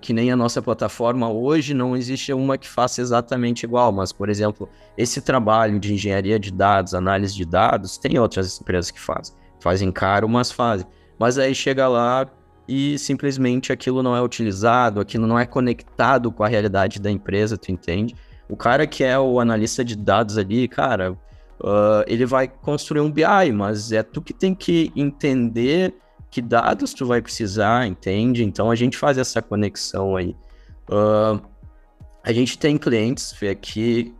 que 0.00 0.12
nem 0.12 0.32
a 0.32 0.36
nossa 0.36 0.60
plataforma 0.60 1.30
hoje, 1.30 1.74
não 1.74 1.96
existe 1.96 2.32
uma 2.32 2.58
que 2.58 2.68
faça 2.68 3.00
exatamente 3.00 3.64
igual, 3.64 3.92
mas, 3.92 4.12
por 4.12 4.28
exemplo, 4.28 4.68
esse 4.96 5.20
trabalho 5.20 5.78
de 5.78 5.94
engenharia 5.94 6.40
de 6.40 6.52
dados, 6.52 6.92
análise 6.92 7.34
de 7.34 7.44
dados, 7.44 7.98
tem 7.98 8.18
outras 8.18 8.60
empresas 8.60 8.90
que 8.90 9.00
fazem. 9.00 9.34
Fazem 9.60 9.92
caro, 9.92 10.28
mas 10.28 10.50
fazem. 10.50 10.86
Mas 11.18 11.38
aí 11.38 11.54
chega 11.54 11.86
lá 11.86 12.28
e 12.66 12.98
simplesmente 12.98 13.72
aquilo 13.72 14.02
não 14.02 14.16
é 14.16 14.22
utilizado, 14.22 15.00
aquilo 15.00 15.26
não 15.26 15.38
é 15.38 15.46
conectado 15.46 16.32
com 16.32 16.42
a 16.42 16.48
realidade 16.48 17.00
da 17.00 17.10
empresa, 17.10 17.58
tu 17.58 17.70
entende? 17.70 18.14
O 18.48 18.56
cara 18.56 18.86
que 18.86 19.04
é 19.04 19.18
o 19.18 19.40
analista 19.40 19.84
de 19.84 19.96
dados 19.96 20.38
ali, 20.38 20.66
cara, 20.68 21.12
uh, 21.12 22.04
ele 22.06 22.26
vai 22.26 22.48
construir 22.48 23.00
um 23.00 23.10
BI, 23.10 23.52
mas 23.52 23.92
é 23.92 24.02
tu 24.02 24.22
que 24.22 24.32
tem 24.32 24.54
que 24.54 24.92
entender 24.96 25.94
que 26.30 26.42
dados 26.42 26.92
tu 26.92 27.06
vai 27.06 27.22
precisar, 27.22 27.86
entende? 27.86 28.42
Então 28.42 28.70
a 28.70 28.74
gente 28.74 28.96
faz 28.96 29.18
essa 29.18 29.40
conexão 29.40 30.16
aí. 30.16 30.34
Uh, 30.88 31.40
a 32.22 32.32
gente 32.32 32.58
tem 32.58 32.76
clientes 32.76 33.34
que 33.60 34.12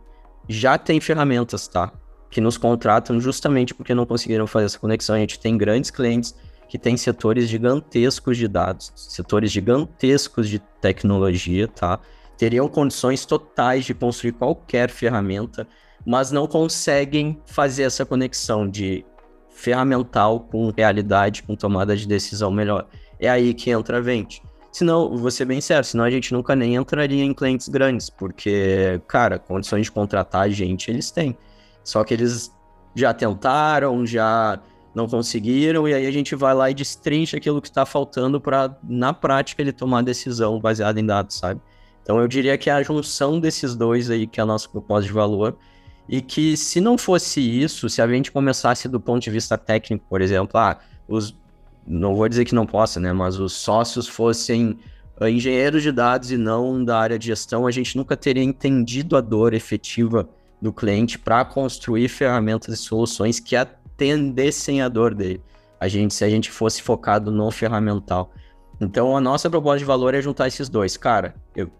já 0.47 0.77
tem 0.77 0.99
ferramentas, 0.99 1.67
tá? 1.67 1.91
Que 2.29 2.39
nos 2.39 2.57
contratam 2.57 3.19
justamente 3.19 3.73
porque 3.73 3.93
não 3.93 4.05
conseguiram 4.05 4.45
fazer 4.45 4.67
essa 4.67 4.79
conexão. 4.79 5.15
A 5.15 5.19
gente 5.19 5.39
tem 5.39 5.57
grandes 5.57 5.89
clientes 5.89 6.35
que 6.67 6.77
têm 6.77 6.97
setores 6.97 7.47
gigantescos 7.47 8.37
de 8.37 8.47
dados, 8.47 8.91
setores 8.95 9.51
gigantescos 9.51 10.49
de 10.49 10.59
tecnologia, 10.81 11.67
tá? 11.67 11.99
Teriam 12.37 12.67
condições 12.67 13.25
totais 13.25 13.85
de 13.85 13.93
construir 13.93 14.33
qualquer 14.33 14.89
ferramenta 14.89 15.67
mas 16.05 16.31
não 16.31 16.47
conseguem 16.47 17.41
fazer 17.45 17.83
essa 17.83 18.05
conexão 18.05 18.69
de 18.69 19.03
ferramental 19.49 20.41
com 20.41 20.69
realidade, 20.69 21.41
com 21.41 21.55
tomada 21.55 21.95
de 21.95 22.07
decisão 22.07 22.51
melhor. 22.51 22.87
É 23.19 23.27
aí 23.27 23.53
que 23.53 23.71
entra 23.71 23.97
a 23.97 24.01
Vente. 24.01 24.43
Senão, 24.71 25.29
ser 25.31 25.45
bem 25.45 25.61
sério, 25.61 25.85
senão 25.85 26.03
a 26.03 26.09
gente 26.11 26.33
nunca 26.33 26.55
nem 26.55 26.75
entraria 26.75 27.23
em 27.23 27.33
clientes 27.33 27.69
grandes, 27.69 28.09
porque, 28.09 29.01
cara, 29.07 29.39
condições 29.39 29.85
de 29.85 29.91
contratar 29.91 30.49
gente 30.49 30.91
eles 30.91 31.09
têm. 31.09 31.35
Só 31.83 32.03
que 32.03 32.13
eles 32.13 32.51
já 32.93 33.13
tentaram, 33.13 34.05
já 34.05 34.59
não 34.95 35.07
conseguiram, 35.07 35.87
e 35.87 35.93
aí 35.93 36.07
a 36.07 36.11
gente 36.11 36.35
vai 36.35 36.53
lá 36.53 36.71
e 36.71 36.73
destrincha 36.73 37.37
aquilo 37.37 37.61
que 37.61 37.67
está 37.67 37.85
faltando 37.85 38.39
para, 38.39 38.75
na 38.81 39.13
prática, 39.13 39.61
ele 39.61 39.73
tomar 39.73 40.01
decisão 40.01 40.59
baseada 40.59 40.99
em 40.99 41.05
dados, 41.05 41.35
sabe? 41.35 41.59
Então 42.01 42.19
eu 42.19 42.27
diria 42.27 42.57
que 42.57 42.69
é 42.69 42.73
a 42.73 42.81
junção 42.81 43.39
desses 43.39 43.75
dois 43.75 44.09
aí, 44.09 44.25
que 44.25 44.39
é 44.39 44.43
a 44.43 44.45
nossa 44.45 44.69
proposta 44.69 45.05
de 45.05 45.13
valor, 45.13 45.57
e 46.07 46.21
que 46.21 46.55
se 46.55 46.79
não 46.79 46.97
fosse 46.97 47.41
isso, 47.41 47.89
se 47.89 48.01
a 48.01 48.07
gente 48.07 48.31
começasse 48.31 48.87
do 48.87 48.99
ponto 48.99 49.23
de 49.23 49.29
vista 49.31 49.57
técnico, 49.57 50.05
por 50.07 50.21
exemplo, 50.21 50.57
ah, 50.59 50.79
os, 51.07 51.35
não 51.85 52.15
vou 52.15 52.29
dizer 52.29 52.45
que 52.45 52.55
não 52.55 52.65
possa, 52.65 52.99
né, 52.99 53.11
mas 53.11 53.39
os 53.39 53.53
sócios 53.53 54.07
fossem 54.07 54.77
uh, 55.19 55.27
engenheiros 55.27 55.83
de 55.83 55.91
dados 55.91 56.31
e 56.31 56.37
não 56.37 56.83
da 56.83 56.97
área 56.97 57.19
de 57.19 57.25
gestão, 57.27 57.67
a 57.67 57.71
gente 57.71 57.97
nunca 57.97 58.15
teria 58.15 58.43
entendido 58.43 59.17
a 59.17 59.21
dor 59.21 59.53
efetiva 59.53 60.29
do 60.61 60.71
cliente 60.71 61.19
para 61.19 61.43
construir 61.43 62.07
ferramentas 62.07 62.73
e 62.73 62.77
soluções 62.77 63.39
que 63.39 63.55
atendessem 63.95 64.81
a 64.81 64.89
dor 64.89 65.15
dele. 65.15 65.41
A 65.79 65.87
gente, 65.87 66.13
se 66.13 66.23
a 66.23 66.29
gente 66.29 66.51
fosse 66.51 66.81
focado 66.81 67.31
no 67.31 67.49
ferramental. 67.49 68.31
Então, 68.79 69.15
a 69.15 69.21
nossa 69.21 69.49
proposta 69.49 69.79
de 69.79 69.85
valor 69.85 70.13
é 70.13 70.21
juntar 70.21 70.47
esses 70.47 70.69
dois. 70.69 70.97
Cara, 70.97 71.35
eu, 71.55 71.71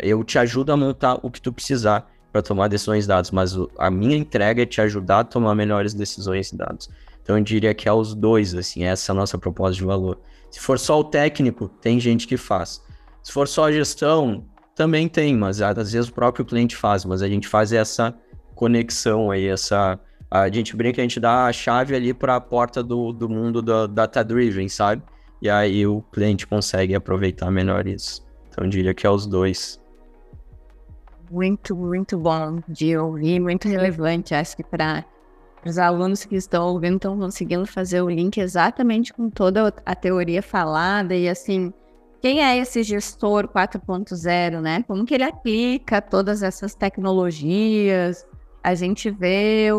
eu 0.00 0.22
te 0.22 0.38
ajudo 0.38 0.72
a 0.72 0.76
montar 0.76 1.18
o 1.22 1.30
que 1.30 1.40
tu 1.40 1.52
precisar 1.52 2.10
para 2.32 2.42
tomar 2.42 2.68
decisões 2.68 3.06
dadas, 3.06 3.30
mas 3.30 3.54
a 3.78 3.90
minha 3.90 4.16
entrega 4.16 4.62
é 4.62 4.66
te 4.66 4.80
ajudar 4.80 5.20
a 5.20 5.24
tomar 5.24 5.54
melhores 5.54 5.92
decisões 5.92 6.50
dadas. 6.50 6.88
Então 7.22 7.36
eu 7.36 7.44
diria 7.44 7.74
que 7.74 7.88
é 7.88 7.92
os 7.92 8.14
dois, 8.14 8.54
assim, 8.54 8.84
essa 8.84 9.12
é 9.12 9.14
a 9.14 9.16
nossa 9.16 9.36
proposta 9.36 9.74
de 9.74 9.84
valor. 9.84 10.18
Se 10.50 10.58
for 10.58 10.78
só 10.78 10.98
o 10.98 11.04
técnico, 11.04 11.68
tem 11.68 12.00
gente 12.00 12.26
que 12.26 12.36
faz. 12.36 12.82
Se 13.22 13.30
for 13.30 13.46
só 13.46 13.66
a 13.66 13.72
gestão, 13.72 14.46
também 14.74 15.08
tem, 15.08 15.36
mas 15.36 15.60
às 15.60 15.92
vezes 15.92 16.08
o 16.08 16.12
próprio 16.12 16.44
cliente 16.44 16.74
faz, 16.74 17.04
mas 17.04 17.22
a 17.22 17.28
gente 17.28 17.46
faz 17.46 17.72
essa 17.72 18.14
conexão 18.54 19.30
aí, 19.30 19.46
essa. 19.46 19.98
A 20.34 20.48
gente 20.48 20.74
brinca, 20.74 21.00
a 21.00 21.04
gente 21.04 21.20
dá 21.20 21.46
a 21.46 21.52
chave 21.52 21.94
ali 21.94 22.14
para 22.14 22.36
a 22.36 22.40
porta 22.40 22.82
do, 22.82 23.12
do 23.12 23.28
mundo 23.28 23.60
da 23.60 23.86
data-driven, 23.86 24.68
sabe? 24.68 25.02
E 25.42 25.50
aí 25.50 25.86
o 25.86 26.00
cliente 26.12 26.46
consegue 26.46 26.94
aproveitar 26.94 27.50
melhor 27.50 27.86
isso. 27.86 28.24
Então 28.48 28.64
eu 28.64 28.70
diria 28.70 28.94
que 28.94 29.06
é 29.06 29.10
os 29.10 29.26
dois 29.26 29.82
muito, 31.32 31.74
muito 31.74 32.18
bom 32.18 32.60
de 32.68 32.96
ouvir, 32.96 33.40
muito 33.40 33.66
relevante. 33.66 34.34
Acho 34.34 34.54
que 34.54 34.62
para 34.62 35.04
os 35.64 35.78
alunos 35.78 36.24
que 36.24 36.36
estão 36.36 36.66
ouvindo 36.66 36.96
estão 36.96 37.18
conseguindo 37.18 37.64
fazer 37.64 38.02
o 38.02 38.10
link 38.10 38.38
exatamente 38.38 39.12
com 39.12 39.30
toda 39.30 39.72
a 39.84 39.94
teoria 39.94 40.42
falada 40.42 41.14
e 41.14 41.28
assim, 41.28 41.72
quem 42.20 42.44
é 42.44 42.58
esse 42.58 42.82
gestor 42.82 43.48
4.0, 43.48 44.60
né? 44.60 44.84
Como 44.86 45.06
que 45.06 45.14
ele 45.14 45.24
aplica 45.24 46.02
todas 46.02 46.42
essas 46.42 46.74
tecnologias? 46.74 48.26
A 48.62 48.74
gente 48.74 49.10
vê 49.10 49.70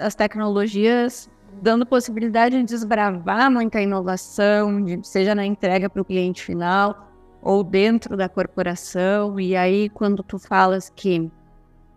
as 0.00 0.14
tecnologias 0.14 1.30
dando 1.60 1.86
possibilidade 1.86 2.56
de 2.58 2.64
desbravar 2.64 3.50
muita 3.50 3.80
inovação, 3.80 4.82
de, 4.82 5.06
seja 5.06 5.34
na 5.34 5.44
entrega 5.44 5.88
para 5.88 6.02
o 6.02 6.04
cliente 6.04 6.44
final, 6.44 7.08
ou 7.42 7.62
dentro 7.64 8.16
da 8.16 8.28
corporação. 8.28 9.38
E 9.40 9.56
aí, 9.56 9.88
quando 9.88 10.22
tu 10.22 10.38
falas 10.38 10.90
que 10.94 11.30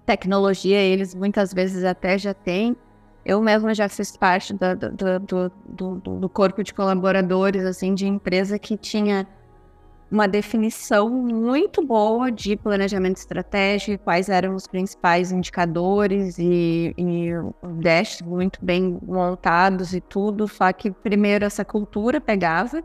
tecnologia, 0.05 0.79
eles 0.79 1.13
muitas 1.13 1.53
vezes 1.53 1.83
até 1.83 2.17
já 2.17 2.33
têm. 2.33 2.75
Eu 3.25 3.41
mesma 3.41 3.75
já 3.75 3.87
fiz 3.89 4.15
parte 4.15 4.53
do, 4.53 5.19
do, 5.19 5.51
do, 5.95 6.19
do 6.19 6.29
corpo 6.29 6.63
de 6.63 6.73
colaboradores, 6.73 7.63
assim, 7.65 7.93
de 7.93 8.07
empresa 8.07 8.57
que 8.57 8.77
tinha 8.77 9.27
uma 10.11 10.27
definição 10.27 11.09
muito 11.09 11.85
boa 11.85 12.31
de 12.31 12.55
planejamento 12.55 13.17
estratégico, 13.17 14.03
quais 14.03 14.29
eram 14.29 14.55
os 14.55 14.65
principais 14.67 15.31
indicadores 15.31 16.37
e, 16.39 16.93
e 16.97 17.31
dash 17.81 18.21
muito 18.21 18.59
bem 18.63 18.97
montados 19.03 19.93
e 19.93 20.01
tudo, 20.01 20.47
só 20.47 20.73
que 20.73 20.89
primeiro 20.89 21.45
essa 21.45 21.63
cultura 21.63 22.19
pegava 22.19 22.83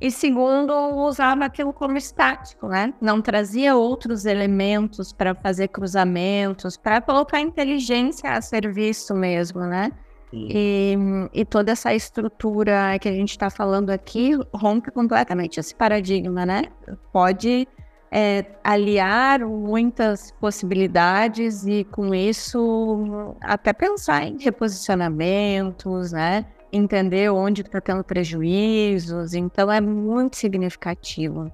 e 0.00 0.10
segundo 0.10 0.72
usava 0.96 1.44
aquilo 1.44 1.72
como 1.72 1.98
estático, 1.98 2.68
né? 2.68 2.94
Não 3.00 3.20
trazia 3.20 3.76
outros 3.76 4.24
elementos 4.24 5.12
para 5.12 5.34
fazer 5.34 5.68
cruzamentos, 5.68 6.76
para 6.76 7.02
colocar 7.02 7.40
inteligência 7.40 8.32
a 8.32 8.40
serviço 8.40 9.14
mesmo, 9.14 9.60
né? 9.60 9.92
E, 10.32 10.96
e, 11.32 11.44
toda 11.44 11.72
essa 11.72 11.92
estrutura 11.94 12.98
que 13.00 13.08
a 13.08 13.12
gente 13.12 13.30
está 13.30 13.50
falando 13.50 13.90
aqui 13.90 14.32
rompe 14.54 14.90
completamente 14.90 15.58
esse 15.58 15.74
paradigma, 15.74 16.46
né? 16.46 16.64
Pode 17.12 17.66
é, 18.12 18.44
aliar 18.62 19.40
muitas 19.40 20.32
possibilidades 20.32 21.66
e, 21.66 21.84
com 21.84 22.14
isso, 22.14 23.36
até 23.40 23.72
pensar 23.72 24.24
em 24.24 24.38
reposicionamentos, 24.38 26.12
né? 26.12 26.46
Entender 26.72 27.30
onde 27.30 27.62
está 27.62 27.80
tendo 27.80 28.04
prejuízos. 28.04 29.34
Então, 29.34 29.70
é 29.70 29.80
muito 29.80 30.36
significativo. 30.36 31.50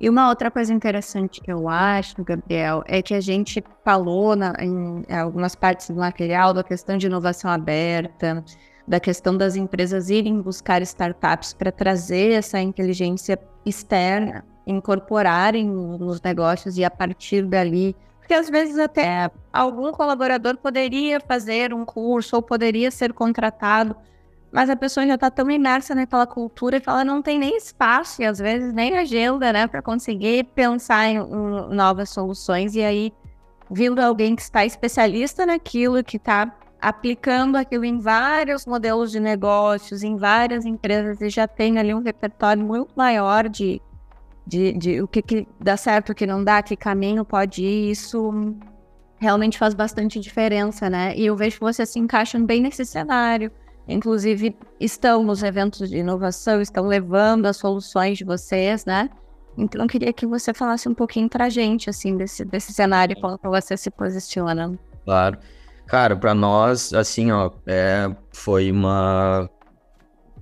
E 0.00 0.08
uma 0.08 0.30
outra 0.30 0.50
coisa 0.50 0.72
interessante 0.72 1.42
que 1.42 1.52
eu 1.52 1.68
acho, 1.68 2.24
Gabriel, 2.24 2.82
é 2.86 3.02
que 3.02 3.12
a 3.12 3.20
gente 3.20 3.62
falou 3.84 4.34
na, 4.34 4.54
em 4.58 5.04
algumas 5.14 5.54
partes 5.54 5.90
do 5.90 5.96
material 5.96 6.54
da 6.54 6.64
questão 6.64 6.96
de 6.96 7.06
inovação 7.06 7.50
aberta, 7.50 8.42
da 8.88 8.98
questão 8.98 9.36
das 9.36 9.56
empresas 9.56 10.08
irem 10.08 10.40
buscar 10.40 10.80
startups 10.80 11.52
para 11.52 11.70
trazer 11.70 12.32
essa 12.32 12.58
inteligência 12.58 13.38
externa, 13.64 14.42
incorporarem 14.66 15.68
nos 15.68 16.18
negócios 16.22 16.78
e 16.78 16.84
a 16.84 16.90
partir 16.90 17.44
dali. 17.44 17.94
Porque 18.20 18.32
às 18.32 18.48
vezes 18.48 18.78
até 18.78 19.30
algum 19.52 19.92
colaborador 19.92 20.56
poderia 20.56 21.20
fazer 21.20 21.74
um 21.74 21.84
curso 21.84 22.36
ou 22.36 22.42
poderia 22.42 22.90
ser 22.90 23.12
contratado 23.12 23.94
mas 24.52 24.68
a 24.68 24.76
pessoa 24.76 25.06
já 25.06 25.14
está 25.14 25.30
tão 25.30 25.48
imersa 25.50 25.94
naquela 25.94 26.26
cultura 26.26 26.80
que 26.80 26.88
ela 26.88 27.04
não 27.04 27.22
tem 27.22 27.38
nem 27.38 27.56
espaço 27.56 28.20
e 28.20 28.24
às 28.24 28.38
vezes 28.38 28.72
nem 28.72 28.96
agenda, 28.96 29.52
né, 29.52 29.66
para 29.66 29.80
conseguir 29.80 30.44
pensar 30.54 31.08
em, 31.08 31.18
em, 31.18 31.74
novas 31.74 32.10
soluções. 32.10 32.74
E 32.74 32.82
aí, 32.82 33.12
vindo 33.70 34.00
alguém 34.00 34.34
que 34.34 34.42
está 34.42 34.64
especialista 34.64 35.46
naquilo, 35.46 36.02
que 36.02 36.16
está 36.16 36.52
aplicando 36.80 37.56
aquilo 37.56 37.84
em 37.84 37.98
vários 38.00 38.66
modelos 38.66 39.12
de 39.12 39.20
negócios, 39.20 40.02
em 40.02 40.16
várias 40.16 40.64
empresas, 40.64 41.20
e 41.20 41.28
já 41.28 41.46
tem 41.46 41.78
ali 41.78 41.94
um 41.94 42.02
repertório 42.02 42.64
muito 42.64 42.92
maior 42.96 43.48
de, 43.48 43.80
de, 44.46 44.72
de 44.72 45.02
o 45.02 45.06
que, 45.06 45.22
que 45.22 45.48
dá 45.60 45.76
certo, 45.76 46.10
o 46.10 46.14
que 46.14 46.26
não 46.26 46.42
dá, 46.42 46.62
que 46.62 46.74
caminho 46.76 47.24
pode 47.24 47.62
ir, 47.62 47.90
isso 47.90 48.56
realmente 49.18 49.58
faz 49.58 49.74
bastante 49.74 50.18
diferença, 50.18 50.88
né? 50.88 51.14
E 51.14 51.26
eu 51.26 51.36
vejo 51.36 51.56
que 51.56 51.60
você 51.60 51.84
se 51.84 51.98
encaixa 51.98 52.38
bem 52.40 52.62
nesse 52.62 52.84
cenário 52.86 53.52
inclusive 53.92 54.56
estão 54.78 55.22
nos 55.22 55.42
eventos 55.42 55.88
de 55.88 55.98
inovação, 55.98 56.60
estão 56.60 56.86
levando 56.86 57.46
as 57.46 57.56
soluções 57.56 58.18
de 58.18 58.24
vocês, 58.24 58.84
né? 58.84 59.10
Então, 59.58 59.82
eu 59.82 59.88
queria 59.88 60.12
que 60.12 60.26
você 60.26 60.54
falasse 60.54 60.88
um 60.88 60.94
pouquinho 60.94 61.28
para 61.28 61.46
a 61.46 61.48
gente, 61.48 61.90
assim, 61.90 62.16
desse, 62.16 62.44
desse 62.44 62.72
cenário, 62.72 63.16
como 63.20 63.38
você 63.42 63.76
se 63.76 63.90
posiciona. 63.90 64.78
Claro. 65.04 65.38
Cara, 65.86 66.16
para 66.16 66.34
nós, 66.34 66.92
assim, 66.92 67.30
ó, 67.30 67.50
é, 67.66 68.14
foi 68.32 68.70
uma... 68.70 69.50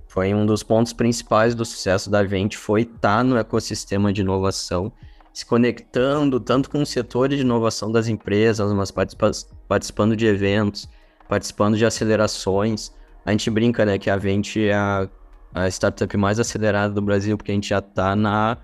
Foi 0.07 0.33
um 0.33 0.45
dos 0.45 0.63
pontos 0.63 0.91
principais 0.91 1.53
do 1.53 1.63
sucesso 1.63 2.09
da 2.09 2.23
Vente, 2.23 2.57
foi 2.57 2.81
estar 2.81 3.17
tá 3.17 3.23
no 3.23 3.37
ecossistema 3.37 4.11
de 4.11 4.21
inovação, 4.21 4.91
se 5.31 5.45
conectando 5.45 6.39
tanto 6.39 6.69
com 6.69 6.81
o 6.81 6.85
setor 6.85 7.29
de 7.29 7.37
inovação 7.37 7.91
das 7.91 8.07
empresas, 8.07 8.73
mas 8.73 8.89
participa 8.89 9.29
participando 9.67 10.15
de 10.15 10.25
eventos, 10.25 10.89
participando 11.27 11.77
de 11.77 11.85
acelerações, 11.85 12.91
a 13.25 13.31
gente 13.31 13.49
brinca, 13.49 13.85
né, 13.85 13.97
que 13.97 14.09
a 14.09 14.17
Vente 14.17 14.67
é 14.67 14.73
a, 14.73 15.07
a 15.53 15.67
startup 15.67 16.15
mais 16.17 16.39
acelerada 16.39 16.93
do 16.93 17.01
Brasil, 17.01 17.37
porque 17.37 17.51
a 17.51 17.55
gente 17.55 17.69
já 17.69 17.81
tá 17.81 18.15
na. 18.15 18.57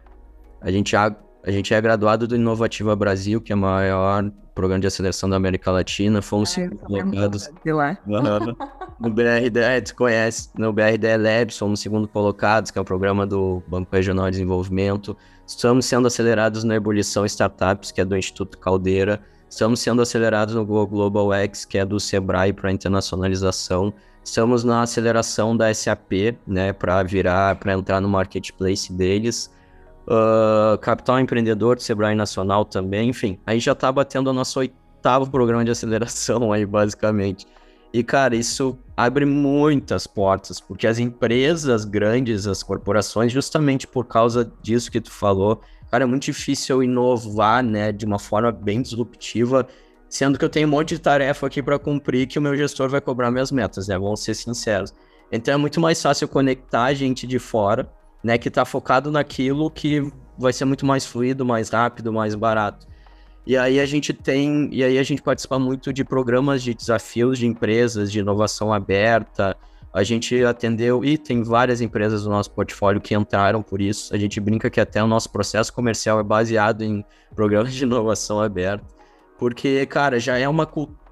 A 0.61 0.71
gente 0.71 0.91
já. 0.91 1.15
A 1.43 1.51
gente 1.51 1.73
é 1.73 1.79
graduado 1.79 2.27
do 2.27 2.35
Inovativa 2.35 2.95
Brasil, 2.95 3.39
que 3.39 3.51
é 3.51 3.55
o 3.55 3.59
maior 3.59 4.31
programa 4.55 4.79
de 4.79 4.87
aceleração 4.87 5.29
da 5.29 5.35
América 5.35 5.69
Latina. 5.69 6.21
Fomos 6.21 6.57
ah, 6.57 6.69
colocados 6.87 7.51
no 8.99 9.11
BRD, 9.11 9.59
é, 9.59 9.81
tu 9.81 9.93
conhece, 9.95 10.49
no 10.57 10.73
BRD 10.73 11.17
Labs, 11.17 11.57
fomos 11.57 11.81
segundo 11.81 12.07
colocados, 12.07 12.71
que 12.71 12.79
é 12.79 12.81
o 12.81 12.85
programa 12.85 13.27
do 13.27 13.61
Banco 13.67 13.93
Regional 13.93 14.25
de 14.25 14.31
Desenvolvimento. 14.31 15.15
Estamos 15.45 15.85
sendo 15.85 16.07
acelerados 16.07 16.63
na 16.63 16.75
Ebulição 16.75 17.25
Startups, 17.25 17.91
que 17.91 18.01
é 18.01 18.05
do 18.05 18.17
Instituto 18.17 18.57
Caldeira. 18.57 19.21
Estamos 19.47 19.79
sendo 19.81 20.01
acelerados 20.01 20.55
no 20.55 20.65
Global 20.65 21.31
X, 21.33 21.65
que 21.65 21.77
é 21.77 21.85
do 21.85 21.99
Sebrae 21.99 22.51
para 22.51 22.71
internacionalização. 22.71 23.93
Estamos 24.25 24.63
na 24.63 24.81
aceleração 24.81 25.55
da 25.55 25.71
SAP, 25.71 26.35
né, 26.47 26.73
para 26.73 27.03
virar, 27.03 27.57
para 27.57 27.73
entrar 27.73 28.01
no 28.01 28.09
marketplace 28.09 28.91
deles. 28.91 29.53
Uh, 30.07 30.79
Capital 30.79 31.19
Empreendedor 31.19 31.75
do 31.75 31.83
Sebrae 31.83 32.15
Nacional 32.15 32.65
também, 32.65 33.09
enfim, 33.09 33.39
aí 33.45 33.59
já 33.59 33.75
tá 33.75 33.91
batendo 33.91 34.31
o 34.31 34.33
nosso 34.33 34.59
oitavo 34.59 35.29
programa 35.29 35.63
de 35.63 35.69
aceleração 35.69 36.51
aí, 36.51 36.65
basicamente. 36.65 37.45
E, 37.93 38.03
cara, 38.03 38.35
isso 38.35 38.77
abre 38.97 39.25
muitas 39.25 40.07
portas, 40.07 40.59
porque 40.59 40.87
as 40.87 40.97
empresas 40.97 41.85
grandes, 41.85 42.47
as 42.47 42.63
corporações, 42.63 43.31
justamente 43.31 43.85
por 43.85 44.05
causa 44.05 44.51
disso 44.59 44.91
que 44.91 44.99
tu 44.99 45.11
falou, 45.11 45.61
cara, 45.91 46.03
é 46.03 46.07
muito 46.07 46.23
difícil 46.23 46.81
inovar, 46.81 47.63
né, 47.63 47.91
de 47.91 48.05
uma 48.05 48.17
forma 48.17 48.51
bem 48.51 48.81
disruptiva 48.81 49.67
Sendo 50.15 50.39
que 50.39 50.45
eu 50.45 50.49
tenho 50.49 50.65
um 50.65 50.71
monte 50.71 50.95
de 50.95 50.99
tarefa 50.99 51.45
aqui 51.45 51.61
para 51.61 51.77
cumprir 51.77 52.25
que 52.25 52.39
o 52.39 52.41
meu 52.41 52.55
gestor 52.55 52.87
vai 52.87 53.01
cobrar 53.01 53.29
minhas 53.29 53.51
metas, 53.51 53.89
né? 53.89 53.99
Vamos 53.99 54.21
ser 54.21 54.33
sinceros. 54.33 54.93
Então 55.29 55.53
é 55.53 55.57
muito 55.57 55.81
mais 55.81 56.01
fácil 56.01 56.25
conectar 56.29 56.93
gente 56.93 57.27
de 57.27 57.37
fora, 57.37 57.91
né? 58.23 58.37
Que 58.37 58.47
está 58.47 58.63
focado 58.63 59.11
naquilo 59.11 59.69
que 59.69 60.09
vai 60.37 60.53
ser 60.53 60.63
muito 60.63 60.85
mais 60.85 61.05
fluido, 61.05 61.43
mais 61.43 61.67
rápido, 61.67 62.13
mais 62.13 62.33
barato. 62.33 62.87
E 63.45 63.57
aí 63.57 63.77
a 63.77 63.85
gente 63.85 64.13
tem, 64.13 64.69
e 64.71 64.85
aí 64.85 64.97
a 64.97 65.03
gente 65.03 65.21
participa 65.21 65.59
muito 65.59 65.91
de 65.91 66.05
programas 66.05 66.63
de 66.63 66.73
desafios 66.73 67.37
de 67.37 67.45
empresas, 67.45 68.09
de 68.09 68.19
inovação 68.19 68.71
aberta. 68.71 69.57
A 69.93 70.01
gente 70.01 70.45
atendeu 70.45 71.03
e 71.03 71.17
tem 71.17 71.43
várias 71.43 71.81
empresas 71.81 72.23
do 72.23 72.29
nosso 72.29 72.51
portfólio 72.51 73.01
que 73.01 73.13
entraram 73.13 73.61
por 73.61 73.81
isso. 73.81 74.15
A 74.15 74.17
gente 74.17 74.39
brinca 74.39 74.69
que 74.69 74.79
até 74.79 75.03
o 75.03 75.07
nosso 75.07 75.29
processo 75.29 75.73
comercial 75.73 76.21
é 76.21 76.23
baseado 76.23 76.85
em 76.85 77.03
programas 77.35 77.73
de 77.73 77.83
inovação 77.83 78.39
aberta. 78.39 78.94
Porque, 79.37 79.85
cara, 79.85 80.19
já 80.19 80.37
é 80.37 80.47
uma. 80.47 80.67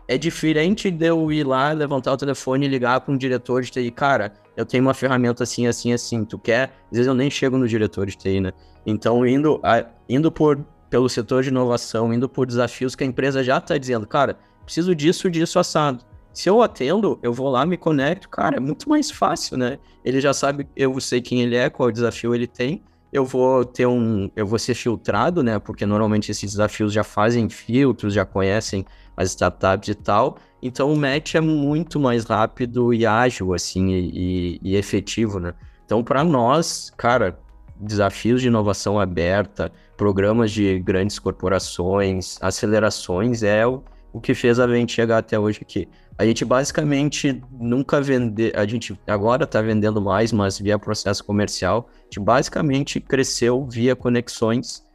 É 0.07 0.17
diferente 0.17 0.91
de 0.91 1.05
eu 1.05 1.31
ir 1.31 1.45
lá, 1.45 1.71
levantar 1.71 2.13
o 2.13 2.17
telefone 2.17 2.65
e 2.65 2.69
ligar 2.69 3.01
para 3.01 3.13
um 3.13 3.17
diretor 3.17 3.61
de 3.61 3.71
TI. 3.71 3.91
Cara, 3.91 4.33
eu 4.55 4.65
tenho 4.65 4.83
uma 4.83 4.93
ferramenta 4.93 5.43
assim, 5.43 5.67
assim, 5.67 5.93
assim. 5.93 6.25
Tu 6.25 6.37
quer? 6.37 6.73
Às 6.91 6.97
vezes 6.97 7.07
eu 7.07 7.13
nem 7.13 7.29
chego 7.29 7.57
no 7.57 7.67
diretor 7.67 8.05
de 8.05 8.17
TI, 8.17 8.39
né? 8.39 8.51
Então, 8.85 9.25
indo, 9.25 9.59
a, 9.63 9.85
indo 10.09 10.31
por, 10.31 10.63
pelo 10.89 11.07
setor 11.09 11.43
de 11.43 11.49
inovação, 11.49 12.13
indo 12.13 12.27
por 12.27 12.45
desafios 12.45 12.95
que 12.95 13.03
a 13.03 13.07
empresa 13.07 13.43
já 13.43 13.57
está 13.57 13.77
dizendo, 13.77 14.05
cara, 14.05 14.37
preciso 14.65 14.93
disso, 14.93 15.29
disso, 15.29 15.57
assado. 15.57 16.03
Se 16.33 16.49
eu 16.49 16.61
atendo, 16.61 17.19
eu 17.21 17.31
vou 17.31 17.49
lá, 17.49 17.65
me 17.65 17.77
conecto, 17.77 18.27
cara, 18.27 18.57
é 18.57 18.59
muito 18.59 18.89
mais 18.89 19.11
fácil, 19.11 19.57
né? 19.57 19.77
Ele 20.03 20.19
já 20.19 20.33
sabe, 20.33 20.67
eu 20.75 20.99
sei 20.99 21.21
quem 21.21 21.41
ele 21.41 21.55
é, 21.55 21.69
qual 21.69 21.91
desafio 21.91 22.33
ele 22.33 22.47
tem, 22.47 22.83
eu 23.13 23.23
vou 23.23 23.63
ter 23.63 23.85
um. 23.85 24.29
Eu 24.35 24.47
vou 24.47 24.57
ser 24.57 24.73
filtrado, 24.73 25.43
né? 25.43 25.59
Porque 25.59 25.85
normalmente 25.85 26.31
esses 26.31 26.51
desafios 26.51 26.91
já 26.91 27.03
fazem 27.03 27.47
filtros, 27.47 28.13
já 28.13 28.25
conhecem 28.25 28.83
as 29.15 29.29
startups 29.29 29.89
e 29.89 29.95
tal. 29.95 30.37
Então 30.61 30.91
o 30.91 30.97
match 30.97 31.35
é 31.35 31.41
muito 31.41 31.99
mais 31.99 32.25
rápido 32.25 32.91
e 32.91 33.05
ágil, 33.05 33.53
assim, 33.53 33.91
e, 33.91 34.59
e 34.63 34.75
efetivo, 34.75 35.39
né? 35.39 35.53
Então, 35.85 36.03
para 36.03 36.23
nós, 36.23 36.91
cara, 36.97 37.37
desafios 37.79 38.41
de 38.41 38.47
inovação 38.47 38.99
aberta, 38.99 39.71
programas 39.95 40.51
de 40.51 40.79
grandes 40.79 41.19
corporações, 41.19 42.37
acelerações 42.41 43.43
é 43.43 43.67
o, 43.67 43.83
o 44.13 44.21
que 44.21 44.35
fez 44.35 44.59
a 44.59 44.67
gente 44.67 44.93
chegar 44.93 45.17
até 45.17 45.37
hoje 45.37 45.59
aqui. 45.61 45.89
A 46.17 46.25
gente 46.25 46.45
basicamente 46.45 47.41
nunca 47.51 47.99
vende, 47.99 48.53
a 48.55 48.65
gente 48.65 48.97
agora 49.07 49.43
está 49.45 49.59
vendendo 49.61 49.99
mais, 49.99 50.31
mas 50.31 50.59
via 50.59 50.77
processo 50.77 51.25
comercial, 51.25 51.89
a 51.89 52.03
gente 52.03 52.19
basicamente 52.19 52.99
cresceu 53.01 53.67
via 53.67 53.95
conexões 53.95 54.85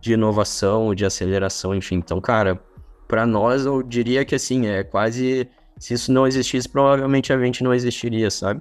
de 0.00 0.12
inovação, 0.12 0.94
de 0.94 1.04
aceleração, 1.04 1.74
enfim. 1.74 1.96
Então, 1.96 2.20
cara, 2.20 2.62
para 3.08 3.26
nós 3.26 3.66
eu 3.66 3.82
diria 3.82 4.24
que 4.24 4.36
assim, 4.36 4.68
é 4.68 4.84
quase 4.84 5.48
se 5.78 5.94
isso 5.94 6.12
não 6.12 6.26
existisse, 6.26 6.68
provavelmente 6.68 7.32
a 7.32 7.38
gente 7.38 7.62
não 7.62 7.72
existiria, 7.72 8.30
sabe? 8.30 8.60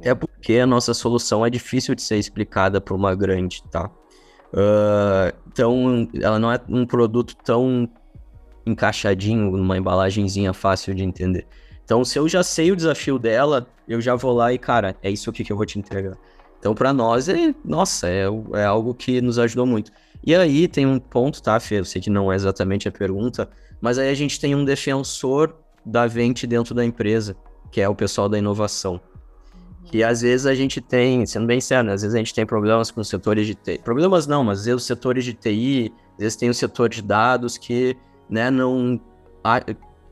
É 0.00 0.14
porque 0.14 0.58
a 0.58 0.66
nossa 0.66 0.92
solução 0.94 1.44
é 1.44 1.50
difícil 1.50 1.94
de 1.94 2.02
ser 2.02 2.16
explicada 2.16 2.80
para 2.80 2.94
uma 2.94 3.14
grande, 3.14 3.62
tá? 3.70 3.90
Uh, 4.52 5.36
então, 5.48 6.08
ela 6.20 6.38
não 6.38 6.52
é 6.52 6.60
um 6.68 6.86
produto 6.86 7.36
tão 7.44 7.88
encaixadinho 8.66 9.50
numa 9.56 9.78
embalagenzinha 9.78 10.52
fácil 10.52 10.94
de 10.94 11.04
entender. 11.04 11.46
Então, 11.84 12.04
se 12.04 12.18
eu 12.18 12.28
já 12.28 12.42
sei 12.42 12.72
o 12.72 12.76
desafio 12.76 13.18
dela, 13.18 13.68
eu 13.88 14.00
já 14.00 14.16
vou 14.16 14.32
lá 14.32 14.52
e, 14.52 14.58
cara, 14.58 14.96
é 15.02 15.10
isso 15.10 15.30
aqui 15.30 15.44
que 15.44 15.52
eu 15.52 15.56
vou 15.56 15.64
te 15.64 15.78
entregar. 15.78 16.18
Então, 16.58 16.74
para 16.74 16.92
nós, 16.92 17.28
é, 17.28 17.54
nossa, 17.64 18.08
é, 18.08 18.24
é 18.54 18.64
algo 18.64 18.92
que 18.92 19.20
nos 19.20 19.38
ajudou 19.38 19.66
muito. 19.66 19.92
E 20.24 20.34
aí 20.34 20.66
tem 20.66 20.84
um 20.84 20.98
ponto, 20.98 21.40
tá, 21.40 21.60
Fê? 21.60 21.78
Eu 21.78 21.84
sei 21.84 22.02
que 22.02 22.10
não 22.10 22.32
é 22.32 22.34
exatamente 22.34 22.88
a 22.88 22.92
pergunta, 22.92 23.48
mas 23.80 23.98
aí 23.98 24.10
a 24.10 24.14
gente 24.14 24.40
tem 24.40 24.54
um 24.54 24.64
defensor 24.64 25.54
da 25.84 26.08
Vente 26.08 26.46
dentro 26.46 26.74
da 26.74 26.84
empresa, 26.84 27.36
que 27.70 27.80
é 27.80 27.88
o 27.88 27.94
pessoal 27.94 28.28
da 28.28 28.36
inovação. 28.36 29.00
Que 29.84 30.02
às 30.02 30.22
vezes 30.22 30.46
a 30.46 30.54
gente 30.54 30.80
tem, 30.80 31.24
sendo 31.24 31.46
bem 31.46 31.60
sério, 31.60 31.84
né, 31.84 31.92
às 31.92 32.02
vezes 32.02 32.14
a 32.14 32.18
gente 32.18 32.34
tem 32.34 32.44
problemas 32.44 32.90
com 32.90 33.04
setores 33.04 33.46
de 33.46 33.54
TI. 33.54 33.78
Problemas 33.84 34.26
não, 34.26 34.42
mas 34.42 34.58
às 34.58 34.64
vezes 34.64 34.82
os 34.82 34.86
setores 34.86 35.24
de 35.24 35.32
TI, 35.32 35.92
às 36.14 36.18
vezes 36.18 36.36
tem 36.36 36.50
o 36.50 36.54
setor 36.54 36.88
de 36.88 37.00
dados 37.00 37.56
que, 37.56 37.96
né, 38.28 38.50
não 38.50 39.00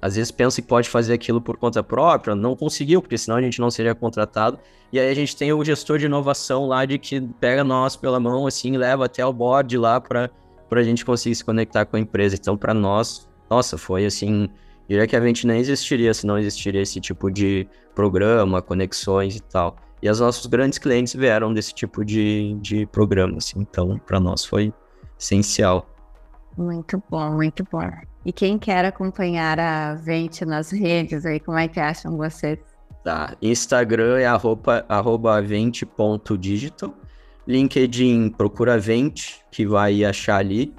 às 0.00 0.16
vezes 0.16 0.30
pensa 0.30 0.60
que 0.60 0.68
pode 0.68 0.88
fazer 0.88 1.14
aquilo 1.14 1.40
por 1.40 1.56
conta 1.56 1.82
própria, 1.82 2.34
não 2.34 2.54
conseguiu, 2.54 3.00
porque 3.00 3.16
senão 3.16 3.38
a 3.38 3.42
gente 3.42 3.58
não 3.58 3.70
seria 3.70 3.94
contratado. 3.94 4.58
E 4.92 5.00
aí 5.00 5.10
a 5.10 5.14
gente 5.14 5.34
tem 5.34 5.50
o 5.52 5.64
gestor 5.64 5.98
de 5.98 6.04
inovação 6.04 6.66
lá 6.66 6.84
de 6.84 6.98
que 6.98 7.20
pega 7.40 7.64
nós 7.64 7.96
pela 7.96 8.20
mão 8.20 8.46
assim, 8.46 8.76
leva 8.76 9.06
até 9.06 9.24
o 9.24 9.32
board 9.32 9.78
lá 9.78 9.98
para 9.98 10.30
a 10.70 10.82
gente 10.82 11.04
conseguir 11.06 11.34
se 11.34 11.42
conectar 11.42 11.86
com 11.86 11.96
a 11.96 12.00
empresa. 12.00 12.36
Então, 12.36 12.54
para 12.54 12.74
nós, 12.74 13.26
nossa, 13.48 13.78
foi 13.78 14.04
assim, 14.04 14.48
diria 14.86 15.06
que 15.06 15.16
a 15.16 15.20
gente 15.20 15.46
nem 15.46 15.58
existiria 15.58 16.12
se 16.12 16.26
não 16.26 16.38
existiria 16.38 16.82
esse 16.82 17.00
tipo 17.00 17.30
de 17.30 17.66
programa, 17.94 18.60
conexões 18.60 19.36
e 19.36 19.40
tal. 19.40 19.74
E 20.02 20.10
os 20.10 20.20
nossos 20.20 20.44
grandes 20.44 20.78
clientes 20.78 21.14
vieram 21.14 21.54
desse 21.54 21.72
tipo 21.72 22.04
de, 22.04 22.58
de 22.60 22.84
programa, 22.84 23.38
assim. 23.38 23.58
Então, 23.58 23.98
para 24.04 24.20
nós 24.20 24.44
foi 24.44 24.70
essencial. 25.18 25.88
Muito 26.56 27.02
bom, 27.10 27.32
muito 27.32 27.64
bom. 27.70 27.90
E 28.24 28.32
quem 28.32 28.58
quer 28.58 28.84
acompanhar 28.84 29.58
a 29.58 29.94
Vente 29.94 30.44
nas 30.44 30.70
redes 30.70 31.26
aí, 31.26 31.40
como 31.40 31.58
é 31.58 31.68
que 31.68 31.80
acham 31.80 32.16
vocês? 32.16 32.58
Tá, 33.02 33.36
Instagram 33.42 34.18
é 34.18 34.26
arroba, 34.26 34.84
arroba 34.88 35.40
vente.digital. 35.42 36.94
LinkedIn 37.46 38.30
procura 38.30 38.78
Vente, 38.78 39.40
que 39.50 39.66
vai 39.66 40.02
achar 40.04 40.36
ali. 40.36 40.74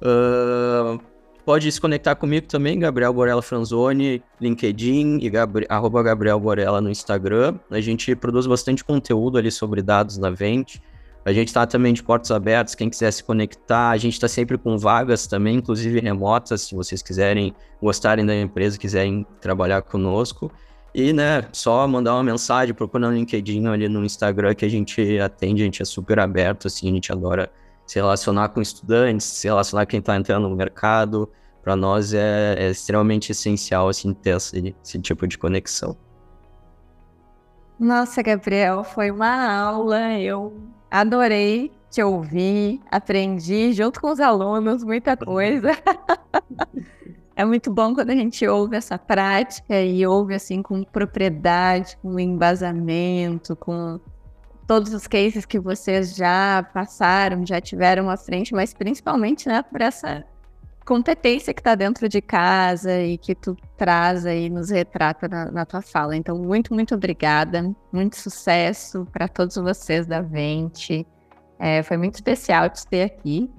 Uh, 0.00 0.98
pode 1.44 1.70
se 1.70 1.78
conectar 1.78 2.14
comigo 2.14 2.46
também, 2.46 2.78
Gabriel 2.78 3.12
Borella 3.12 3.42
Franzoni, 3.42 4.22
LinkedIn 4.40 5.18
e 5.20 5.28
Gabri 5.28 5.66
arroba 5.68 6.02
Gabriel 6.02 6.40
Borella 6.40 6.80
no 6.80 6.90
Instagram. 6.90 7.58
A 7.70 7.80
gente 7.80 8.16
produz 8.16 8.46
bastante 8.46 8.82
conteúdo 8.82 9.36
ali 9.36 9.50
sobre 9.50 9.82
dados 9.82 10.16
na 10.16 10.30
Vente. 10.30 10.82
A 11.26 11.32
gente 11.32 11.48
está 11.48 11.66
também 11.66 11.92
de 11.92 12.04
portas 12.04 12.30
abertas, 12.30 12.76
quem 12.76 12.88
quiser 12.88 13.10
se 13.10 13.24
conectar. 13.24 13.90
A 13.90 13.96
gente 13.96 14.12
está 14.12 14.28
sempre 14.28 14.56
com 14.56 14.78
vagas 14.78 15.26
também, 15.26 15.56
inclusive 15.56 15.98
remotas, 15.98 16.62
se 16.62 16.74
vocês 16.76 17.02
quiserem, 17.02 17.52
gostarem 17.82 18.24
da 18.24 18.32
empresa, 18.32 18.78
quiserem 18.78 19.26
trabalhar 19.40 19.82
conosco. 19.82 20.52
E, 20.94 21.12
né, 21.12 21.42
só 21.50 21.86
mandar 21.88 22.14
uma 22.14 22.22
mensagem, 22.22 22.72
procurando 22.72 23.10
no 23.10 23.18
LinkedIn 23.18 23.66
ali 23.66 23.88
no 23.88 24.04
Instagram 24.04 24.54
que 24.54 24.64
a 24.64 24.68
gente 24.68 25.18
atende, 25.18 25.62
a 25.62 25.64
gente 25.64 25.82
é 25.82 25.84
super 25.84 26.20
aberto, 26.20 26.68
assim, 26.68 26.88
a 26.88 26.92
gente 26.92 27.10
adora 27.10 27.50
se 27.84 27.96
relacionar 27.96 28.50
com 28.50 28.62
estudantes, 28.62 29.26
se 29.26 29.48
relacionar 29.48 29.84
com 29.84 29.90
quem 29.90 29.98
está 29.98 30.14
entrando 30.14 30.48
no 30.48 30.54
mercado. 30.54 31.28
Para 31.60 31.74
nós 31.74 32.14
é, 32.14 32.54
é, 32.56 32.70
extremamente 32.70 33.32
essencial, 33.32 33.88
assim, 33.88 34.14
ter 34.14 34.36
esse, 34.36 34.76
esse 34.80 35.00
tipo 35.00 35.26
de 35.26 35.36
conexão. 35.36 35.96
Nossa, 37.80 38.22
Gabriel, 38.22 38.84
foi 38.84 39.10
uma 39.10 39.52
aula. 39.52 40.12
Eu 40.20 40.75
Adorei 40.90 41.72
te 41.90 42.02
ouvir, 42.02 42.80
aprendi 42.90 43.72
junto 43.72 44.00
com 44.00 44.10
os 44.10 44.20
alunos 44.20 44.84
muita 44.84 45.16
coisa. 45.16 45.70
é 47.34 47.44
muito 47.44 47.72
bom 47.72 47.94
quando 47.94 48.10
a 48.10 48.14
gente 48.14 48.46
ouve 48.46 48.76
essa 48.76 48.98
prática 48.98 49.80
e 49.80 50.06
ouve 50.06 50.34
assim 50.34 50.62
com 50.62 50.82
propriedade, 50.84 51.96
com 52.02 52.18
embasamento, 52.18 53.56
com 53.56 54.00
todos 54.66 54.92
os 54.92 55.06
cases 55.06 55.46
que 55.46 55.58
vocês 55.58 56.14
já 56.14 56.62
passaram, 56.74 57.46
já 57.46 57.60
tiveram 57.60 58.10
à 58.10 58.16
frente, 58.16 58.52
mas 58.52 58.74
principalmente, 58.74 59.48
né, 59.48 59.62
por 59.62 59.80
essa 59.80 60.24
competência 60.86 61.52
que 61.52 61.60
está 61.60 61.74
dentro 61.74 62.08
de 62.08 62.22
casa 62.22 63.02
e 63.02 63.18
que 63.18 63.34
tu 63.34 63.56
traz 63.76 64.24
aí, 64.24 64.48
nos 64.48 64.70
retrata 64.70 65.26
na, 65.26 65.50
na 65.50 65.66
tua 65.66 65.82
fala. 65.82 66.16
Então, 66.16 66.38
muito, 66.38 66.72
muito 66.72 66.94
obrigada. 66.94 67.74
Muito 67.92 68.16
sucesso 68.16 69.06
para 69.12 69.26
todos 69.26 69.56
vocês 69.56 70.06
da 70.06 70.22
Vente. 70.22 71.04
É, 71.58 71.82
foi 71.82 71.96
muito 71.96 72.14
especial 72.14 72.70
te 72.70 72.86
ter 72.86 73.02
aqui. 73.02 73.50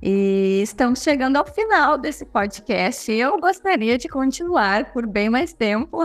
E 0.00 0.60
estamos 0.62 1.02
chegando 1.02 1.36
ao 1.36 1.46
final 1.46 1.98
desse 1.98 2.24
podcast. 2.24 3.10
Eu 3.12 3.38
gostaria 3.38 3.98
de 3.98 4.08
continuar 4.08 4.92
por 4.92 5.06
bem 5.06 5.28
mais 5.28 5.52
tempo 5.52 5.98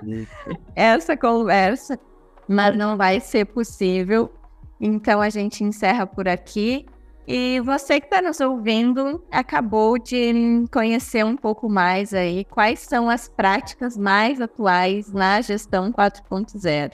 essa 0.74 1.16
conversa, 1.16 1.98
mas 2.48 2.76
não 2.76 2.96
vai 2.96 3.20
ser 3.20 3.44
possível. 3.44 4.32
Então 4.80 5.20
a 5.20 5.28
gente 5.28 5.62
encerra 5.62 6.06
por 6.06 6.26
aqui. 6.26 6.86
E 7.26 7.60
você 7.60 8.00
que 8.00 8.06
está 8.06 8.20
nos 8.20 8.40
ouvindo 8.40 9.24
acabou 9.30 9.96
de 9.96 10.64
conhecer 10.72 11.24
um 11.24 11.36
pouco 11.36 11.68
mais 11.68 12.12
aí 12.12 12.44
quais 12.44 12.80
são 12.80 13.08
as 13.08 13.28
práticas 13.28 13.96
mais 13.96 14.40
atuais 14.40 15.12
na 15.12 15.40
gestão 15.40 15.92
4.0. 15.92 16.92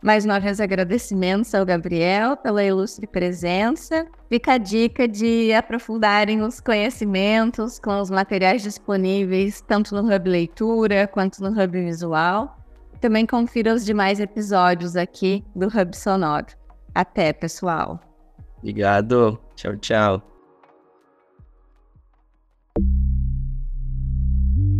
Mais 0.00 0.24
uma 0.24 0.38
vez 0.38 0.60
agradecimentos 0.60 1.52
ao 1.54 1.66
Gabriel 1.66 2.36
pela 2.36 2.62
ilustre 2.62 3.06
presença. 3.06 4.06
Fica 4.28 4.52
a 4.52 4.58
dica 4.58 5.08
de 5.08 5.52
aprofundarem 5.52 6.42
os 6.42 6.60
conhecimentos 6.60 7.80
com 7.80 7.98
os 8.00 8.10
materiais 8.10 8.62
disponíveis 8.62 9.60
tanto 9.60 9.94
no 10.00 10.14
Hub 10.14 10.28
Leitura 10.28 11.08
quanto 11.08 11.42
no 11.42 11.50
Hub 11.50 11.72
Visual. 11.72 12.56
Também 13.00 13.26
confira 13.26 13.74
os 13.74 13.84
demais 13.84 14.20
episódios 14.20 14.94
aqui 14.94 15.44
do 15.54 15.66
Hub 15.66 15.96
Sonoro. 15.96 16.46
Até, 16.94 17.32
pessoal! 17.32 18.07
Obrigado. 18.58 19.38
Tchau, 19.54 19.76
tchau. 19.76 20.22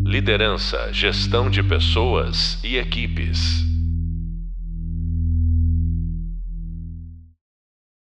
Liderança, 0.05 0.93
gestão 0.93 1.51
de 1.51 1.63
pessoas 1.63 2.63
e 2.65 2.77
equipes. 2.77 3.63